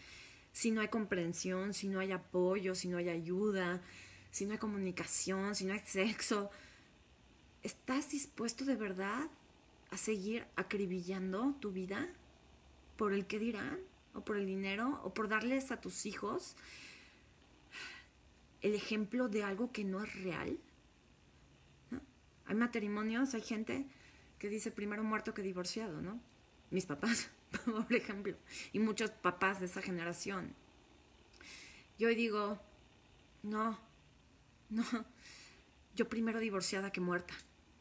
Si 0.53 0.71
no 0.71 0.83
hay 0.83 0.89
comprensión, 0.89 1.73
si 1.73 1.89
no 1.89 2.01
hay 2.01 2.13
apoyo, 2.13 2.75
si 2.75 2.89
no 2.89 2.99
hay 2.99 3.09
ayuda, 3.09 3.81
si 4.31 4.45
no 4.45 4.53
hay 4.53 4.59
comunicación, 4.59 5.55
si 5.55 5.65
no 5.65 5.73
hay 5.73 5.81
sexo, 5.87 6.51
¿estás 7.63 8.11
dispuesto 8.11 8.65
de 8.65 8.77
verdad 8.77 9.29
a 9.91 9.97
seguir 9.97 10.45
acribillando 10.57 11.55
tu 11.61 11.73
vida 11.73 12.09
por 13.01 13.15
el 13.15 13.25
que 13.25 13.39
dirán, 13.39 13.79
o 14.13 14.21
por 14.21 14.37
el 14.37 14.45
dinero, 14.45 15.01
o 15.05 15.15
por 15.15 15.27
darles 15.27 15.71
a 15.71 15.81
tus 15.81 16.05
hijos 16.05 16.55
el 18.61 18.75
ejemplo 18.75 19.31
de 19.31 19.43
algo 19.43 19.73
que 19.73 19.85
no 19.85 20.05
es 20.05 20.23
real? 20.23 20.59
Hay 22.45 22.55
matrimonios, 22.55 23.33
hay 23.33 23.41
gente 23.41 23.87
que 24.39 24.51
dice 24.51 24.71
primero 24.71 25.03
muerto 25.03 25.33
que 25.33 25.41
divorciado, 25.41 26.03
¿no? 26.03 26.21
Mis 26.71 26.85
papás, 26.85 27.31
por 27.65 27.91
ejemplo, 27.95 28.37
y 28.75 28.81
muchos 28.81 29.11
papás 29.13 29.61
de 29.61 29.65
esa 29.65 29.81
generación. 29.81 30.53
Yo 31.99 32.09
digo, 32.09 32.61
no, 33.43 33.81
no, 34.69 34.85
yo 35.97 36.07
primero 36.07 36.39
divorciada 36.39 36.93
que 36.93 37.01
muerta, 37.01 37.33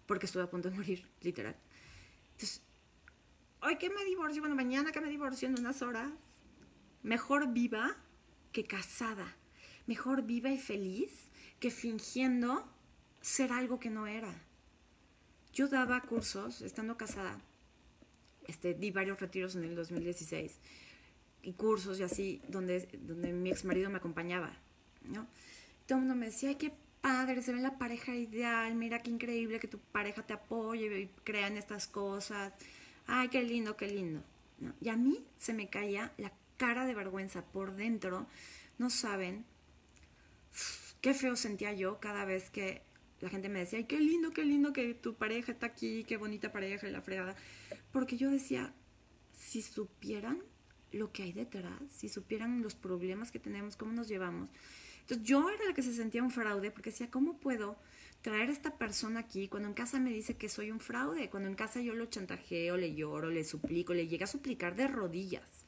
porque 0.06 0.28
estuve 0.28 0.44
a 0.44 0.50
punto 0.50 0.70
de 0.70 0.78
morir, 0.78 1.06
literal. 1.20 1.58
Entonces, 2.32 2.62
hoy 3.62 3.78
que 3.78 3.90
me 3.90 4.04
divorcio, 4.06 4.42
bueno, 4.42 4.56
mañana 4.56 4.92
que 4.92 5.02
me 5.02 5.10
divorcio 5.10 5.48
en 5.48 5.60
unas 5.60 5.82
horas, 5.82 6.12
mejor 7.04 7.52
viva 7.54 7.96
que 8.52 8.64
casada, 8.66 9.36
mejor 9.88 10.24
viva 10.24 10.50
y 10.50 10.58
feliz 10.58 11.30
que 11.60 11.72
fingiendo 11.72 12.68
ser 13.22 13.52
algo 13.52 13.80
que 13.80 13.90
no 13.90 14.08
era. 14.08 14.34
Yo 15.54 15.68
daba 15.68 16.02
cursos 16.02 16.62
estando 16.62 16.98
casada, 16.98 17.40
este, 18.48 18.74
di 18.74 18.92
varios 18.92 19.20
retiros 19.20 19.56
en 19.56 19.64
el 19.64 19.76
2016 19.76 20.60
y 21.42 21.54
cursos 21.54 22.00
y 22.00 22.04
así, 22.04 22.42
donde, 22.48 22.88
donde 23.02 23.34
mi 23.34 23.50
ex 23.50 23.66
marido 23.66 23.90
me 23.90 23.98
acompañaba, 23.98 24.52
¿no? 25.04 25.28
Todo 25.86 25.98
el 25.98 26.06
mundo 26.06 26.16
me 26.16 26.28
decía, 26.28 26.50
ay, 26.50 26.56
qué 26.56 26.74
padre, 27.02 27.42
se 27.42 27.54
ve 27.54 27.62
la 27.62 27.78
pareja 27.78 28.16
ideal, 28.16 28.76
mira 28.76 29.02
qué 29.02 29.10
increíble 29.10 29.60
que 29.60 29.68
tu 29.68 29.80
pareja 29.80 30.22
te 30.22 30.34
apoye 30.34 31.00
y 31.00 31.08
crea 31.24 31.48
en 31.48 31.58
estas 31.58 31.88
cosas, 31.88 32.54
ay, 33.10 33.30
qué 33.30 33.44
lindo, 33.44 33.76
qué 33.76 33.88
lindo. 33.88 34.24
Y 34.82 34.90
a 34.90 34.96
mí 34.96 35.26
se 35.38 35.54
me 35.54 35.70
caía 35.70 36.14
la 36.18 36.32
cara 36.58 36.86
de 36.86 36.94
vergüenza 36.94 37.44
por 37.44 37.76
dentro, 37.76 38.28
no 38.78 38.90
saben 38.90 39.46
qué 41.02 41.14
feo 41.14 41.36
sentía 41.36 41.74
yo 41.74 42.00
cada 42.00 42.26
vez 42.26 42.50
que 42.50 42.82
la 43.22 43.30
gente 43.30 43.50
me 43.50 43.60
decía, 43.60 43.80
ay, 43.80 43.86
qué 43.86 44.00
lindo, 44.00 44.32
qué 44.32 44.46
lindo 44.46 44.74
que 44.74 44.94
tu 44.94 45.16
pareja 45.16 45.52
está 45.52 45.68
aquí, 45.68 46.04
qué 46.06 46.18
bonita 46.18 46.52
pareja 46.52 46.88
y 46.88 46.92
la 46.92 47.02
fregada. 47.02 47.36
Porque 47.92 48.18
yo 48.18 48.30
decía, 48.30 48.74
si 49.34 49.62
supieran 49.62 50.42
lo 50.92 51.12
que 51.12 51.24
hay 51.24 51.34
detrás, 51.34 51.82
si 51.90 52.10
supieran 52.10 52.62
los 52.62 52.76
problemas 52.76 53.32
que 53.32 53.40
tenemos, 53.40 53.76
cómo 53.76 53.92
nos 53.92 54.08
llevamos, 54.08 54.50
entonces 55.02 55.28
yo 55.28 55.50
era 55.50 55.66
la 55.66 55.74
que 55.74 55.82
se 55.82 55.94
sentía 55.94 56.24
un 56.24 56.32
fraude 56.32 56.72
porque 56.72 56.92
decía, 56.92 57.10
¿cómo 57.10 57.40
puedo 57.40 57.78
traer 58.22 58.50
a 58.50 58.54
esta 58.54 58.78
persona 58.78 59.22
aquí 59.22 59.48
cuando 59.48 59.68
en 59.70 59.74
casa 59.74 60.00
me 60.00 60.12
dice 60.12 60.38
que 60.38 60.50
soy 60.50 60.72
un 60.72 60.80
fraude? 60.80 61.30
Cuando 61.30 61.50
en 61.50 61.56
casa 61.56 61.82
yo 61.82 61.94
lo 61.94 62.06
chantajeo, 62.06 62.78
le 62.78 62.94
lloro, 62.94 63.30
le 63.30 63.44
suplico, 63.44 63.94
le 63.94 64.08
llega 64.08 64.26
a 64.26 64.28
suplicar 64.28 64.76
de 64.76 64.88
rodillas, 64.88 65.66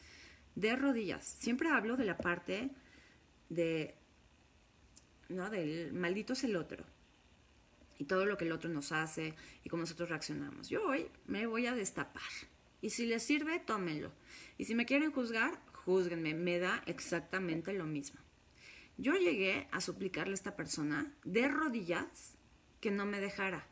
de 0.56 0.76
rodillas. 0.76 1.26
Siempre 1.26 1.70
hablo 1.70 1.98
de 1.98 2.06
la 2.06 2.18
parte 2.18 2.72
de, 3.50 3.96
¿no? 5.30 5.50
Del 5.50 5.94
maldito 5.94 6.34
es 6.34 6.44
el 6.44 6.56
otro 6.56 6.86
y 8.02 8.06
todo 8.06 8.26
lo 8.26 8.36
que 8.36 8.46
el 8.46 8.52
otro 8.52 8.68
nos 8.68 8.92
hace 8.92 9.36
y 9.64 9.70
cómo 9.70 9.82
nosotros 9.82 10.10
reaccionamos. 10.10 10.70
Yo 10.70 10.84
hoy 10.88 11.08
me 11.28 11.46
voy 11.46 11.68
a 11.68 11.76
destapar. 11.76 12.24
Y 12.82 12.90
si 12.90 13.06
les 13.06 13.22
sirve, 13.22 13.60
tómenlo. 13.60 14.12
Y 14.58 14.66
si 14.66 14.74
me 14.74 14.88
quieren 14.88 15.12
juzgar, 15.12 15.62
juzguenme. 15.86 16.34
Me 16.34 16.58
da 16.58 16.82
exactamente 16.88 17.74
lo 17.74 17.86
mismo. 17.86 18.20
Yo 18.98 19.14
llegué 19.14 19.68
a 19.72 19.82
suplicarle 19.82 20.32
a 20.32 20.34
esta 20.34 20.56
persona 20.56 21.14
de 21.24 21.48
rodillas 21.48 22.40
que 22.82 22.92
no 22.92 23.06
me 23.06 23.22
dejara. 23.22 23.66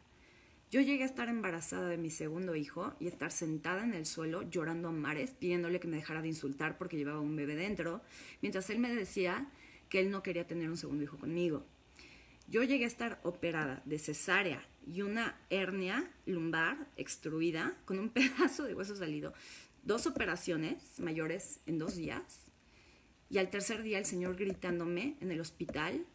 Yo 0.71 0.81
llegué 0.81 1.01
a 1.01 1.07
estar 1.07 1.29
embarazada 1.29 1.89
de 1.89 1.97
mi 1.97 2.11
segundo 2.11 2.55
hijo 2.55 2.93
y 2.99 3.07
estar 3.07 3.31
sentada 3.31 3.83
en 3.83 3.95
el 3.95 4.05
suelo 4.05 4.43
llorando 4.43 4.89
a 4.89 4.91
mares, 4.91 5.31
pidiéndole 5.31 5.79
que 5.79 5.87
me 5.87 5.97
dejara 5.97 6.21
de 6.21 6.27
insultar 6.27 6.77
porque 6.77 6.95
llevaba 6.95 7.19
un 7.19 7.35
bebé 7.35 7.55
dentro, 7.55 8.01
mientras 8.43 8.69
él 8.69 8.77
me 8.77 8.93
decía 8.93 9.49
que 9.89 9.99
él 9.99 10.11
no 10.11 10.21
quería 10.21 10.45
tener 10.45 10.69
un 10.69 10.77
segundo 10.77 11.03
hijo 11.03 11.17
conmigo. 11.17 11.65
Yo 12.47 12.63
llegué 12.63 12.83
a 12.83 12.87
estar 12.87 13.19
operada 13.23 13.81
de 13.85 13.97
cesárea 13.97 14.63
y 14.85 15.01
una 15.01 15.39
hernia 15.49 16.11
lumbar 16.27 16.87
extruida 16.97 17.75
con 17.85 17.97
un 17.97 18.09
pedazo 18.11 18.63
de 18.63 18.75
hueso 18.75 18.95
salido. 18.95 19.33
Dos 19.83 20.05
operaciones 20.05 20.99
mayores 20.99 21.61
en 21.65 21.79
dos 21.79 21.95
días 21.95 22.51
y 23.29 23.39
al 23.39 23.49
tercer 23.49 23.81
día 23.81 23.97
el 23.97 24.05
señor 24.05 24.35
gritándome 24.35 25.15
en 25.21 25.31
el 25.31 25.39
hospital 25.39 26.05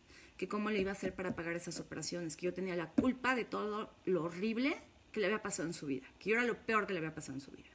que 0.45 0.49
cómo 0.49 0.71
le 0.71 0.79
iba 0.79 0.91
a 0.91 0.93
hacer 0.93 1.15
para 1.15 1.35
pagar 1.35 1.57
esas 1.57 1.81
operaciones, 1.81 2.37
que 2.37 2.45
yo 2.45 2.53
tenía 2.53 2.77
la 2.77 2.91
culpa 2.91 3.35
de 3.35 3.47
todo 3.47 3.91
lo 4.05 4.25
horrible 4.25 4.77
que 5.11 5.21
le 5.21 5.27
había 5.27 5.43
pasado 5.43 5.67
en 5.67 5.73
su 5.73 5.87
vida, 5.87 6.07
que 6.19 6.31
yo 6.31 6.37
era 6.37 6.45
lo 6.45 6.59
peor 6.67 6.87
que 6.87 6.93
le 6.93 6.99
había 6.99 7.15
pasado 7.15 7.39
en 7.39 7.41
su 7.41 7.51
vida. 7.51 7.71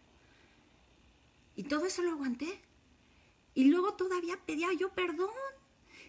Y 1.56 1.64
todo 1.64 1.88
eso 1.88 2.04
lo 2.04 2.12
aguanté. 2.12 2.62
Y 3.56 3.66
luego 3.66 3.96
todavía 3.96 4.38
pedía 4.46 4.68
yo 4.74 4.94
perdón. 4.94 5.30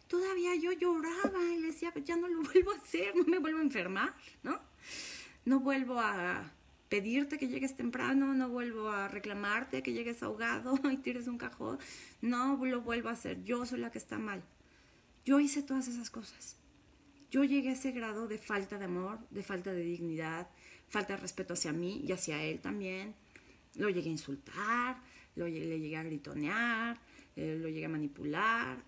Todavía 0.06 0.54
yo 0.56 0.72
lloraba 0.72 1.42
y 1.56 1.60
le 1.60 1.68
decía, 1.68 1.94
ya 2.04 2.16
no 2.16 2.28
lo 2.28 2.42
vuelvo 2.52 2.72
a 2.72 2.76
hacer, 2.76 3.16
no 3.16 3.24
me 3.24 3.38
vuelvo 3.38 3.60
a 3.60 3.62
enfermar, 3.62 4.14
¿no? 4.42 4.60
No 5.46 5.60
vuelvo 5.60 5.98
a 5.98 6.52
pedirte 6.90 7.38
que 7.38 7.48
llegues 7.48 7.74
temprano, 7.74 8.34
no 8.34 8.50
vuelvo 8.50 8.90
a 8.90 9.08
reclamarte 9.08 9.82
que 9.82 9.94
llegues 9.94 10.22
ahogado 10.22 10.78
y 10.90 10.98
tires 10.98 11.26
un 11.26 11.38
cajón, 11.38 11.78
no 12.20 12.62
lo 12.62 12.82
vuelvo 12.82 13.08
a 13.08 13.12
hacer, 13.12 13.42
yo 13.44 13.64
soy 13.64 13.78
la 13.78 13.90
que 13.90 13.98
está 13.98 14.18
mal. 14.18 14.42
Yo 15.30 15.38
hice 15.38 15.62
todas 15.62 15.86
esas 15.86 16.10
cosas. 16.10 16.56
Yo 17.30 17.44
llegué 17.44 17.68
a 17.68 17.74
ese 17.74 17.92
grado 17.92 18.26
de 18.26 18.36
falta 18.36 18.78
de 18.78 18.86
amor, 18.86 19.20
de 19.30 19.44
falta 19.44 19.72
de 19.72 19.82
dignidad, 19.82 20.48
falta 20.88 21.14
de 21.14 21.20
respeto 21.20 21.52
hacia 21.52 21.72
mí 21.72 22.02
y 22.04 22.10
hacia 22.10 22.42
él 22.42 22.58
también. 22.58 23.14
Lo 23.76 23.88
llegué 23.90 24.08
a 24.08 24.12
insultar, 24.12 25.00
lo 25.36 25.46
le 25.46 25.78
llegué 25.78 25.96
a 25.96 26.02
gritonear, 26.02 27.00
eh, 27.36 27.56
lo 27.62 27.68
llegué 27.68 27.84
a 27.84 27.88
manipular. 27.88 28.82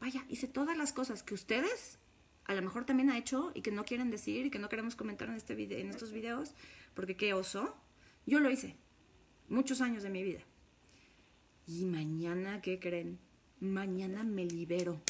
Vaya, 0.00 0.26
hice 0.28 0.48
todas 0.48 0.76
las 0.76 0.92
cosas 0.92 1.22
que 1.22 1.34
ustedes 1.34 2.00
a 2.46 2.54
lo 2.56 2.62
mejor 2.62 2.84
también 2.84 3.08
ha 3.10 3.16
hecho 3.16 3.52
y 3.54 3.62
que 3.62 3.70
no 3.70 3.84
quieren 3.84 4.10
decir 4.10 4.46
y 4.46 4.50
que 4.50 4.58
no 4.58 4.68
queremos 4.68 4.96
comentar 4.96 5.28
en, 5.28 5.36
este 5.36 5.54
video, 5.54 5.78
en 5.78 5.90
estos 5.90 6.10
videos, 6.10 6.52
porque 6.94 7.16
qué 7.16 7.32
oso. 7.32 7.76
Yo 8.26 8.40
lo 8.40 8.50
hice 8.50 8.74
muchos 9.48 9.80
años 9.82 10.02
de 10.02 10.10
mi 10.10 10.24
vida. 10.24 10.40
Y 11.68 11.84
mañana, 11.84 12.60
¿qué 12.60 12.80
creen? 12.80 13.20
Mañana 13.60 14.24
me 14.24 14.44
libero 14.44 15.00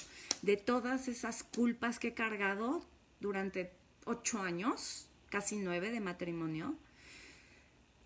de 0.43 0.57
todas 0.57 1.09
esas 1.09 1.43
culpas 1.43 1.99
que 1.99 2.09
he 2.09 2.14
cargado 2.14 2.84
durante 3.20 3.72
ocho 4.05 4.41
años, 4.41 5.09
casi 5.28 5.57
nueve 5.57 5.91
de 5.91 6.01
matrimonio. 6.01 6.76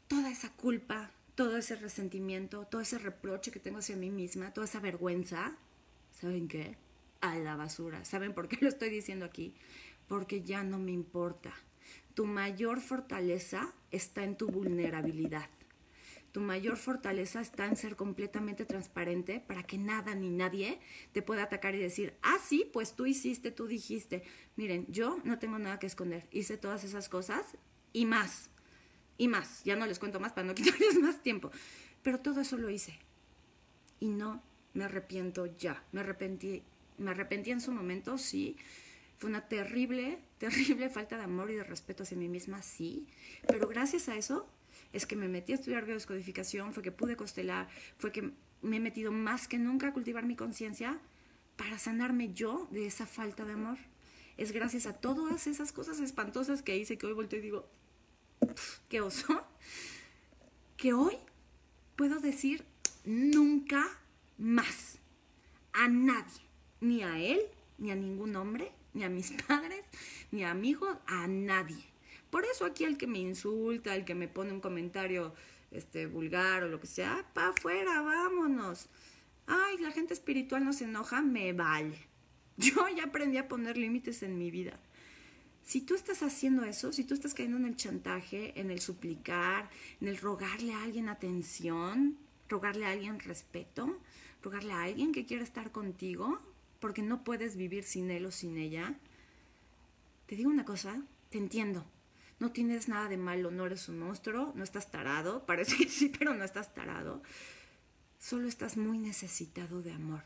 Toda 0.09 0.30
esa 0.30 0.51
culpa, 0.53 1.11
todo 1.35 1.57
ese 1.57 1.76
resentimiento, 1.76 2.66
todo 2.66 2.80
ese 2.80 2.99
reproche 2.99 3.51
que 3.51 3.61
tengo 3.61 3.78
hacia 3.78 3.97
mí 3.97 4.11
misma, 4.11 4.53
toda 4.53 4.66
esa 4.66 4.80
vergüenza, 4.80 5.57
¿saben 6.12 6.49
qué? 6.49 6.76
A 7.20 7.37
la 7.37 7.57
basura. 7.57 8.05
¿Saben 8.05 8.35
por 8.35 8.49
qué 8.49 8.59
lo 8.61 8.68
estoy 8.68 8.91
diciendo 8.91 9.24
aquí? 9.24 9.55
Porque 10.09 10.43
ya 10.43 10.62
no 10.62 10.78
me 10.78 10.93
importa 10.93 11.55
tu 12.14 12.26
mayor 12.26 12.80
fortaleza 12.80 13.74
está 13.91 14.24
en 14.24 14.37
tu 14.37 14.47
vulnerabilidad. 14.47 15.49
Tu 16.35 16.41
mayor 16.41 16.76
fortaleza 16.76 17.41
está 17.41 17.64
en 17.66 17.76
ser 17.76 17.95
completamente 17.95 18.64
transparente 18.64 19.39
para 19.39 19.62
que 19.62 19.78
nada 19.78 20.16
ni 20.16 20.30
nadie 20.30 20.80
te 21.12 21.22
pueda 21.22 21.45
atacar 21.45 21.76
y 21.76 21.78
decir, 21.78 22.18
ah, 22.22 22.39
sí, 22.45 22.68
pues 22.72 22.97
tú 22.97 23.07
hiciste, 23.07 23.53
tú 23.53 23.68
dijiste. 23.68 24.24
Miren, 24.57 24.85
yo 24.89 25.20
no 25.22 25.39
tengo 25.39 25.61
nada 25.61 25.78
que 25.78 25.87
esconder. 25.87 26.26
Hice 26.32 26.57
todas 26.57 26.82
esas 26.82 27.09
cosas 27.09 27.57
y 27.93 28.05
más. 28.05 28.51
Y 29.16 29.28
más. 29.28 29.62
Ya 29.62 29.76
no 29.76 29.87
les 29.87 30.01
cuento 30.01 30.18
más 30.18 30.32
para 30.32 30.45
no 30.45 30.55
quitarles 30.57 30.99
más 30.99 31.22
tiempo. 31.22 31.53
Pero 32.03 32.18
todo 32.18 32.41
eso 32.41 32.57
lo 32.57 32.68
hice. 32.68 32.99
Y 34.01 34.09
no 34.09 34.43
me 34.72 34.82
arrepiento 34.82 35.47
ya. 35.47 35.85
Me 35.93 36.01
arrepentí. 36.01 36.64
Me 36.99 37.12
arrepentí 37.12 37.53
en 37.53 37.61
su 37.61 37.70
momento, 37.70 38.18
sí. 38.18 38.57
Fue 39.18 39.30
una 39.30 39.47
terrible, 39.47 40.18
terrible 40.39 40.91
falta 40.91 41.16
de 41.16 41.22
amor 41.22 41.53
y 41.53 41.55
de 41.55 41.62
respeto 41.62 42.03
hacia 42.03 42.16
mí 42.16 42.26
misma, 42.26 42.61
sí. 42.61 43.07
Pero 43.47 43.68
gracias 43.68 44.09
a 44.09 44.16
eso 44.16 44.49
es 44.95 45.07
que 45.07 45.16
me 45.16 45.28
metí 45.28 45.53
a 45.53 45.57
estudiar 45.57 45.84
biodescodificación, 45.84 46.72
fue 46.72 46.82
que 46.82 46.92
pude 46.92 47.16
constelar, 47.16 47.68
fue 47.99 48.12
que 48.12 48.30
me 48.62 48.76
he 48.76 48.80
metido 48.80 49.11
más 49.11 49.49
que 49.49 49.59
nunca 49.59 49.88
a 49.88 49.92
cultivar 49.92 50.24
mi 50.24 50.36
conciencia 50.36 51.01
para 51.57 51.78
sanarme 51.78 52.32
yo 52.32 52.68
de 52.70 52.86
esa 52.86 53.05
falta 53.05 53.45
de 53.45 53.53
amor. 53.53 53.76
Es 54.36 54.53
gracias 54.53 54.86
a 54.86 54.95
todas 54.95 55.49
esas 55.49 55.72
cosas 55.72 55.99
espantosas 55.99 56.62
que 56.62 56.76
hice 56.76 56.97
que 56.97 57.07
hoy 57.07 57.12
volteo 57.12 57.40
y 57.40 57.42
digo, 57.42 57.68
qué 58.88 59.01
oso, 59.01 59.45
que 60.76 60.92
hoy 60.92 61.16
puedo 61.97 62.20
decir 62.20 62.64
nunca 63.05 63.84
más 64.38 64.99
a 65.72 65.88
nadie, 65.88 66.42
ni 66.80 67.03
a 67.03 67.18
él, 67.18 67.40
ni 67.78 67.90
a 67.90 67.97
ningún 67.97 68.36
hombre, 68.36 68.70
ni 68.92 69.03
a 69.03 69.09
mis 69.09 69.32
padres, 69.49 69.84
ni 70.30 70.45
a 70.45 70.53
amigos, 70.53 70.97
a 71.07 71.26
nadie 71.26 71.93
por 72.35 72.45
eso 72.47 72.64
aquí 72.64 72.82
el 72.82 72.99
que 72.99 73.07
me 73.07 73.20
insulta, 73.20 73.95
el 73.95 74.05
que 74.05 74.16
me 74.16 74.26
pone 74.26 74.51
un 74.51 74.61
comentario 74.61 75.32
este, 75.70 76.07
vulgar 76.07 76.64
o 76.64 76.68
lo 76.68 76.80
que 76.80 76.89
sea, 76.89 77.24
pa' 77.32 77.51
afuera, 77.51 78.01
vámonos. 78.01 78.89
Ay, 79.47 79.78
la 79.78 79.93
gente 79.93 80.14
espiritual 80.14 80.64
no 80.64 80.72
se 80.72 80.82
enoja, 80.82 81.22
me 81.22 81.53
vale. 81.53 81.97
Yo 82.57 82.89
ya 82.89 83.05
aprendí 83.05 83.37
a 83.37 83.47
poner 83.47 83.76
límites 83.76 84.24
en 84.24 84.37
mi 84.37 84.51
vida. 84.51 84.80
Si 85.62 85.80
tú 85.80 85.95
estás 85.95 86.24
haciendo 86.24 86.64
eso, 86.64 86.93
si 86.93 87.05
tú 87.05 87.14
estás 87.14 87.35
cayendo 87.35 87.59
en 87.59 87.66
el 87.66 87.76
chantaje, 87.76 88.59
en 88.59 88.72
el 88.72 88.80
suplicar, 88.80 89.70
en 90.01 90.09
el 90.09 90.16
rogarle 90.16 90.72
a 90.72 90.82
alguien 90.82 91.09
atención, 91.09 92.18
rogarle 92.49 92.87
a 92.87 92.91
alguien 92.91 93.20
respeto, 93.20 93.97
rogarle 94.43 94.72
a 94.72 94.82
alguien 94.82 95.12
que 95.12 95.24
quiera 95.24 95.45
estar 95.45 95.70
contigo, 95.70 96.41
porque 96.80 97.03
no 97.03 97.22
puedes 97.22 97.55
vivir 97.55 97.85
sin 97.85 98.11
él 98.11 98.26
o 98.26 98.32
sin 98.32 98.59
ella, 98.59 98.99
te 100.26 100.35
digo 100.35 100.51
una 100.51 100.64
cosa, 100.64 101.01
te 101.30 101.39
entiendo 101.39 101.87
no 102.39 102.53
tienes 102.53 102.89
nada 102.89 103.09
de 103.09 103.16
malo, 103.16 103.51
no 103.51 103.66
eres 103.66 103.89
un 103.89 103.99
monstruo, 103.99 104.53
no 104.55 104.64
estás 104.64 104.91
tarado, 104.91 105.45
parece 105.47 105.76
que 105.76 105.89
sí, 105.89 106.12
pero 106.16 106.35
no 106.35 106.45
estás 106.45 106.74
tarado. 106.74 107.22
Solo 108.18 108.49
estás 108.49 108.76
muy 108.76 108.99
necesitado 108.99 109.82
de 109.82 109.93
amor, 109.93 110.22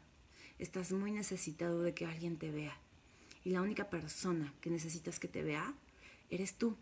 estás 0.59 0.93
muy 0.93 1.11
necesitado 1.13 1.83
de 1.83 1.95
que 1.95 2.07
alguien 2.07 2.39
te 2.39 2.51
vea. 2.51 2.77
Y 3.45 3.51
la 3.51 3.63
única 3.63 3.89
persona 3.91 4.53
que 4.61 4.71
necesitas 4.71 5.19
que 5.19 5.29
te 5.29 5.43
vea 5.43 5.75
eres 6.31 6.55
tú. 6.55 6.77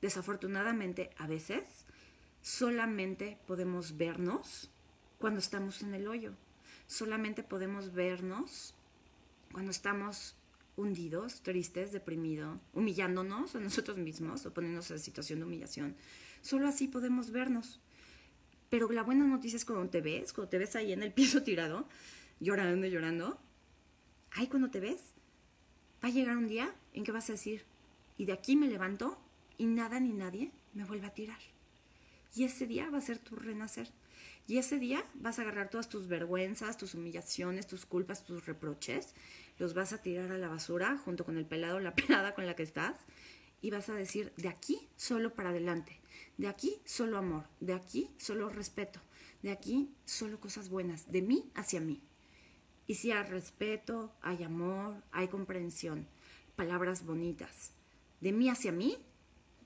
Desafortunadamente, 0.00 1.10
a 1.18 1.26
veces, 1.26 1.84
solamente 2.40 3.38
podemos 3.46 3.96
vernos 3.96 4.70
cuando 5.18 5.38
estamos 5.38 5.82
en 5.82 5.94
el 5.94 6.08
hoyo. 6.08 6.32
Solamente 6.86 7.42
podemos 7.42 7.92
vernos 7.92 8.74
cuando 9.52 9.70
estamos 9.70 10.34
hundidos, 10.76 11.42
tristes, 11.42 11.92
deprimidos, 11.92 12.58
humillándonos 12.72 13.54
a 13.54 13.60
nosotros 13.60 13.98
mismos 13.98 14.46
o 14.46 14.54
poniéndonos 14.54 14.90
en 14.90 14.98
situación 14.98 15.40
de 15.40 15.46
humillación. 15.46 15.96
Solo 16.40 16.68
así 16.68 16.88
podemos 16.88 17.30
vernos. 17.30 17.80
Pero 18.70 18.90
la 18.90 19.02
buena 19.02 19.26
noticia 19.26 19.56
es 19.56 19.64
cuando 19.64 19.90
te 19.90 20.00
ves, 20.00 20.32
cuando 20.32 20.48
te 20.48 20.58
ves 20.58 20.76
ahí 20.76 20.92
en 20.92 21.02
el 21.02 21.12
piso 21.12 21.42
tirado, 21.42 21.88
llorando, 22.40 22.86
llorando. 22.86 23.38
Ahí 24.30 24.46
cuando 24.46 24.70
te 24.70 24.80
ves, 24.80 25.12
va 26.02 26.08
a 26.08 26.12
llegar 26.12 26.36
un 26.36 26.48
día 26.48 26.74
en 26.94 27.04
que 27.04 27.12
vas 27.12 27.28
a 27.28 27.34
decir, 27.34 27.64
y 28.16 28.24
de 28.24 28.32
aquí 28.32 28.56
me 28.56 28.68
levanto 28.68 29.18
y 29.58 29.66
nada 29.66 30.00
ni 30.00 30.12
nadie 30.12 30.52
me 30.72 30.84
vuelve 30.84 31.06
a 31.06 31.14
tirar. 31.14 31.38
Y 32.34 32.44
ese 32.44 32.66
día 32.66 32.88
va 32.88 32.98
a 32.98 33.02
ser 33.02 33.18
tu 33.18 33.36
renacer. 33.36 33.90
Y 34.46 34.58
ese 34.58 34.78
día 34.78 35.04
vas 35.14 35.38
a 35.38 35.42
agarrar 35.42 35.70
todas 35.70 35.88
tus 35.88 36.08
vergüenzas, 36.08 36.76
tus 36.76 36.94
humillaciones, 36.94 37.66
tus 37.66 37.86
culpas, 37.86 38.24
tus 38.24 38.46
reproches 38.46 39.14
los 39.58 39.74
vas 39.74 39.92
a 39.92 39.98
tirar 39.98 40.32
a 40.32 40.38
la 40.38 40.48
basura 40.48 40.98
junto 41.04 41.24
con 41.24 41.36
el 41.36 41.46
pelado, 41.46 41.80
la 41.80 41.94
pelada 41.94 42.34
con 42.34 42.46
la 42.46 42.56
que 42.56 42.62
estás, 42.62 42.96
y 43.60 43.70
vas 43.70 43.88
a 43.88 43.94
decir, 43.94 44.32
de 44.36 44.48
aquí 44.48 44.88
solo 44.96 45.34
para 45.34 45.50
adelante, 45.50 46.00
de 46.36 46.48
aquí 46.48 46.80
solo 46.84 47.16
amor, 47.16 47.44
de 47.60 47.74
aquí 47.74 48.10
solo 48.18 48.48
respeto, 48.48 49.00
de 49.42 49.52
aquí 49.52 49.94
solo 50.04 50.40
cosas 50.40 50.68
buenas, 50.68 51.10
de 51.12 51.22
mí 51.22 51.50
hacia 51.54 51.80
mí. 51.80 52.02
Y 52.86 52.96
si 52.96 53.12
hay 53.12 53.22
respeto, 53.24 54.12
hay 54.20 54.42
amor, 54.42 54.96
hay 55.12 55.28
comprensión, 55.28 56.08
palabras 56.56 57.06
bonitas, 57.06 57.72
de 58.20 58.32
mí 58.32 58.48
hacia 58.48 58.72
mí, 58.72 58.98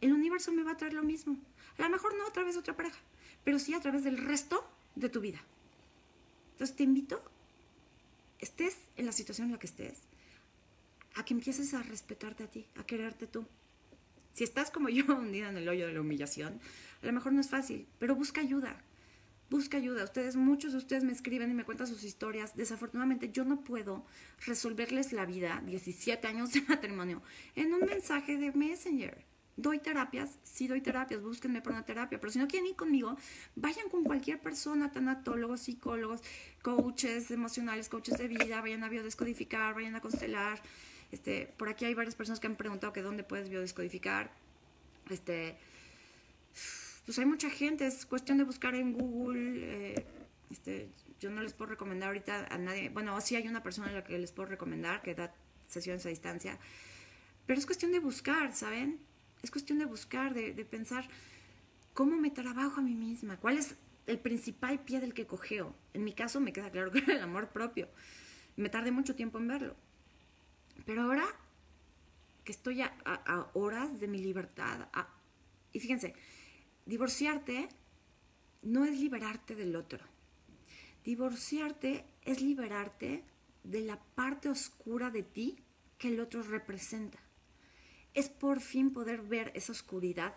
el 0.02 0.12
universo 0.12 0.52
me 0.52 0.62
va 0.62 0.72
a 0.72 0.76
traer 0.76 0.92
lo 0.92 1.02
mismo. 1.02 1.38
A 1.78 1.82
lo 1.82 1.88
mejor 1.88 2.16
no 2.16 2.26
a 2.26 2.32
través 2.32 2.54
de 2.54 2.60
otra 2.60 2.76
pareja, 2.76 2.98
pero 3.46 3.60
sí 3.60 3.74
a 3.74 3.80
través 3.80 4.02
del 4.02 4.18
resto 4.18 4.68
de 4.96 5.08
tu 5.08 5.20
vida. 5.20 5.40
Entonces 6.54 6.74
te 6.74 6.82
invito 6.82 7.22
estés 8.40 8.76
en 8.96 9.06
la 9.06 9.12
situación 9.12 9.46
en 9.46 9.52
la 9.52 9.60
que 9.60 9.68
estés, 9.68 9.98
a 11.14 11.24
que 11.24 11.32
empieces 11.32 11.72
a 11.72 11.84
respetarte 11.84 12.42
a 12.42 12.50
ti, 12.50 12.66
a 12.74 12.84
quererte 12.84 13.28
tú. 13.28 13.46
Si 14.32 14.42
estás 14.42 14.72
como 14.72 14.88
yo 14.88 15.04
hundida 15.16 15.48
en 15.48 15.58
el 15.58 15.68
hoyo 15.68 15.86
de 15.86 15.92
la 15.92 16.00
humillación, 16.00 16.58
a 17.02 17.06
lo 17.06 17.12
mejor 17.12 17.34
no 17.34 17.40
es 17.40 17.48
fácil, 17.48 17.86
pero 18.00 18.16
busca 18.16 18.40
ayuda. 18.40 18.82
Busca 19.48 19.76
ayuda. 19.76 20.02
Ustedes, 20.02 20.34
muchos 20.34 20.72
de 20.72 20.78
ustedes 20.78 21.04
me 21.04 21.12
escriben 21.12 21.52
y 21.52 21.54
me 21.54 21.64
cuentan 21.64 21.86
sus 21.86 22.02
historias. 22.02 22.56
Desafortunadamente 22.56 23.30
yo 23.30 23.44
no 23.44 23.62
puedo 23.62 24.04
resolverles 24.44 25.12
la 25.12 25.24
vida, 25.24 25.62
17 25.64 26.26
años 26.26 26.52
de 26.52 26.62
matrimonio, 26.68 27.22
en 27.54 27.72
un 27.72 27.86
mensaje 27.86 28.38
de 28.38 28.50
Messenger. 28.50 29.35
Doy 29.56 29.78
terapias, 29.78 30.38
sí 30.42 30.68
doy 30.68 30.82
terapias, 30.82 31.22
búsquenme 31.22 31.62
por 31.62 31.72
una 31.72 31.84
terapia, 31.84 32.20
pero 32.20 32.30
si 32.30 32.38
no 32.38 32.46
quieren 32.46 32.68
ir 32.68 32.76
conmigo, 32.76 33.16
vayan 33.54 33.88
con 33.88 34.04
cualquier 34.04 34.38
persona, 34.38 34.92
tanatólogos, 34.92 35.62
psicólogos, 35.62 36.20
coaches 36.60 37.30
emocionales, 37.30 37.88
coaches 37.88 38.18
de 38.18 38.28
vida, 38.28 38.60
vayan 38.60 38.84
a 38.84 38.90
biodescodificar, 38.90 39.74
vayan 39.74 39.94
a 39.94 40.02
constelar. 40.02 40.60
Este, 41.10 41.54
por 41.56 41.70
aquí 41.70 41.86
hay 41.86 41.94
varias 41.94 42.14
personas 42.14 42.38
que 42.38 42.46
han 42.48 42.56
preguntado 42.56 42.92
que 42.92 43.00
dónde 43.00 43.24
puedes 43.24 43.48
biodescodificar. 43.48 44.30
Este, 45.08 45.56
pues 47.06 47.18
hay 47.18 47.24
mucha 47.24 47.48
gente, 47.48 47.86
es 47.86 48.04
cuestión 48.04 48.36
de 48.36 48.44
buscar 48.44 48.74
en 48.74 48.92
Google. 48.92 49.60
Eh, 49.62 50.06
este, 50.50 50.90
yo 51.18 51.30
no 51.30 51.40
les 51.42 51.54
puedo 51.54 51.70
recomendar 51.70 52.08
ahorita 52.08 52.46
a 52.50 52.58
nadie. 52.58 52.90
Bueno, 52.90 53.18
sí 53.22 53.36
hay 53.36 53.48
una 53.48 53.62
persona 53.62 53.88
a 53.88 53.92
la 53.92 54.04
que 54.04 54.18
les 54.18 54.32
puedo 54.32 54.50
recomendar 54.50 55.00
que 55.00 55.14
da 55.14 55.34
sesiones 55.66 56.04
a 56.04 56.10
distancia. 56.10 56.58
Pero 57.46 57.58
es 57.58 57.64
cuestión 57.64 57.92
de 57.92 58.00
buscar, 58.00 58.52
¿saben? 58.52 59.00
Es 59.46 59.52
cuestión 59.52 59.78
de 59.78 59.84
buscar, 59.84 60.34
de, 60.34 60.64
pensar 60.64 61.08
cómo 61.94 62.16
me 62.16 62.32
trabajo 62.32 62.80
a 62.80 62.82
mí 62.82 62.96
misma, 62.96 63.36
cuál 63.36 63.58
es 63.58 63.76
el 64.08 64.18
principal 64.18 64.80
pie 64.80 64.98
del 64.98 65.14
que 65.14 65.28
cogeo. 65.28 65.72
En 65.94 66.02
mi 66.02 66.12
caso 66.12 66.40
me 66.40 66.52
queda 66.52 66.72
claro 66.72 66.90
que 66.92 66.98
era 66.98 67.14
el 67.14 67.22
amor 67.22 67.50
propio. 67.50 67.88
Me 68.56 68.70
tardé 68.70 68.90
mucho 68.90 69.14
tiempo 69.14 69.38
en 69.38 69.46
verlo. 69.46 69.76
Pero 70.84 71.02
ahora 71.02 71.24
que 72.42 72.50
estoy 72.50 72.82
a, 72.82 73.46
horas 73.54 74.00
de 74.00 74.08
mi 74.08 74.18
libertad, 74.18 74.88
y 75.72 75.78
fíjense, 75.78 76.16
divorciarte 76.84 77.68
no 78.62 78.84
es 78.84 78.98
liberarte 78.98 79.54
del 79.54 79.76
otro. 79.76 80.00
Divorciarte 81.04 82.04
es 82.22 82.40
liberarte 82.42 83.22
de 83.62 83.82
la 83.82 84.02
parte 84.16 84.48
oscura 84.48 85.10
de 85.10 85.22
ti 85.22 85.62
que 85.98 86.08
el 86.08 86.18
otro 86.18 86.42
representa 86.42 87.25
es 88.16 88.30
por 88.30 88.60
fin 88.60 88.92
poder 88.92 89.20
ver 89.20 89.52
esa 89.54 89.72
oscuridad 89.72 90.34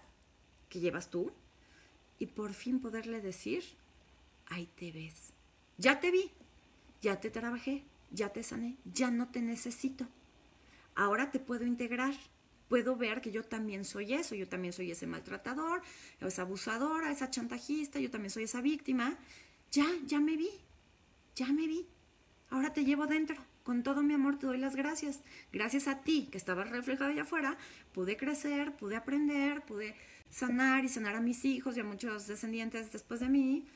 que 0.67 0.81
llevas 0.81 1.09
tú 1.09 1.31
y 2.19 2.27
por 2.27 2.53
fin 2.53 2.81
poderle 2.81 3.21
decir, 3.21 3.63
ahí 4.47 4.67
te 4.75 4.91
ves. 4.91 5.31
Ya 5.77 6.01
te 6.01 6.11
vi, 6.11 6.29
ya 7.01 7.21
te 7.21 7.31
trabajé, 7.31 7.85
ya 8.11 8.33
te 8.33 8.43
sané, 8.43 8.75
ya 8.83 9.09
no 9.11 9.29
te 9.29 9.41
necesito. 9.41 10.05
Ahora 10.93 11.31
te 11.31 11.39
puedo 11.39 11.65
integrar, 11.65 12.13
puedo 12.67 12.97
ver 12.97 13.21
que 13.21 13.31
yo 13.31 13.43
también 13.45 13.85
soy 13.85 14.13
eso, 14.13 14.35
yo 14.35 14.49
también 14.49 14.73
soy 14.73 14.91
ese 14.91 15.07
maltratador, 15.07 15.81
esa 16.19 16.41
abusadora, 16.41 17.13
esa 17.13 17.31
chantajista, 17.31 17.97
yo 18.01 18.11
también 18.11 18.29
soy 18.29 18.43
esa 18.43 18.59
víctima. 18.59 19.17
Ya, 19.71 19.87
ya 20.05 20.19
me 20.19 20.35
vi, 20.35 20.51
ya 21.33 21.47
me 21.47 21.65
vi. 21.65 21.87
Ahora 22.49 22.73
te 22.73 22.83
llevo 22.83 23.07
dentro 23.07 23.37
con 23.69 23.83
todo 23.83 24.01
mi 24.01 24.15
amor 24.15 24.39
te 24.39 24.47
doy 24.47 24.57
las 24.57 24.75
gracias. 24.75 25.19
Gracias 25.53 25.87
a 25.87 26.01
ti, 26.01 26.27
que 26.31 26.39
estabas 26.39 26.71
reflejado 26.71 27.11
allá 27.11 27.21
afuera, 27.21 27.55
pude 27.93 28.17
crecer, 28.17 28.75
pude 28.75 28.95
aprender, 28.95 29.61
pude 29.61 29.93
sanar 30.31 30.83
y 30.85 30.89
sanar 30.89 31.13
a 31.15 31.21
mis 31.21 31.45
hijos 31.45 31.77
y 31.77 31.81
a 31.81 31.83
muchos 31.83 32.25
descendientes 32.25 32.91
después 32.91 33.19
de 33.19 33.29
mí. 33.29 33.67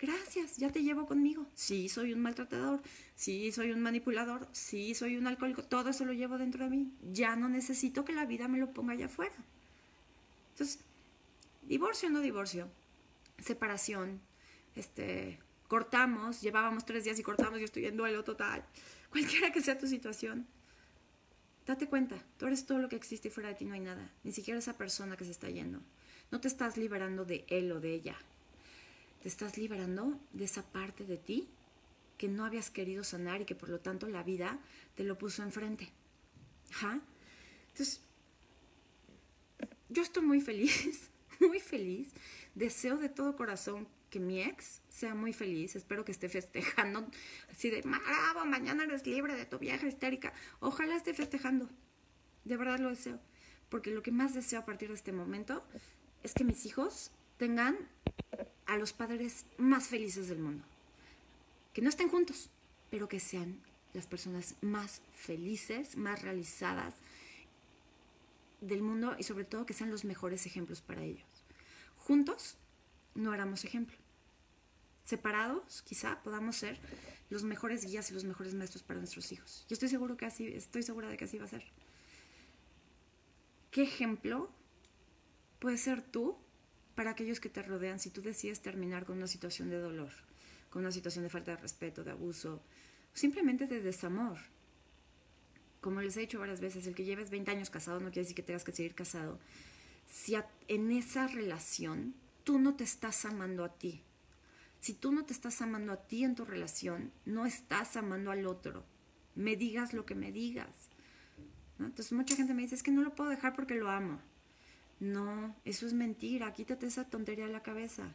Gracias, 0.00 0.56
ya 0.56 0.72
te 0.72 0.82
llevo 0.82 1.06
conmigo. 1.06 1.46
Sí, 1.54 1.88
soy 1.88 2.12
un 2.12 2.22
maltratador, 2.22 2.82
sí, 3.14 3.52
soy 3.52 3.70
un 3.70 3.82
manipulador, 3.82 4.48
sí, 4.50 4.96
soy 4.96 5.16
un 5.16 5.28
alcohólico, 5.28 5.62
todo 5.62 5.90
eso 5.90 6.04
lo 6.04 6.12
llevo 6.12 6.38
dentro 6.38 6.64
de 6.64 6.70
mí. 6.70 6.92
Ya 7.12 7.36
no 7.36 7.48
necesito 7.48 8.04
que 8.04 8.14
la 8.14 8.26
vida 8.26 8.48
me 8.48 8.58
lo 8.58 8.72
ponga 8.72 8.94
allá 8.94 9.06
afuera. 9.06 9.36
Entonces, 10.54 10.80
divorcio 11.62 12.08
o 12.08 12.10
no 12.10 12.20
divorcio, 12.20 12.68
separación, 13.38 14.20
este, 14.74 15.38
cortamos, 15.68 16.40
llevábamos 16.40 16.84
tres 16.84 17.04
días 17.04 17.20
y 17.20 17.22
cortamos, 17.22 17.60
yo 17.60 17.64
estoy 17.64 17.86
en 17.86 17.96
duelo 17.96 18.24
total, 18.24 18.64
cualquiera 19.10 19.52
que 19.52 19.62
sea 19.62 19.78
tu 19.78 19.86
situación, 19.86 20.46
date 21.66 21.88
cuenta, 21.88 22.22
tú 22.38 22.46
eres 22.46 22.66
todo 22.66 22.78
lo 22.78 22.88
que 22.88 22.96
existe 22.96 23.28
y 23.28 23.30
fuera 23.30 23.48
de 23.48 23.54
ti 23.56 23.64
no 23.64 23.74
hay 23.74 23.80
nada, 23.80 24.12
ni 24.24 24.32
siquiera 24.32 24.58
esa 24.58 24.76
persona 24.76 25.16
que 25.16 25.24
se 25.24 25.32
está 25.32 25.50
yendo. 25.50 25.80
No 26.30 26.40
te 26.40 26.48
estás 26.48 26.76
liberando 26.76 27.24
de 27.24 27.44
él 27.48 27.70
o 27.72 27.80
de 27.80 27.94
ella, 27.94 28.16
te 29.22 29.28
estás 29.28 29.56
liberando 29.58 30.18
de 30.32 30.44
esa 30.44 30.62
parte 30.64 31.04
de 31.04 31.16
ti 31.16 31.48
que 32.18 32.28
no 32.28 32.44
habías 32.44 32.70
querido 32.70 33.04
sanar 33.04 33.42
y 33.42 33.44
que 33.44 33.54
por 33.54 33.68
lo 33.68 33.80
tanto 33.80 34.08
la 34.08 34.22
vida 34.22 34.58
te 34.94 35.04
lo 35.04 35.18
puso 35.18 35.42
enfrente. 35.42 35.92
Ajá. 36.72 37.00
Entonces, 37.68 38.00
yo 39.88 40.02
estoy 40.02 40.24
muy 40.24 40.40
feliz, 40.40 41.10
muy 41.40 41.60
feliz. 41.60 42.12
Deseo 42.54 42.96
de 42.96 43.08
todo 43.08 43.36
corazón 43.36 43.86
que 44.16 44.20
mi 44.20 44.40
ex 44.40 44.80
sea 44.88 45.14
muy 45.14 45.34
feliz. 45.34 45.76
Espero 45.76 46.02
que 46.02 46.12
esté 46.12 46.30
festejando 46.30 47.06
así 47.50 47.68
de, 47.68 47.82
bravo, 47.82 48.46
mañana 48.46 48.84
eres 48.84 49.06
libre 49.06 49.34
de 49.34 49.44
tu 49.44 49.58
vieja 49.58 49.86
histérica. 49.86 50.32
Ojalá 50.60 50.96
esté 50.96 51.12
festejando. 51.12 51.68
De 52.44 52.56
verdad 52.56 52.78
lo 52.78 52.88
deseo. 52.88 53.20
Porque 53.68 53.90
lo 53.90 54.02
que 54.02 54.12
más 54.12 54.32
deseo 54.32 54.60
a 54.60 54.64
partir 54.64 54.88
de 54.88 54.94
este 54.94 55.12
momento 55.12 55.62
es 56.22 56.32
que 56.32 56.44
mis 56.44 56.64
hijos 56.64 57.10
tengan 57.36 57.76
a 58.64 58.78
los 58.78 58.94
padres 58.94 59.44
más 59.58 59.88
felices 59.88 60.28
del 60.28 60.38
mundo. 60.38 60.64
Que 61.74 61.82
no 61.82 61.90
estén 61.90 62.08
juntos, 62.08 62.48
pero 62.88 63.06
que 63.06 63.20
sean 63.20 63.60
las 63.92 64.06
personas 64.06 64.54
más 64.62 65.02
felices, 65.12 65.98
más 65.98 66.22
realizadas 66.22 66.94
del 68.62 68.80
mundo 68.80 69.14
y 69.18 69.24
sobre 69.24 69.44
todo 69.44 69.66
que 69.66 69.74
sean 69.74 69.90
los 69.90 70.06
mejores 70.06 70.46
ejemplos 70.46 70.80
para 70.80 71.02
ellos. 71.04 71.26
Juntos 71.98 72.56
no 73.14 73.34
éramos 73.34 73.66
ejemplo. 73.66 74.05
Separados, 75.06 75.82
quizá 75.82 76.20
podamos 76.24 76.56
ser 76.56 76.80
los 77.30 77.44
mejores 77.44 77.84
guías 77.84 78.10
y 78.10 78.14
los 78.14 78.24
mejores 78.24 78.54
maestros 78.54 78.82
para 78.82 78.98
nuestros 78.98 79.30
hijos. 79.30 79.64
Yo 79.68 79.74
estoy 79.74 79.88
seguro 79.88 80.16
que 80.16 80.26
así, 80.26 80.48
estoy 80.48 80.82
segura 80.82 81.08
de 81.08 81.16
que 81.16 81.26
así 81.26 81.38
va 81.38 81.44
a 81.44 81.48
ser. 81.48 81.62
¿Qué 83.70 83.84
ejemplo 83.84 84.50
puedes 85.60 85.80
ser 85.80 86.02
tú 86.02 86.36
para 86.96 87.10
aquellos 87.12 87.38
que 87.38 87.48
te 87.48 87.62
rodean 87.62 88.00
si 88.00 88.10
tú 88.10 88.20
decides 88.20 88.62
terminar 88.62 89.04
con 89.04 89.18
una 89.18 89.28
situación 89.28 89.70
de 89.70 89.78
dolor, 89.78 90.10
con 90.70 90.82
una 90.82 90.90
situación 90.90 91.22
de 91.22 91.30
falta 91.30 91.52
de 91.52 91.58
respeto, 91.58 92.02
de 92.02 92.10
abuso, 92.10 92.60
simplemente 93.14 93.68
de 93.68 93.80
desamor? 93.80 94.38
Como 95.80 96.00
les 96.00 96.16
he 96.16 96.20
dicho 96.20 96.40
varias 96.40 96.60
veces, 96.60 96.84
el 96.88 96.96
que 96.96 97.04
lleves 97.04 97.30
20 97.30 97.48
años 97.52 97.70
casado 97.70 98.00
no 98.00 98.06
quiere 98.06 98.22
decir 98.22 98.34
que 98.34 98.42
tengas 98.42 98.64
que 98.64 98.72
seguir 98.72 98.96
casado. 98.96 99.38
Si 100.10 100.34
en 100.66 100.90
esa 100.90 101.28
relación 101.28 102.16
tú 102.42 102.58
no 102.58 102.74
te 102.74 102.82
estás 102.82 103.24
amando 103.24 103.64
a 103.64 103.72
ti. 103.72 104.02
Si 104.80 104.94
tú 104.94 105.12
no 105.12 105.24
te 105.24 105.32
estás 105.32 105.60
amando 105.62 105.92
a 105.92 106.06
ti 106.06 106.24
en 106.24 106.34
tu 106.34 106.44
relación, 106.44 107.12
no 107.24 107.46
estás 107.46 107.96
amando 107.96 108.30
al 108.30 108.46
otro. 108.46 108.84
Me 109.34 109.56
digas 109.56 109.92
lo 109.92 110.06
que 110.06 110.14
me 110.14 110.32
digas. 110.32 110.90
Entonces 111.78 112.12
mucha 112.12 112.36
gente 112.36 112.54
me 112.54 112.62
dice, 112.62 112.74
es 112.74 112.82
que 112.82 112.90
no 112.90 113.02
lo 113.02 113.14
puedo 113.14 113.30
dejar 113.30 113.54
porque 113.54 113.74
lo 113.74 113.90
amo. 113.90 114.20
No, 114.98 115.54
eso 115.64 115.86
es 115.86 115.92
mentira, 115.92 116.52
quítate 116.54 116.86
esa 116.86 117.04
tontería 117.04 117.46
de 117.46 117.52
la 117.52 117.62
cabeza. 117.62 118.14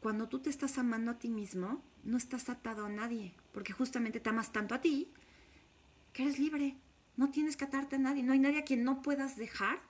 Cuando 0.00 0.28
tú 0.28 0.38
te 0.40 0.50
estás 0.50 0.78
amando 0.78 1.10
a 1.10 1.18
ti 1.18 1.28
mismo, 1.28 1.82
no 2.04 2.16
estás 2.16 2.48
atado 2.48 2.86
a 2.86 2.90
nadie, 2.90 3.34
porque 3.52 3.72
justamente 3.72 4.20
te 4.20 4.30
amas 4.30 4.52
tanto 4.52 4.74
a 4.74 4.80
ti 4.80 5.12
que 6.12 6.22
eres 6.22 6.38
libre. 6.38 6.76
No 7.16 7.30
tienes 7.30 7.56
que 7.56 7.64
atarte 7.64 7.96
a 7.96 7.98
nadie, 7.98 8.22
no 8.22 8.32
hay 8.32 8.38
nadie 8.38 8.58
a 8.58 8.64
quien 8.64 8.84
no 8.84 9.02
puedas 9.02 9.36
dejar, 9.36 9.80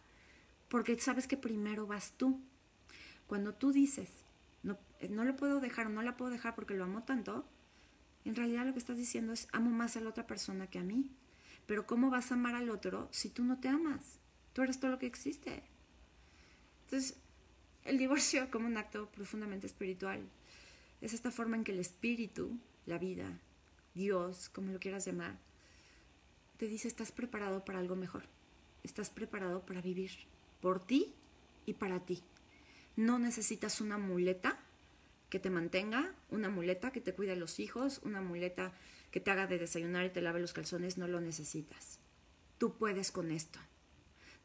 porque 0.68 0.99
sabes 0.99 1.27
que 1.27 1.37
primero 1.37 1.87
vas 1.87 2.12
tú. 2.16 2.41
Cuando 3.27 3.55
tú 3.55 3.72
dices, 3.72 4.24
no, 5.09 5.13
eh, 5.13 5.17
no 5.17 5.25
lo 5.25 5.37
puedo 5.37 5.61
dejar, 5.61 5.91
no 5.91 6.03
la 6.03 6.17
puedo 6.17 6.31
dejar 6.31 6.55
porque 6.55 6.75
lo 6.75 6.85
amo 6.85 7.03
tanto, 7.03 7.45
en 8.25 8.35
realidad 8.35 8.67
lo 8.67 8.73
que 8.73 8.79
estás 8.79 8.97
diciendo 8.97 9.33
es, 9.33 9.49
amo 9.53 9.71
más 9.71 9.97
a 9.97 10.01
la 10.01 10.09
otra 10.09 10.27
persona 10.27 10.69
que 10.69 10.79
a 10.79 10.83
mí. 10.83 11.11
Pero 11.67 11.87
¿cómo 11.87 12.11
vas 12.11 12.31
a 12.31 12.35
amar 12.35 12.55
al 12.55 12.71
otro 12.71 13.09
si 13.11 13.29
tú 13.29 13.45
no 13.45 13.59
te 13.59 13.69
amas? 13.69 14.19
Tú 14.53 14.63
eres 14.63 14.81
todo 14.81 14.91
lo 14.91 14.99
que 14.99 15.07
existe. 15.07 15.63
Entonces, 16.85 17.17
el 17.85 17.99
divorcio 17.99 18.51
como 18.53 18.67
un 18.67 18.77
acto 18.77 19.09
profundamente 19.11 19.67
espiritual 19.67 20.21
es 21.01 21.13
esta 21.13 21.31
forma 21.31 21.57
en 21.57 21.65
que 21.65 21.73
el 21.73 21.81
espíritu, 21.81 22.59
la 22.87 22.99
vida, 22.99 23.39
Dios, 23.95 24.49
como 24.49 24.73
lo 24.73 24.81
quieras 24.81 25.05
llamar, 25.05 25.37
te 26.57 26.67
dice, 26.67 26.89
estás 26.89 27.13
preparado 27.13 27.65
para 27.65 27.79
algo 27.79 27.97
mejor. 27.97 28.25
Estás 28.83 29.11
preparado 29.11 29.65
para 29.67 29.81
vivir 29.81 30.11
por 30.61 30.87
ti 30.87 31.15
y 31.67 31.75
para 31.75 32.01
ti. 32.01 32.23
No 32.97 33.19
necesitas 33.19 33.81
una 33.81 33.99
muleta 33.99 34.59
que 35.35 35.41
te 35.41 35.51
mantenga, 35.51 36.14
una 36.30 36.49
muleta 36.49 36.93
que 36.93 37.01
te 37.01 37.12
cuide 37.12 37.35
los 37.35 37.59
hijos, 37.59 38.01
una 38.05 38.20
muleta 38.20 38.72
que 39.11 39.18
te 39.18 39.32
haga 39.32 39.49
de 39.49 39.59
desayunar 39.59 40.07
y 40.07 40.11
te 40.11 40.22
lave 40.22 40.39
los 40.39 40.53
calzones, 40.53 40.97
no 40.97 41.09
lo 41.09 41.20
necesitas. 41.20 41.99
Tú 42.57 42.78
puedes 42.78 43.11
con 43.11 43.32
esto. 43.32 43.59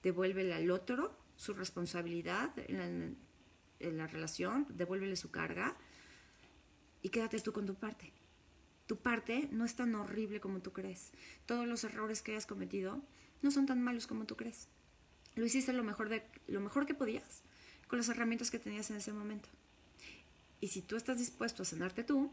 Devuélvele 0.02 0.52
al 0.52 0.72
otro 0.72 1.16
su 1.36 1.54
responsabilidad 1.54 2.50
en 2.58 3.18
la, 3.80 4.08
relación, 4.08 4.66
devuélvele 4.70 5.16
su 5.16 5.30
carga 5.30 5.78
y 7.04 7.10
quédate 7.10 7.40
tú 7.40 7.54
con 7.54 7.68
tu 7.68 7.76
parte. 7.76 8.12
Tu 8.88 8.98
parte 8.98 9.48
no 9.52 9.66
es 9.66 9.76
tan 9.76 9.94
horrible 9.94 10.40
como 10.40 10.60
tú 10.60 10.74
crees. 10.74 11.12
Todos 11.46 11.68
los 11.68 11.84
errores 11.84 12.24
que 12.24 12.32
hayas 12.32 12.48
cometido 12.48 13.00
no 13.44 13.52
son 13.52 13.68
tan 13.68 13.80
malos 13.80 14.08
como 14.08 14.26
tú 14.26 14.36
crees. 14.36 14.70
Lo 15.36 15.46
hiciste 15.46 15.72
lo 15.72 15.84
mejor, 15.84 16.10
de, 16.10 16.24
lo 16.48 16.62
mejor 16.62 16.88
que 16.88 16.96
podías 16.96 17.44
con 17.88 18.00
las 18.00 18.10
herramientas 18.10 18.50
que 18.50 18.58
tenías 18.58 18.90
en 18.90 18.98
ese 18.98 19.14
momento. 19.14 19.50
Y 20.60 20.68
si 20.68 20.82
tú 20.82 20.98
estás 20.98 21.18
dispuesto 21.18 21.64
a 21.64 21.66
sanarte 21.66 22.04
tú, 22.04 22.32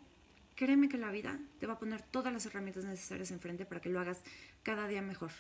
créeme 0.55 0.89
que 0.89 0.99
la 0.99 1.11
vida 1.11 1.39
te 1.61 1.67
va 1.67 1.75
a 1.75 1.79
poner 1.79 2.03
todas 2.03 2.33
las 2.33 2.47
herramientas 2.47 2.85
necesarias 2.85 3.31
enfrente 3.31 3.67
para 3.67 3.81
que 3.81 3.89
lo 3.89 4.01
hagas 4.01 4.23
cada 4.63 4.89
día 4.89 5.03
mejor. 5.03 5.31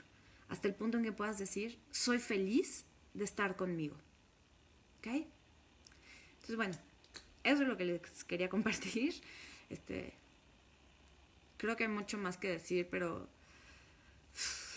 Hasta 0.49 0.68
el 0.68 0.74
punto 0.74 0.99
en 0.99 1.05
que 1.05 1.12
puedas 1.12 1.39
decir, 1.39 1.78
soy 1.91 2.18
feliz 2.18 2.84
de 3.14 3.24
estar 3.24 3.57
conmigo. 3.57 3.97
¿Ok? 4.99 5.26
Entonces, 6.34 6.57
bueno, 6.57 6.74
eso 7.43 7.62
es 7.62 7.68
lo 7.68 7.76
que 7.76 7.84
les 7.84 8.24
quería 8.24 8.49
compartir. 8.49 9.14
Este, 9.68 10.14
creo 11.57 11.74
que 11.74 11.82
hay 11.82 11.91
mucho 11.91 12.18
más 12.18 12.37
que 12.37 12.49
decir, 12.49 12.87
pero 12.89 13.28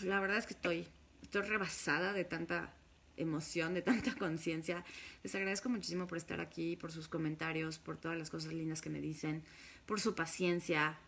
la 0.00 0.18
verdad 0.18 0.38
es 0.38 0.46
que 0.46 0.54
estoy, 0.54 0.84
estoy 1.22 1.42
rebasada 1.42 2.12
de 2.12 2.24
tanta 2.24 2.74
emoción, 3.22 3.74
de 3.74 3.82
tanta 3.82 4.14
conciencia. 4.18 4.84
Les 5.22 5.34
agradezco 5.34 5.68
muchísimo 5.68 6.06
por 6.06 6.18
estar 6.18 6.40
aquí, 6.40 6.76
por 6.76 6.92
sus 6.92 7.08
comentarios, 7.08 7.78
por 7.78 7.96
todas 7.96 8.18
las 8.18 8.30
cosas 8.30 8.52
lindas 8.52 8.80
que 8.80 8.90
me 8.90 9.00
dicen, 9.00 9.42
por 9.86 10.00
su 10.00 10.14
paciencia, 10.14 10.98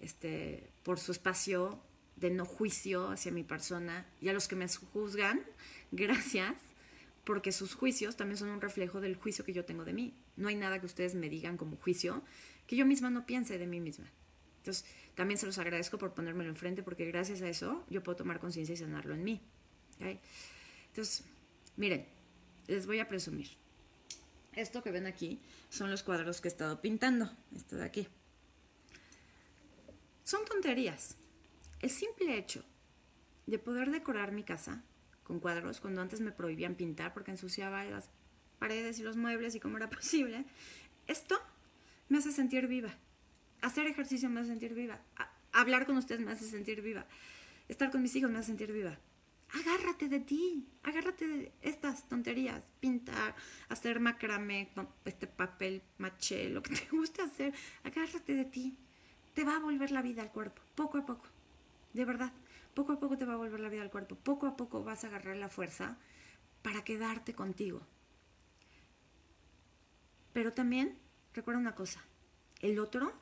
este, 0.00 0.70
por 0.82 0.98
su 0.98 1.12
espacio 1.12 1.80
de 2.16 2.30
no 2.30 2.44
juicio 2.44 3.10
hacia 3.10 3.32
mi 3.32 3.42
persona 3.42 4.06
y 4.20 4.28
a 4.28 4.32
los 4.32 4.48
que 4.48 4.56
me 4.56 4.66
juzgan, 4.68 5.42
gracias, 5.92 6.56
porque 7.24 7.52
sus 7.52 7.74
juicios 7.74 8.16
también 8.16 8.36
son 8.36 8.48
un 8.48 8.60
reflejo 8.60 9.00
del 9.00 9.16
juicio 9.16 9.44
que 9.44 9.52
yo 9.52 9.64
tengo 9.64 9.84
de 9.84 9.92
mí. 9.92 10.14
No 10.36 10.48
hay 10.48 10.56
nada 10.56 10.80
que 10.80 10.86
ustedes 10.86 11.14
me 11.14 11.28
digan 11.28 11.56
como 11.56 11.76
juicio 11.76 12.22
que 12.66 12.76
yo 12.76 12.86
misma 12.86 13.10
no 13.10 13.26
piense 13.26 13.58
de 13.58 13.66
mí 13.66 13.80
misma. 13.80 14.10
Entonces, 14.58 14.84
también 15.14 15.38
se 15.38 15.46
los 15.46 15.58
agradezco 15.58 15.98
por 15.98 16.14
ponérmelo 16.14 16.50
enfrente 16.50 16.82
porque 16.82 17.04
gracias 17.06 17.42
a 17.42 17.48
eso 17.48 17.84
yo 17.90 18.02
puedo 18.02 18.16
tomar 18.16 18.38
conciencia 18.38 18.72
y 18.72 18.76
sanarlo 18.76 19.14
en 19.14 19.24
mí. 19.24 19.40
Entonces, 20.88 21.24
Miren, 21.76 22.06
les 22.66 22.86
voy 22.86 23.00
a 23.00 23.08
presumir. 23.08 23.48
Esto 24.54 24.82
que 24.82 24.90
ven 24.90 25.06
aquí 25.06 25.40
son 25.70 25.90
los 25.90 26.02
cuadros 26.02 26.40
que 26.40 26.48
he 26.48 26.50
estado 26.50 26.80
pintando. 26.80 27.30
Esto 27.54 27.76
de 27.76 27.84
aquí. 27.84 28.08
Son 30.24 30.44
tonterías. 30.44 31.16
El 31.80 31.90
simple 31.90 32.36
hecho 32.36 32.64
de 33.46 33.58
poder 33.58 33.90
decorar 33.90 34.32
mi 34.32 34.44
casa 34.44 34.82
con 35.24 35.40
cuadros 35.40 35.80
cuando 35.80 36.02
antes 36.02 36.20
me 36.20 36.32
prohibían 36.32 36.74
pintar 36.74 37.14
porque 37.14 37.30
ensuciaba 37.30 37.84
las 37.84 38.10
paredes 38.58 38.98
y 38.98 39.02
los 39.02 39.16
muebles 39.16 39.54
y 39.54 39.60
cómo 39.60 39.78
era 39.78 39.90
posible, 39.90 40.44
esto 41.06 41.40
me 42.08 42.18
hace 42.18 42.32
sentir 42.32 42.66
viva. 42.66 42.94
Hacer 43.62 43.86
ejercicio 43.86 44.28
me 44.28 44.40
hace 44.40 44.50
sentir 44.50 44.74
viva. 44.74 45.00
hablar 45.52 45.86
con 45.86 45.96
ustedes 45.96 46.20
me 46.20 46.32
hace 46.32 46.44
sentir 46.44 46.82
viva. 46.82 47.06
Estar 47.68 47.90
con 47.90 48.02
mis 48.02 48.14
hijos 48.14 48.30
me 48.30 48.38
hace 48.38 48.48
sentir 48.48 48.72
viva 48.72 48.98
agárrate 49.52 50.08
de 50.08 50.20
ti, 50.20 50.66
agárrate 50.82 51.26
de 51.26 51.52
estas 51.60 52.08
tonterías, 52.08 52.72
pintar, 52.80 53.34
hacer 53.68 54.00
macramé, 54.00 54.72
este 55.04 55.26
papel 55.26 55.82
maché, 55.98 56.48
lo 56.48 56.62
que 56.62 56.74
te 56.74 56.88
guste 56.96 57.22
hacer, 57.22 57.54
agárrate 57.84 58.34
de 58.34 58.44
ti. 58.44 58.78
Te 59.34 59.44
va 59.44 59.56
a 59.56 59.60
volver 59.60 59.90
la 59.90 60.02
vida 60.02 60.22
al 60.22 60.30
cuerpo, 60.30 60.62
poco 60.74 60.98
a 60.98 61.06
poco, 61.06 61.26
de 61.92 62.04
verdad, 62.04 62.32
poco 62.74 62.92
a 62.92 63.00
poco 63.00 63.16
te 63.16 63.24
va 63.24 63.34
a 63.34 63.38
volver 63.38 63.60
la 63.60 63.68
vida 63.68 63.82
al 63.82 63.90
cuerpo, 63.90 64.16
poco 64.16 64.46
a 64.46 64.56
poco 64.56 64.84
vas 64.84 65.04
a 65.04 65.08
agarrar 65.08 65.36
la 65.36 65.48
fuerza 65.48 65.98
para 66.62 66.84
quedarte 66.84 67.34
contigo. 67.34 67.80
Pero 70.32 70.52
también, 70.52 70.98
recuerda 71.34 71.60
una 71.60 71.74
cosa, 71.74 72.02
el 72.60 72.78
otro 72.78 73.12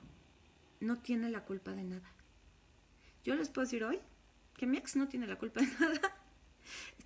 no 0.80 0.98
tiene 0.98 1.30
la 1.30 1.44
culpa 1.44 1.72
de 1.72 1.84
nada. 1.84 2.12
Yo 3.24 3.34
les 3.34 3.48
puedo 3.48 3.66
decir 3.66 3.84
hoy 3.84 4.00
que 4.56 4.66
mi 4.66 4.78
ex 4.78 4.96
no 4.96 5.08
tiene 5.08 5.26
la 5.26 5.36
culpa 5.36 5.60
de 5.60 5.66
nada 5.80 6.19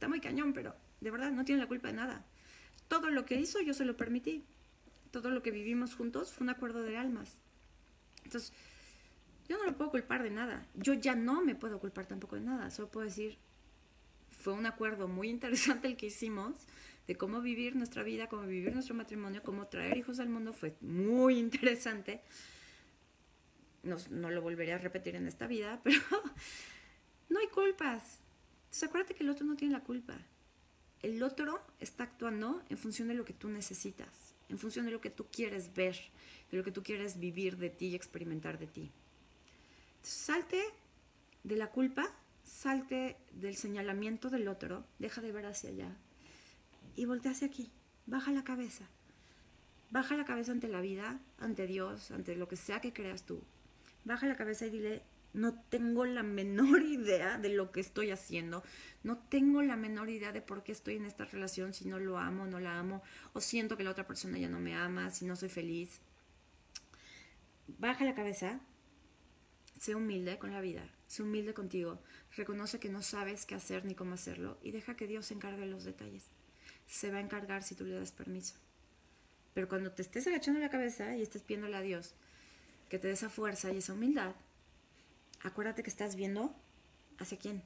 está 0.05 0.11
muy 0.11 0.21
cañón, 0.21 0.53
pero 0.53 0.75
de 1.01 1.11
verdad 1.11 1.33
no 1.33 1.47
tiene 1.47 1.63
la 1.63 1.67
culpa 1.67 1.89
de 1.89 1.95
nada. 1.95 2.27
Todo 2.89 3.09
lo 3.09 3.25
que 3.25 3.41
hizo 3.41 3.63
yo 3.63 3.73
se 3.73 3.87
lo 3.87 3.97
permití. 3.97 4.45
todo 5.11 5.31
lo 5.31 5.43
que 5.43 5.51
vivimos 5.51 5.95
juntos 5.95 6.33
fue 6.33 6.45
un 6.45 6.51
acuerdo 6.51 6.83
de 6.83 6.99
almas. 6.99 7.39
Entonces, 8.25 8.53
yo 9.49 9.57
no 9.57 9.65
lo 9.65 9.77
puedo 9.79 9.93
culpar 9.93 10.23
de 10.23 10.31
nada. 10.31 10.67
Yo 10.75 10.93
ya 10.93 11.15
no 11.15 11.43
me 11.43 11.55
puedo 11.55 11.79
culpar 11.79 12.05
tampoco 12.05 12.37
de 12.37 12.43
nada. 12.43 12.71
Solo 12.71 12.89
puedo 12.89 13.07
decir, 13.07 13.39
fue 14.31 14.53
un 14.53 14.67
acuerdo 14.67 15.09
muy 15.09 15.31
interesante 15.37 15.89
el 15.89 15.97
que 15.97 16.07
hicimos 16.07 16.53
de 17.07 17.17
cómo 17.17 17.41
vivir 17.41 17.77
nuestra 17.77 18.03
vida, 18.03 18.29
cómo 18.29 18.43
vivir 18.43 18.75
nuestro 18.75 18.95
matrimonio, 18.95 19.43
cómo 19.43 19.69
traer 19.69 19.97
hijos 19.97 20.19
al 20.21 20.29
mundo. 20.29 20.53
Fue 20.53 20.77
muy 20.83 21.39
interesante. 21.47 22.21
No, 23.85 23.97
no 24.11 24.31
lo 24.31 24.43
volveré 24.43 24.75
a 24.75 24.79
repetir 24.79 25.15
en 25.17 25.27
esta 25.29 25.47
vida, 25.47 25.81
pero 25.85 26.03
no 27.31 27.39
hay 27.39 27.47
culpas. 27.47 28.24
Entonces 28.75 28.89
acuérdate 28.89 29.15
que 29.15 29.23
el 29.23 29.31
otro 29.31 29.47
no 29.47 29.55
tiene 29.55 29.73
la 29.73 29.85
culpa. 29.85 30.19
El 31.01 31.23
otro 31.23 31.65
está 31.79 32.03
actuando 32.03 32.61
en 32.69 32.77
función 32.77 33.07
de 33.07 33.15
lo 33.15 33.25
que 33.25 33.33
tú 33.33 33.49
necesitas, 33.49 34.35
en 34.49 34.59
función 34.59 34.85
de 34.85 34.91
lo 34.91 35.01
que 35.01 35.11
tú 35.11 35.27
quieres 35.31 35.73
ver, 35.75 35.97
de 36.51 36.57
lo 36.59 36.65
que 36.65 36.73
tú 36.73 36.83
quieres 36.83 37.21
vivir 37.21 37.57
de 37.57 37.71
ti 37.71 37.87
y 37.87 37.95
experimentar 37.95 38.59
de 38.59 38.67
ti. 38.67 38.91
Salte 40.03 40.61
de 41.45 41.55
la 41.55 41.71
culpa, 41.71 42.11
salte 42.43 43.17
del 43.31 43.55
señalamiento 43.55 44.29
del 44.29 44.49
otro, 44.49 44.85
deja 44.99 45.21
de 45.21 45.31
ver 45.31 45.47
hacia 45.47 45.71
allá 45.71 45.97
y 46.97 47.05
voltea 47.05 47.31
hacia 47.31 47.47
aquí. 47.47 47.71
Baja 48.07 48.33
la 48.33 48.43
cabeza. 48.43 48.89
Baja 49.91 50.17
la 50.17 50.25
cabeza 50.25 50.51
ante 50.51 50.67
la 50.67 50.81
vida, 50.81 51.21
ante 51.39 51.69
Dios, 51.69 52.11
ante 52.11 52.35
lo 52.35 52.49
que 52.49 52.57
sea 52.57 52.81
que 52.81 52.93
creas 52.93 53.25
tú. 53.25 53.41
Baja 54.03 54.27
la 54.27 54.35
cabeza 54.35 54.67
y 54.67 54.71
dile, 54.71 55.05
no 55.35 55.55
tengo 55.69 56.07
la 56.07 56.23
menor 56.23 56.83
idea 56.87 57.37
de 57.39 57.51
lo 57.51 57.71
que 57.71 57.81
estoy 57.81 58.11
haciendo, 58.11 58.65
no 59.03 59.19
tengo 59.19 59.61
la 59.61 59.77
menor 59.77 60.09
idea 60.09 60.33
de 60.33 60.41
por 60.41 60.63
qué 60.63 60.73
estoy 60.73 60.97
en 60.97 61.05
esta 61.05 61.27
relación, 61.27 61.75
si 61.75 61.87
no 61.87 61.99
lo 61.99 62.19
amo, 62.19 62.47
no 62.47 62.59
la 62.59 62.79
amo, 62.79 63.03
o 63.35 63.41
siento 63.41 63.77
que 63.77 63.85
la 63.85 63.91
otra 63.91 64.07
persona 64.07 64.39
ya 64.39 64.49
no 64.49 64.61
me 64.61 64.75
ama, 64.75 65.11
si 65.11 65.27
no 65.27 65.37
soy 65.37 65.51
feliz. 65.51 66.01
Baja 67.67 68.05
la 68.05 68.15
cabeza, 68.15 68.61
Sé 69.85 69.95
humilde 69.95 70.39
con 70.39 70.51
la 70.51 70.63
vida, 70.63 70.89
sé 71.09 71.23
humilde 71.23 71.53
contigo, 71.53 72.01
reconoce 72.37 72.79
que 72.79 72.89
no 72.89 73.03
sabes 73.03 73.45
qué 73.45 73.55
hacer 73.55 73.85
ni 73.85 73.95
cómo 73.95 74.15
hacerlo 74.15 74.57
y 74.63 74.71
deja 74.71 74.97
que 74.97 75.07
Dios 75.07 75.27
se 75.27 75.35
encargue 75.35 75.61
de 75.61 75.67
los 75.67 75.85
detalles. 75.85 76.31
Se 76.87 77.11
va 77.11 77.19
a 77.19 77.21
encargar 77.21 77.63
si 77.63 77.75
tú 77.75 77.85
le 77.85 77.95
das 77.95 78.11
permiso. 78.11 78.55
Pero 79.53 79.69
cuando 79.69 79.93
te 79.93 80.01
estés 80.01 80.27
agachando 80.27 80.59
la 80.59 80.71
cabeza 80.71 81.15
y 81.17 81.21
estés 81.23 81.43
pidiéndole 81.43 81.77
a 81.77 81.83
Dios 81.83 82.15
que 82.89 82.99
te 82.99 83.09
dé 83.09 83.13
esa 83.13 83.29
fuerza 83.29 83.73
y 83.73 83.77
esa 83.77 83.93
humildad, 83.93 84.35
acuérdate 85.45 85.85
que 85.85 85.91
estás 85.91 86.17
viendo 86.17 86.53
hacia 87.19 87.39
quién, 87.39 87.63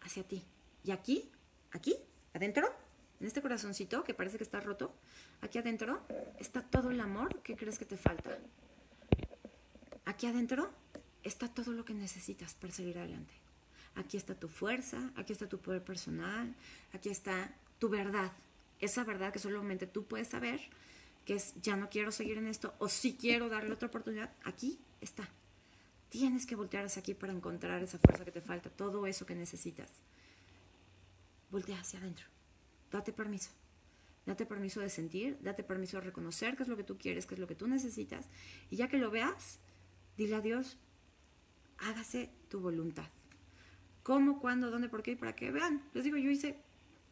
hacia 0.00 0.24
ti. 0.24 0.44
Y 0.84 0.90
aquí, 0.90 1.30
aquí, 1.70 1.96
adentro, 2.34 2.68
en 3.20 3.26
este 3.26 3.40
corazoncito 3.40 4.02
que 4.02 4.14
parece 4.14 4.38
que 4.38 4.44
está 4.44 4.60
roto, 4.60 4.92
aquí 5.40 5.58
adentro 5.58 6.02
está 6.38 6.62
todo 6.62 6.90
el 6.90 7.00
amor 7.00 7.40
que 7.42 7.56
crees 7.56 7.78
que 7.78 7.84
te 7.84 7.96
falta. 7.96 8.38
Aquí 10.04 10.26
adentro 10.26 10.70
está 11.22 11.48
todo 11.48 11.72
lo 11.72 11.84
que 11.84 11.94
necesitas 11.94 12.54
para 12.54 12.72
seguir 12.72 12.98
adelante. 12.98 13.34
Aquí 13.94 14.16
está 14.16 14.34
tu 14.34 14.48
fuerza, 14.48 15.12
aquí 15.16 15.32
está 15.32 15.48
tu 15.48 15.58
poder 15.58 15.82
personal, 15.82 16.54
aquí 16.92 17.08
está 17.08 17.52
tu 17.78 17.88
verdad. 17.88 18.32
Esa 18.80 19.04
verdad 19.04 19.32
que 19.32 19.40
solamente 19.40 19.86
tú 19.86 20.04
puedes 20.04 20.28
saber, 20.28 20.60
que 21.24 21.34
es 21.34 21.54
ya 21.60 21.76
no 21.76 21.90
quiero 21.90 22.12
seguir 22.12 22.38
en 22.38 22.46
esto 22.46 22.74
o 22.78 22.88
si 22.88 23.16
quiero 23.16 23.48
darle 23.48 23.72
otra 23.72 23.88
oportunidad, 23.88 24.32
aquí 24.44 24.78
está. 25.00 25.28
Tienes 26.08 26.46
que 26.46 26.56
voltear 26.56 26.84
hacia 26.84 27.00
aquí 27.00 27.14
para 27.14 27.32
encontrar 27.32 27.82
esa 27.82 27.98
fuerza 27.98 28.24
que 28.24 28.32
te 28.32 28.40
falta, 28.40 28.70
todo 28.70 29.06
eso 29.06 29.26
que 29.26 29.34
necesitas. 29.34 29.90
Voltea 31.50 31.80
hacia 31.80 31.98
adentro. 31.98 32.26
Date 32.90 33.12
permiso. 33.12 33.50
Date 34.26 34.46
permiso 34.46 34.80
de 34.80 34.90
sentir, 34.90 35.38
date 35.40 35.64
permiso 35.64 35.96
de 35.96 36.02
reconocer 36.02 36.56
qué 36.56 36.62
es 36.62 36.68
lo 36.68 36.76
que 36.76 36.84
tú 36.84 36.98
quieres, 36.98 37.26
qué 37.26 37.34
es 37.34 37.40
lo 37.40 37.46
que 37.46 37.54
tú 37.54 37.66
necesitas. 37.66 38.28
Y 38.70 38.76
ya 38.76 38.88
que 38.88 38.98
lo 38.98 39.10
veas, 39.10 39.58
dile 40.16 40.36
a 40.36 40.40
Dios, 40.40 40.76
hágase 41.78 42.30
tu 42.48 42.60
voluntad. 42.60 43.06
¿Cómo, 44.02 44.40
cuándo, 44.40 44.70
dónde, 44.70 44.88
por 44.88 45.02
qué 45.02 45.12
y 45.12 45.16
para 45.16 45.34
qué? 45.34 45.50
Vean, 45.50 45.82
les 45.94 46.04
digo, 46.04 46.16
yo 46.16 46.30
hice 46.30 46.58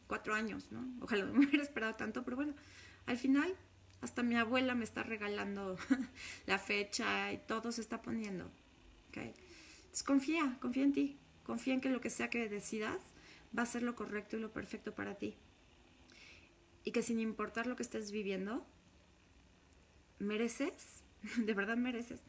cuatro 0.07 0.35
años, 0.35 0.71
¿no? 0.71 0.87
Ojalá 1.01 1.25
no 1.25 1.33
me 1.33 1.39
hubiera 1.47 1.63
esperado 1.63 1.95
tanto, 1.95 2.25
pero 2.25 2.37
bueno, 2.37 2.55
al 3.07 3.17
final 3.17 3.55
hasta 4.01 4.23
mi 4.23 4.37
abuela 4.37 4.75
me 4.75 4.85
está 4.85 5.03
regalando 5.03 5.79
la 6.47 6.59
fecha 6.59 7.33
y 7.33 7.39
todo 7.39 7.73
se 7.73 7.81
está 7.81 8.03
poniendo. 8.03 8.51
Entonces 9.25 10.03
confía, 10.03 10.59
confía 10.61 10.85
en 10.85 10.93
ti, 10.93 11.19
confía 11.45 11.75
en 11.75 11.81
que 11.81 11.89
lo 11.89 12.01
que 12.01 12.11
sea 12.11 12.31
que 12.31 12.49
decidas 12.49 13.01
va 13.57 13.62
a 13.62 13.67
ser 13.67 13.83
lo 13.83 13.95
correcto 13.95 14.37
y 14.37 14.41
lo 14.41 14.53
perfecto 14.53 14.95
para 14.95 15.14
ti. 15.14 15.37
Y 16.85 16.93
que 16.93 17.03
sin 17.03 17.19
importar 17.19 17.67
lo 17.67 17.77
que 17.77 17.83
estés 17.83 18.11
viviendo, 18.11 18.67
mereces, 20.19 21.03
de 21.39 21.55
verdad 21.55 21.77
mereces, 21.77 22.21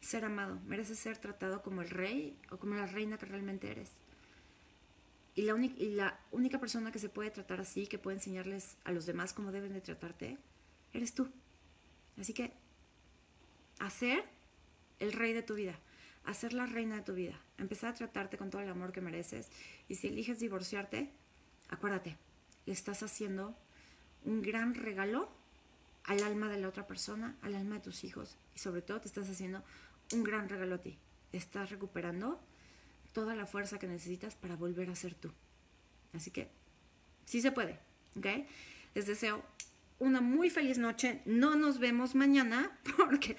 ser 0.00 0.24
amado, 0.24 0.60
mereces 0.66 0.98
ser 0.98 1.18
tratado 1.18 1.62
como 1.62 1.82
el 1.82 1.90
rey 1.90 2.38
o 2.50 2.58
como 2.58 2.74
la 2.74 2.86
reina 2.86 3.18
que 3.18 3.26
realmente 3.26 3.70
eres. 3.70 3.92
Y 5.34 5.42
la, 5.42 5.54
y 5.56 5.90
la 5.90 6.18
única 6.30 6.58
persona 6.58 6.92
que 6.92 6.98
se 6.98 7.10
puede 7.10 7.30
tratar 7.30 7.60
así, 7.60 7.86
que 7.86 7.98
puede 7.98 8.16
enseñarles 8.16 8.78
a 8.84 8.92
los 8.92 9.04
demás 9.04 9.34
cómo 9.34 9.52
deben 9.52 9.74
de 9.74 9.82
tratarte, 9.82 10.38
eres 10.94 11.12
tú. 11.12 11.28
Así 12.18 12.32
que, 12.32 12.52
hacer 13.78 14.24
el 14.98 15.12
rey 15.12 15.34
de 15.34 15.42
tu 15.42 15.54
vida, 15.54 15.78
hacer 16.26 16.52
la 16.52 16.66
reina 16.66 16.96
de 16.96 17.02
tu 17.02 17.14
vida, 17.14 17.40
empezar 17.58 17.90
a 17.90 17.94
tratarte 17.94 18.36
con 18.36 18.50
todo 18.50 18.62
el 18.62 18.68
amor 18.68 18.92
que 18.92 19.00
mereces. 19.00 19.48
Y 19.88 19.94
si 19.94 20.08
eliges 20.08 20.40
divorciarte, 20.40 21.10
acuérdate, 21.68 22.16
le 22.66 22.72
estás 22.72 23.02
haciendo 23.02 23.56
un 24.24 24.42
gran 24.42 24.74
regalo 24.74 25.30
al 26.04 26.22
alma 26.22 26.48
de 26.48 26.58
la 26.58 26.68
otra 26.68 26.86
persona, 26.86 27.36
al 27.42 27.54
alma 27.54 27.76
de 27.76 27.80
tus 27.80 28.04
hijos 28.04 28.36
y 28.54 28.58
sobre 28.58 28.82
todo 28.82 29.00
te 29.00 29.08
estás 29.08 29.28
haciendo 29.28 29.62
un 30.12 30.24
gran 30.24 30.48
regalo 30.48 30.76
a 30.76 30.78
ti. 30.78 30.98
Estás 31.32 31.70
recuperando 31.70 32.40
toda 33.12 33.34
la 33.34 33.46
fuerza 33.46 33.78
que 33.78 33.86
necesitas 33.86 34.34
para 34.34 34.56
volver 34.56 34.90
a 34.90 34.94
ser 34.94 35.14
tú. 35.14 35.32
Así 36.12 36.30
que 36.30 36.48
sí 37.24 37.40
se 37.40 37.52
puede, 37.52 37.78
¿ok? 38.16 38.26
Les 38.94 39.06
deseo 39.06 39.42
una 39.98 40.20
muy 40.20 40.50
feliz 40.50 40.78
noche. 40.78 41.22
No 41.24 41.56
nos 41.56 41.78
vemos 41.78 42.14
mañana 42.14 42.78
porque 42.96 43.36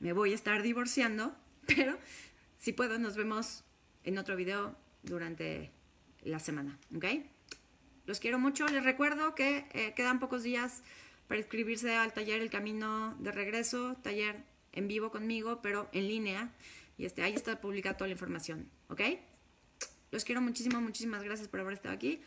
me 0.00 0.12
voy 0.12 0.32
a 0.32 0.34
estar 0.34 0.62
divorciando, 0.62 1.34
pero 1.66 1.98
si 2.58 2.72
puedo 2.72 2.98
nos 2.98 3.16
vemos 3.16 3.64
en 4.04 4.18
otro 4.18 4.36
video 4.36 4.76
durante 5.02 5.70
la 6.22 6.38
semana, 6.38 6.78
¿ok? 6.94 7.06
Los 8.06 8.20
quiero 8.20 8.38
mucho. 8.38 8.66
Les 8.66 8.84
recuerdo 8.84 9.34
que 9.34 9.66
eh, 9.72 9.92
quedan 9.94 10.18
pocos 10.18 10.42
días 10.42 10.82
para 11.28 11.40
inscribirse 11.40 11.94
al 11.94 12.12
taller 12.12 12.40
El 12.40 12.50
Camino 12.50 13.16
de 13.20 13.32
Regreso, 13.32 13.96
taller 14.02 14.44
en 14.72 14.88
vivo 14.88 15.10
conmigo, 15.10 15.60
pero 15.62 15.88
en 15.92 16.08
línea. 16.08 16.52
Y 16.98 17.04
este, 17.04 17.22
ahí 17.22 17.34
está 17.34 17.60
publicada 17.60 17.96
toda 17.96 18.08
la 18.08 18.12
información, 18.12 18.68
¿ok? 18.88 19.00
Los 20.10 20.24
quiero 20.24 20.40
muchísimo, 20.40 20.80
muchísimas 20.80 21.22
gracias 21.22 21.48
por 21.48 21.60
haber 21.60 21.74
estado 21.74 21.94
aquí. 21.94 22.20